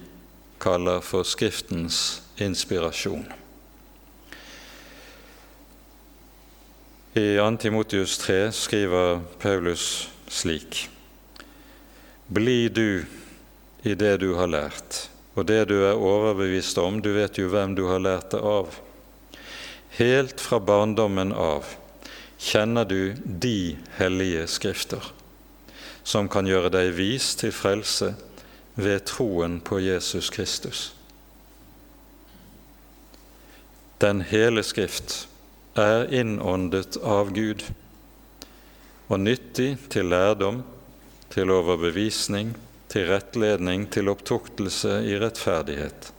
kaller 0.62 1.00
for 1.04 1.26
Skriftens 1.26 2.22
inspirasjon. 2.36 3.24
I 7.14 7.36
2. 7.38 7.48
Timotius 7.60 8.18
3 8.18 8.52
skriver 8.52 9.20
Paulus 9.38 10.08
slik.: 10.28 10.88
Bli 12.26 12.68
du 12.68 13.04
i 13.82 13.94
det 13.94 14.16
du 14.20 14.34
har 14.34 14.50
lært, 14.52 15.08
og 15.34 15.46
det 15.46 15.64
du 15.70 15.78
er 15.80 15.98
overbevist 15.98 16.78
om, 16.78 17.02
du 17.02 17.12
vet 17.16 17.38
jo 17.38 17.48
hvem 17.48 17.74
du 17.74 17.86
har 17.90 18.04
lært 18.04 18.30
det 18.34 18.42
av. 18.42 18.78
Helt 19.96 20.40
fra 20.40 20.60
barndommen 20.60 21.32
av 21.32 21.64
kjenner 22.38 22.84
du 22.84 23.14
de 23.24 23.76
hellige 23.96 24.46
skrifter, 24.46 25.02
som 26.02 26.28
kan 26.28 26.46
gjøre 26.46 26.70
deg 26.74 26.92
vis 26.96 27.34
til 27.40 27.54
frelse 27.54 28.12
ved 28.76 29.06
troen 29.08 29.60
på 29.64 29.80
Jesus 29.80 30.30
Kristus. 30.30 30.92
Den 33.98 34.20
hele 34.28 34.60
Skrift 34.66 35.22
er 35.76 36.04
innåndet 36.12 36.98
av 37.00 37.32
Gud 37.32 37.64
og 39.08 39.20
nyttig 39.22 39.76
til 39.92 40.10
lærdom, 40.12 40.60
til 41.32 41.50
overbevisning, 41.54 42.52
til 42.92 43.08
rettledning, 43.08 43.86
til 43.92 44.10
opptuktelse 44.12 44.98
i 45.08 45.16
rettferdighet, 45.20 46.10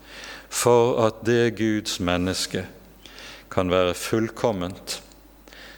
for 0.49 0.97
at 1.05 1.21
det 1.27 1.57
Guds 1.59 1.99
menneske 1.99 2.65
kan 3.53 3.69
være 3.71 3.93
fullkomment, 3.93 5.01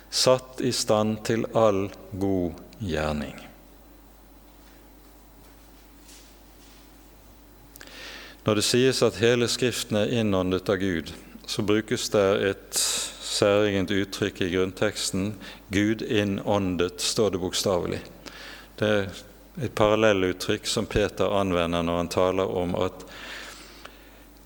satt 0.09 0.61
i 0.61 0.71
stand 0.71 1.23
til 1.25 1.45
all 1.53 1.87
god 2.11 2.57
gjerning. 2.79 3.37
Når 8.43 8.55
det 8.55 8.65
sies 8.65 9.03
at 9.05 9.19
hele 9.21 9.49
Skriften 9.51 9.99
er 9.99 10.13
innåndet 10.21 10.69
av 10.71 10.79
Gud, 10.81 11.11
så 11.45 11.61
brukes 11.61 12.09
det 12.09 12.27
et 12.49 12.79
særegent 13.29 13.91
uttrykk 13.91 14.41
i 14.41 14.49
grunnteksten 14.55 15.33
'Gud 15.69 16.01
innåndet', 16.01 17.01
står 17.01 17.31
det 17.31 17.41
bokstavelig. 17.43 17.99
Det 18.79 18.87
er 18.87 19.09
et 19.61 19.75
parallelluttrykk 19.75 20.67
som 20.67 20.85
Peter 20.85 21.29
anvender 21.39 21.83
når 21.83 21.97
han 21.97 22.09
taler 22.09 22.55
om 22.57 22.75
at 22.75 23.05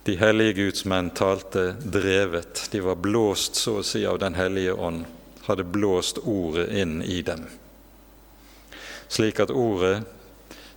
de 0.03 0.15
hellige 0.19 0.53
Guds 0.53 0.85
menn 0.85 1.13
talte 1.15 1.75
drevet. 1.79 2.67
De 2.71 2.81
var 2.83 2.99
blåst, 2.99 3.55
så 3.55 3.79
å 3.79 3.83
si, 3.87 4.05
av 4.05 4.19
Den 4.19 4.35
hellige 4.35 4.73
ånd. 4.73 5.05
Hadde 5.47 5.65
blåst 5.67 6.21
ordet 6.23 6.69
inn 6.71 7.01
i 7.03 7.21
dem. 7.25 7.45
Slik 9.11 9.39
at 9.43 9.51
ordet 9.51 10.03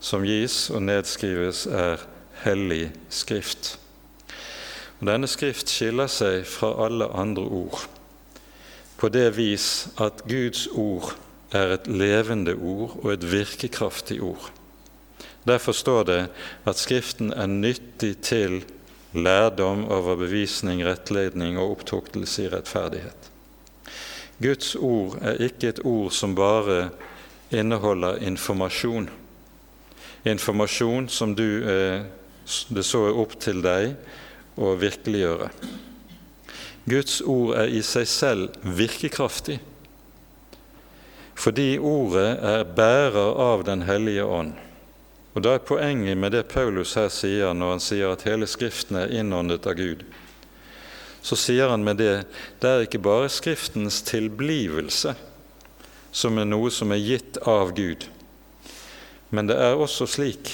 som 0.00 0.24
gis 0.26 0.66
og 0.70 0.84
nedskrives, 0.86 1.66
er 1.66 2.02
hellig 2.44 2.90
skrift. 3.10 3.76
Og 5.00 5.06
Denne 5.08 5.28
skrift 5.30 5.70
skiller 5.72 6.10
seg 6.10 6.44
fra 6.48 6.72
alle 6.86 7.08
andre 7.16 7.44
ord 7.44 7.86
på 8.96 9.10
det 9.12 9.34
vis 9.36 9.88
at 10.00 10.22
Guds 10.28 10.66
ord 10.72 11.10
er 11.52 11.74
et 11.74 11.88
levende 11.88 12.54
ord 12.56 12.94
og 13.02 13.10
et 13.12 13.26
virkekraftig 13.28 14.22
ord. 14.24 14.48
Derfor 15.46 15.76
står 15.76 16.06
det 16.08 16.22
at 16.66 16.80
Skriften 16.80 17.32
er 17.32 17.46
nyttig 17.46 18.16
til 18.24 18.64
lærdom, 19.12 19.84
overbevisning, 19.92 20.82
rettledning 20.84 21.58
og 21.60 21.76
opptuktelse 21.76 22.46
i 22.46 22.50
rettferdighet. 22.56 23.30
Guds 24.42 24.74
ord 24.76 25.16
er 25.24 25.40
ikke 25.48 25.70
et 25.72 25.80
ord 25.84 26.10
som 26.12 26.34
bare 26.36 26.90
inneholder 27.50 28.20
informasjon. 28.26 29.08
Informasjon 30.26 31.08
som 31.08 31.34
du, 31.34 31.64
eh, 31.64 32.02
det 32.68 32.84
så 32.84 33.06
er 33.06 33.18
opp 33.18 33.38
til 33.40 33.62
deg 33.62 33.94
å 34.58 34.74
virkeliggjøre. 34.76 35.48
Guds 36.86 37.20
ord 37.20 37.56
er 37.56 37.72
i 37.72 37.80
seg 37.82 38.06
selv 38.06 38.60
virkekraftig, 38.62 39.58
fordi 41.36 41.78
ordet 41.78 42.38
er 42.38 42.64
bærer 42.64 43.34
av 43.40 43.64
Den 43.64 43.82
hellige 43.82 44.24
ånd. 44.24 44.54
Og 45.34 45.42
Da 45.42 45.54
er 45.54 45.58
poenget 45.58 46.16
med 46.16 46.32
det 46.32 46.48
Paulus 46.48 46.94
her 46.94 47.08
sier 47.08 47.52
når 47.52 47.70
han 47.70 47.80
sier 47.80 48.12
at 48.12 48.22
hele 48.22 48.46
Skriften 48.46 48.96
er 48.96 49.12
innåndet 49.12 49.66
av 49.66 49.74
Gud. 49.76 50.04
Så 51.26 51.38
sier 51.38 51.72
han 51.72 51.82
med 51.84 51.98
det 51.98 52.12
det 52.62 52.70
er 52.70 52.84
ikke 52.86 53.02
bare 53.02 53.30
Skriftens 53.32 53.98
tilblivelse 54.06 55.16
som 56.16 56.38
er 56.38 56.46
noe 56.48 56.70
som 56.72 56.94
er 56.94 57.02
gitt 57.02 57.36
av 57.44 57.74
Gud, 57.76 58.06
men 59.28 59.50
det 59.50 59.58
er 59.60 59.76
også 59.76 60.06
slik 60.08 60.52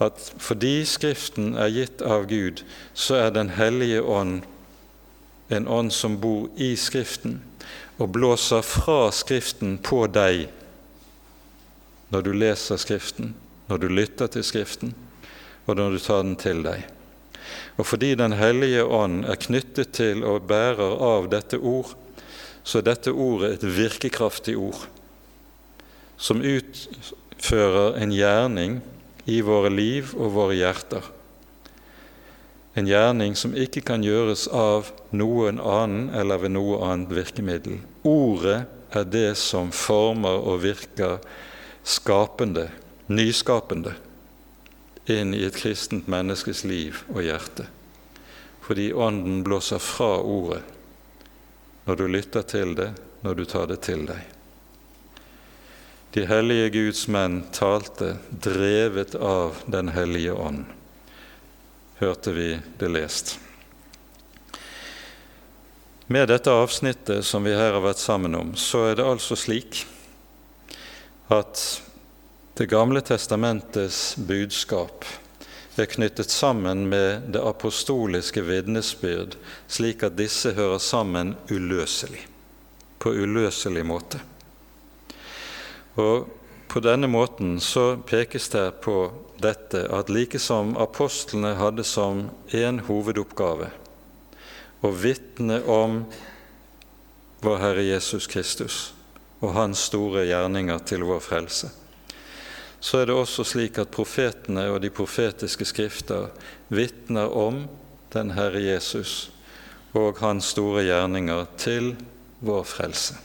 at 0.00 0.20
fordi 0.38 0.84
Skriften 0.86 1.56
er 1.58 1.72
gitt 1.74 2.04
av 2.06 2.28
Gud, 2.30 2.62
så 2.94 3.18
er 3.24 3.34
Den 3.34 3.50
hellige 3.56 4.02
ånd 4.02 4.44
en 5.50 5.66
ånd 5.66 5.90
som 5.92 6.20
bor 6.22 6.46
i 6.56 6.76
Skriften 6.78 7.40
og 7.98 8.12
blåser 8.14 8.62
fra 8.62 9.10
Skriften 9.10 9.78
på 9.82 10.04
deg 10.06 10.46
når 12.14 12.22
du 12.28 12.32
leser 12.36 12.78
Skriften 12.78 13.34
når 13.70 13.78
du 13.78 13.88
lytter 13.88 14.26
til 14.26 14.42
Skriften, 14.42 14.94
og 15.66 15.76
når 15.78 15.94
du 15.94 15.98
tar 16.02 16.24
den 16.26 16.34
til 16.34 16.64
deg. 16.66 16.88
Og 17.80 17.86
fordi 17.88 18.14
Den 18.14 18.36
hellige 18.36 18.84
ånd 18.84 19.24
er 19.24 19.40
knyttet 19.40 19.94
til 19.96 20.20
og 20.28 20.44
bærer 20.50 20.98
av 21.00 21.30
dette 21.32 21.56
ord, 21.56 21.94
så 22.62 22.78
er 22.80 22.90
dette 22.90 23.12
ordet 23.12 23.54
et 23.54 23.64
virkekraftig 23.64 24.56
ord 24.60 24.82
som 26.20 26.42
utfører 26.44 27.96
en 27.96 28.12
gjerning 28.12 28.74
i 29.24 29.38
våre 29.40 29.70
liv 29.72 30.12
og 30.12 30.34
våre 30.34 30.58
hjerter. 30.58 31.06
En 32.76 32.86
gjerning 32.86 33.32
som 33.40 33.56
ikke 33.56 33.80
kan 33.88 34.04
gjøres 34.04 34.44
av 34.52 34.92
noen 35.16 35.56
annen 35.56 36.10
eller 36.12 36.44
ved 36.44 36.52
noe 36.52 36.82
annet 36.84 37.16
virkemiddel. 37.16 37.80
Ordet 38.04 38.66
er 38.92 39.08
det 39.08 39.32
som 39.40 39.72
former 39.72 40.44
og 40.44 40.60
virker 40.66 41.16
skapende 41.80 42.68
nyskapende 43.08 43.96
inn 45.10 45.34
i 45.34 45.44
et 45.46 45.56
kristent 45.56 46.08
menneskes 46.10 46.64
liv 46.64 47.02
og 47.10 47.22
hjerte. 47.26 47.66
Fordi 48.62 48.92
Ånden 48.92 49.42
blåser 49.44 49.82
fra 49.82 50.18
ordet 50.20 50.62
når 51.84 51.96
du 51.96 52.06
lytter 52.06 52.42
til 52.46 52.74
det, 52.78 52.92
når 53.24 53.34
du 53.34 53.44
tar 53.48 53.66
det 53.66 53.80
til 53.82 54.04
deg. 54.06 54.20
De 56.14 56.26
hellige 56.26 56.70
Guds 56.74 57.04
menn 57.10 57.40
talte 57.54 58.16
drevet 58.30 59.14
av 59.14 59.62
Den 59.66 59.92
hellige 59.94 60.34
ånd, 60.34 60.64
hørte 61.98 62.34
vi 62.34 62.48
det 62.78 62.90
lest. 62.90 63.38
Med 66.10 66.26
dette 66.28 66.50
avsnittet 66.50 67.22
som 67.26 67.46
vi 67.46 67.54
her 67.54 67.76
har 67.76 67.84
vært 67.84 68.02
sammen 68.02 68.34
om, 68.34 68.54
så 68.58 68.88
er 68.88 68.98
det 68.98 69.06
altså 69.06 69.38
slik 69.38 69.84
at 71.30 71.62
Det 72.60 72.66
gamle 72.66 73.00
testamentets 73.00 74.16
budskap 74.16 75.04
er 75.80 75.86
knyttet 75.88 76.28
sammen 76.28 76.82
med 76.92 77.30
det 77.32 77.40
apostoliske 77.40 78.42
vitnesbyrd, 78.44 79.38
slik 79.64 80.04
at 80.04 80.18
disse 80.18 80.52
hører 80.52 80.76
sammen 80.84 81.30
uløselig, 81.48 82.20
på 83.00 83.14
uløselig 83.16 83.86
måte. 83.88 84.20
Og 85.96 86.28
På 86.68 86.84
denne 86.84 87.08
måten 87.08 87.56
så 87.64 87.96
pekes 87.96 88.52
det 88.52 88.66
på 88.84 88.98
dette 89.40 89.86
at 89.88 90.12
like 90.12 90.38
som 90.38 90.76
apostlene 90.76 91.56
hadde 91.56 91.88
som 91.88 92.26
én 92.52 92.84
hovedoppgave 92.84 93.72
å 94.84 94.92
vitne 95.00 95.62
om 95.64 96.02
vår 97.40 97.60
Herre 97.64 97.88
Jesus 97.88 98.28
Kristus 98.28 98.92
og 99.40 99.56
Hans 99.56 99.88
store 99.88 100.28
gjerninger 100.28 100.84
til 100.84 101.08
vår 101.08 101.24
frelse, 101.24 101.72
så 102.80 103.00
er 103.00 103.10
det 103.10 103.16
også 103.16 103.44
slik 103.44 103.78
at 103.80 103.92
profetene 103.92 104.66
og 104.72 104.80
de 104.84 104.90
profetiske 104.92 105.66
skrifter 105.68 106.30
vitner 106.72 107.32
om 107.36 107.66
den 108.14 108.32
Herre 108.36 108.62
Jesus 108.64 109.30
og 109.96 110.20
Hans 110.22 110.52
store 110.54 110.86
gjerninger 110.86 111.46
til 111.60 111.92
vår 112.40 112.64
frelse. 112.66 113.18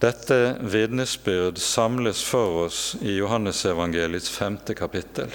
Dette 0.00 0.56
vitnesbyrd 0.64 1.60
samles 1.60 2.22
for 2.24 2.64
oss 2.64 2.94
i 3.04 3.18
Johannesevangeliets 3.18 4.30
femte 4.32 4.76
kapittel 4.78 5.34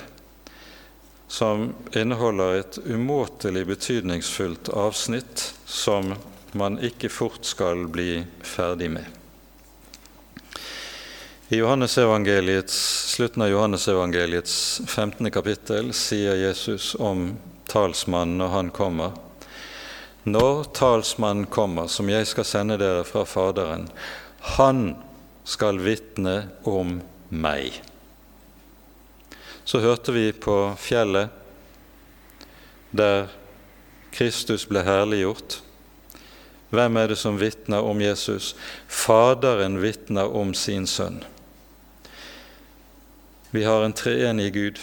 som 1.28 1.74
inneholder 1.96 2.62
et 2.62 2.80
umåtelig 2.86 3.66
betydningsfullt 3.68 4.70
avsnitt 4.70 5.54
som 5.66 6.14
man 6.56 6.80
ikke 6.80 7.10
fort 7.10 7.46
skal 7.46 7.88
bli 7.92 8.24
ferdig 8.46 8.92
med. 8.98 9.15
I 11.50 11.62
slutten 12.68 13.42
av 13.42 13.50
Johannesevangeliets 13.50 14.82
15. 14.88 15.32
kapittel 15.32 15.94
sier 15.94 16.36
Jesus 16.36 16.96
om 16.96 17.36
talsmannen 17.70 18.40
når 18.40 18.48
han 18.48 18.70
kommer. 18.74 19.12
Når 20.24 20.64
talsmannen 20.74 21.46
kommer, 21.46 21.86
som 21.88 22.10
jeg 22.10 22.26
skal 22.26 22.48
sende 22.50 22.80
dere 22.82 23.04
fra 23.06 23.22
Faderen, 23.30 23.86
han 24.58 24.96
skal 25.46 25.78
vitne 25.86 26.48
om 26.64 26.96
meg. 27.30 27.78
Så 29.70 29.84
hørte 29.86 30.18
vi 30.18 30.32
på 30.34 30.74
fjellet 30.82 31.30
der 32.90 33.30
Kristus 34.10 34.66
ble 34.66 34.82
herliggjort. 34.82 35.62
Hvem 36.74 36.98
er 36.98 37.14
det 37.14 37.22
som 37.22 37.38
vitner 37.38 37.86
om 37.86 38.02
Jesus? 38.02 38.56
Faderen 38.90 39.78
vitner 39.86 40.26
om 40.26 40.58
sin 40.58 40.90
sønn. 40.90 41.22
Vi 43.56 43.64
har 43.64 43.84
en 43.84 43.94
treenig 43.94 44.54
Gud, 44.54 44.80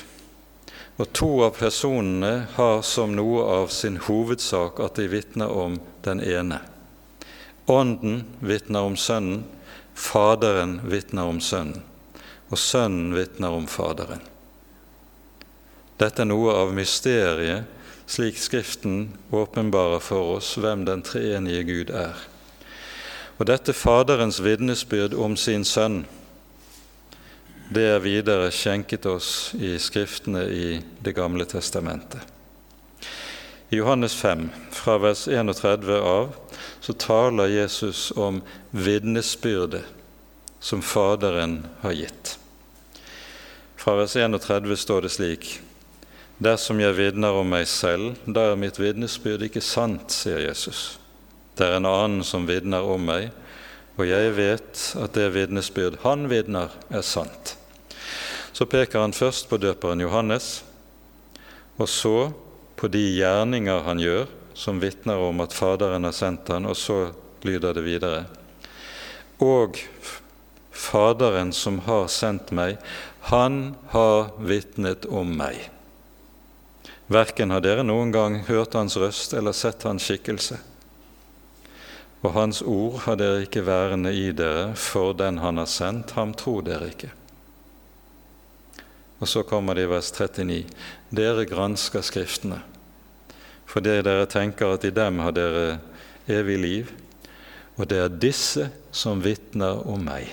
og 0.96 1.10
to 1.12 1.26
av 1.44 1.58
personene 1.58 2.46
har 2.54 2.78
som 2.88 3.10
noe 3.12 3.42
av 3.44 3.66
sin 3.68 3.98
hovedsak 4.00 4.78
at 4.80 4.96
de 4.96 5.10
vitner 5.12 5.52
om 5.52 5.74
den 6.06 6.22
ene. 6.24 6.62
Ånden 7.68 8.22
vitner 8.40 8.88
om 8.88 8.96
Sønnen, 8.96 9.42
Faderen 9.92 10.78
vitner 10.88 11.28
om 11.28 11.42
Sønnen, 11.44 11.82
og 12.48 12.56
Sønnen 12.62 13.12
vitner 13.12 13.52
om 13.52 13.68
Faderen. 13.68 14.24
Dette 16.00 16.24
er 16.24 16.30
noe 16.32 16.56
av 16.62 16.72
mysteriet, 16.72 17.68
slik 18.08 18.40
Skriften 18.40 19.10
åpenbarer 19.36 20.00
for 20.00 20.38
oss 20.38 20.54
hvem 20.56 20.88
den 20.88 21.04
treenige 21.04 21.68
Gud 21.68 21.92
er. 21.92 22.24
Og 23.36 23.52
dette 23.52 23.76
Faderens 23.76 24.40
vitnesbyrd 24.40 25.12
om 25.12 25.36
sin 25.36 25.68
Sønn, 25.68 26.06
det 27.72 27.84
er 27.88 28.02
videre 28.04 28.50
skjenket 28.52 29.06
oss 29.08 29.54
i 29.56 29.78
Skriftene 29.80 30.42
i 30.44 30.82
Det 31.00 31.14
gamle 31.16 31.44
testamentet. 31.48 32.20
I 33.72 33.78
Johannes 33.78 34.14
5, 34.14 34.50
fra 34.70 34.98
vers 35.00 35.28
31 35.28 35.88
av, 36.04 36.34
så 36.80 36.92
taler 36.92 37.48
Jesus 37.48 38.10
om 38.10 38.42
vitnesbyrdet 38.70 39.84
som 40.60 40.82
Faderen 40.82 41.62
har 41.80 41.92
gitt. 41.96 42.34
Fra 43.76 43.96
vers 43.96 44.16
31 44.16 44.76
står 44.76 45.02
det 45.02 45.12
slik:" 45.16 45.60
Dersom 46.42 46.80
jeg 46.80 46.96
vitner 46.98 47.32
om 47.38 47.48
meg 47.48 47.68
selv, 47.70 48.16
da 48.26 48.50
er 48.50 48.60
mitt 48.60 48.78
vitnesbyrd 48.80 49.46
ikke 49.46 49.62
sant, 49.62 50.10
sier 50.10 50.42
Jesus. 50.42 50.98
Det 51.56 51.68
er 51.68 51.76
en 51.76 51.86
annen 51.86 52.24
som 52.26 52.48
vitner 52.48 52.82
om 52.82 53.04
meg, 53.06 53.30
og 53.96 54.08
jeg 54.08 54.36
vet 54.36 54.84
at 54.98 55.14
det 55.14 55.32
vitnesbyrd 55.36 56.00
han 56.02 56.28
vitner, 56.28 56.72
er 56.90 57.04
sant. 57.06 57.56
Så 58.52 58.66
peker 58.68 59.00
han 59.00 59.16
først 59.16 59.48
på 59.48 59.56
døperen 59.56 60.00
Johannes, 60.04 60.62
og 61.80 61.88
så 61.88 62.16
på 62.76 62.88
de 62.92 63.02
gjerninger 63.16 63.84
han 63.86 64.00
gjør, 64.02 64.26
som 64.54 64.80
vitner 64.82 65.20
om 65.22 65.40
at 65.40 65.54
Faderen 65.56 66.04
har 66.04 66.16
sendt 66.16 66.50
han, 66.52 66.66
og 66.68 66.76
så 66.76 67.12
lyder 67.46 67.76
det 67.78 67.84
videre. 67.86 68.24
Og 69.40 69.80
Faderen 70.72 71.52
som 71.56 71.80
har 71.86 72.08
sendt 72.12 72.52
meg, 72.52 72.76
han 73.32 73.76
har 73.92 74.32
vitnet 74.42 75.06
om 75.06 75.32
meg. 75.38 75.70
Verken 77.12 77.52
har 77.52 77.62
dere 77.64 77.84
noen 77.84 78.12
gang 78.12 78.38
hørt 78.48 78.74
hans 78.78 78.96
røst 78.96 79.34
eller 79.36 79.54
sett 79.56 79.84
hans 79.86 80.04
skikkelse. 80.08 80.58
Og 82.22 82.32
hans 82.36 82.62
ord 82.62 83.02
har 83.06 83.18
dere 83.18 83.42
ikke 83.44 83.64
værende 83.66 84.12
i 84.14 84.30
dere, 84.36 84.72
for 84.78 85.12
den 85.18 85.40
han 85.42 85.58
har 85.58 85.68
sendt, 85.68 86.14
ham 86.16 86.32
tror 86.38 86.62
dere 86.66 86.92
ikke. 86.92 87.10
Og 89.22 89.28
så 89.30 89.44
kommer 89.46 89.78
det 89.78 89.86
i 89.86 89.90
vers 89.90 90.10
39.: 90.10 90.64
Dere 91.14 91.46
gransker 91.46 92.02
Skriftene, 92.02 92.58
fordi 93.70 94.00
dere 94.02 94.26
tenker 94.26 94.74
at 94.74 94.84
i 94.84 94.90
dem 94.90 95.22
har 95.22 95.36
dere 95.36 95.78
evig 96.26 96.58
liv, 96.58 96.90
og 97.78 97.86
det 97.88 98.00
er 98.02 98.18
disse 98.24 98.66
som 98.90 99.22
vitner 99.22 99.86
om 99.86 100.02
meg. 100.10 100.26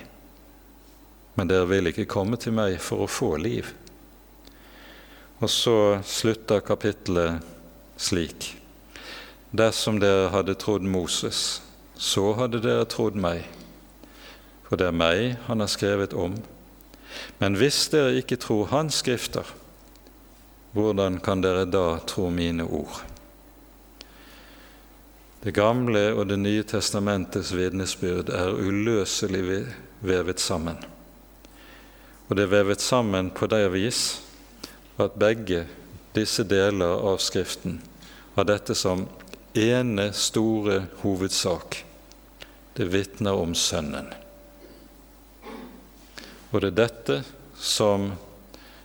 Men 1.38 1.48
dere 1.48 1.70
vil 1.70 1.94
ikke 1.94 2.10
komme 2.10 2.42
til 2.42 2.58
meg 2.58 2.80
for 2.82 3.06
å 3.06 3.12
få 3.12 3.36
liv. 3.38 3.70
Og 5.40 5.48
så 5.54 6.02
slutter 6.04 6.66
kapittelet 6.66 7.46
slik. 7.96 8.56
Dersom 9.56 10.02
dere 10.02 10.34
hadde 10.34 10.58
trodd 10.60 10.84
Moses, 10.84 11.62
så 11.96 12.34
hadde 12.42 12.60
dere 12.66 12.90
trodd 12.90 13.16
meg, 13.16 13.46
for 14.66 14.82
det 14.82 14.90
er 14.90 14.98
meg 14.98 15.38
han 15.46 15.62
har 15.62 15.72
skrevet 15.72 16.18
om. 16.18 16.36
Men 17.40 17.56
hvis 17.60 17.88
dere 17.94 18.18
ikke 18.20 18.40
tror 18.42 18.70
Hans 18.74 19.02
skrifter, 19.04 19.48
hvordan 20.76 21.18
kan 21.24 21.42
dere 21.42 21.66
da 21.66 22.00
tro 22.08 22.30
mine 22.30 22.64
ord? 22.64 23.02
Det 25.40 25.56
gamle 25.56 26.12
og 26.14 26.28
Det 26.28 26.40
nye 26.40 26.64
testamentets 26.64 27.54
vitnesbyrd 27.56 28.30
er 28.30 28.52
uløselig 28.54 29.66
vevet 30.02 30.40
sammen. 30.40 30.78
Og 32.28 32.36
det 32.36 32.44
er 32.44 32.52
vevet 32.52 32.82
sammen 32.82 33.32
på 33.32 33.48
det 33.48 33.64
vis 33.74 34.22
at 35.00 35.16
begge 35.16 35.64
disse 36.14 36.44
deler 36.44 37.00
av 37.00 37.22
Skriften 37.24 37.80
har 38.36 38.50
dette 38.50 38.76
som 38.76 39.08
ene 39.56 40.12
store 40.14 40.84
hovedsak. 41.02 41.86
Det 42.76 42.92
vitner 42.92 43.34
om 43.40 43.56
Sønnen. 43.56 44.12
Og 46.52 46.62
det 46.62 46.72
er 46.72 46.78
dette 46.80 47.18
som 47.56 48.12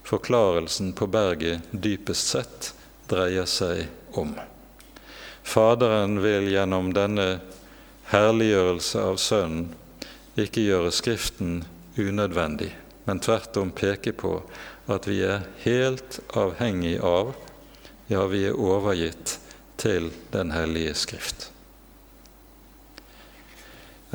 forklarelsen 0.05 0.93
på 0.93 1.07
berget 1.09 1.65
dypest 1.73 2.35
sett 2.35 2.73
dreier 3.09 3.49
seg 3.49 3.87
om. 4.19 4.35
Faderen 5.45 6.19
vil 6.25 6.51
gjennom 6.53 6.93
denne 6.97 7.29
herliggjørelse 8.13 9.01
av 9.01 9.17
Sønnen 9.21 9.73
ikke 10.41 10.65
gjøre 10.65 10.93
Skriften 10.93 11.63
unødvendig, 11.97 12.73
men 13.05 13.23
tvert 13.23 13.57
om 13.61 13.73
peke 13.73 14.13
på 14.13 14.39
at 14.91 15.09
vi 15.09 15.23
er 15.25 15.47
helt 15.65 16.21
avhengig 16.37 16.99
av, 17.01 17.33
ja, 18.11 18.27
vi 18.29 18.45
er 18.49 18.61
overgitt 18.61 19.39
til 19.81 20.11
Den 20.33 20.53
hellige 20.53 20.95
Skrift. 20.99 21.54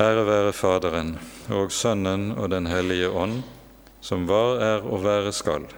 Ære 0.00 0.22
være 0.24 0.52
Faderen 0.56 1.10
og 1.52 1.72
Sønnen 1.76 2.30
og 2.32 2.48
Den 2.48 2.64
hellige 2.70 3.10
ånd, 3.12 3.42
som 4.00 4.24
var, 4.30 4.56
er 4.64 4.86
og 4.88 5.04
være 5.04 5.32
skal, 5.36 5.68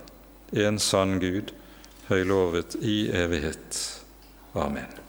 en 0.55 0.79
sann 0.79 1.19
Gud, 1.19 1.51
høylovet 2.07 2.79
i 2.79 3.09
evighet. 3.11 3.83
Amen. 4.55 5.02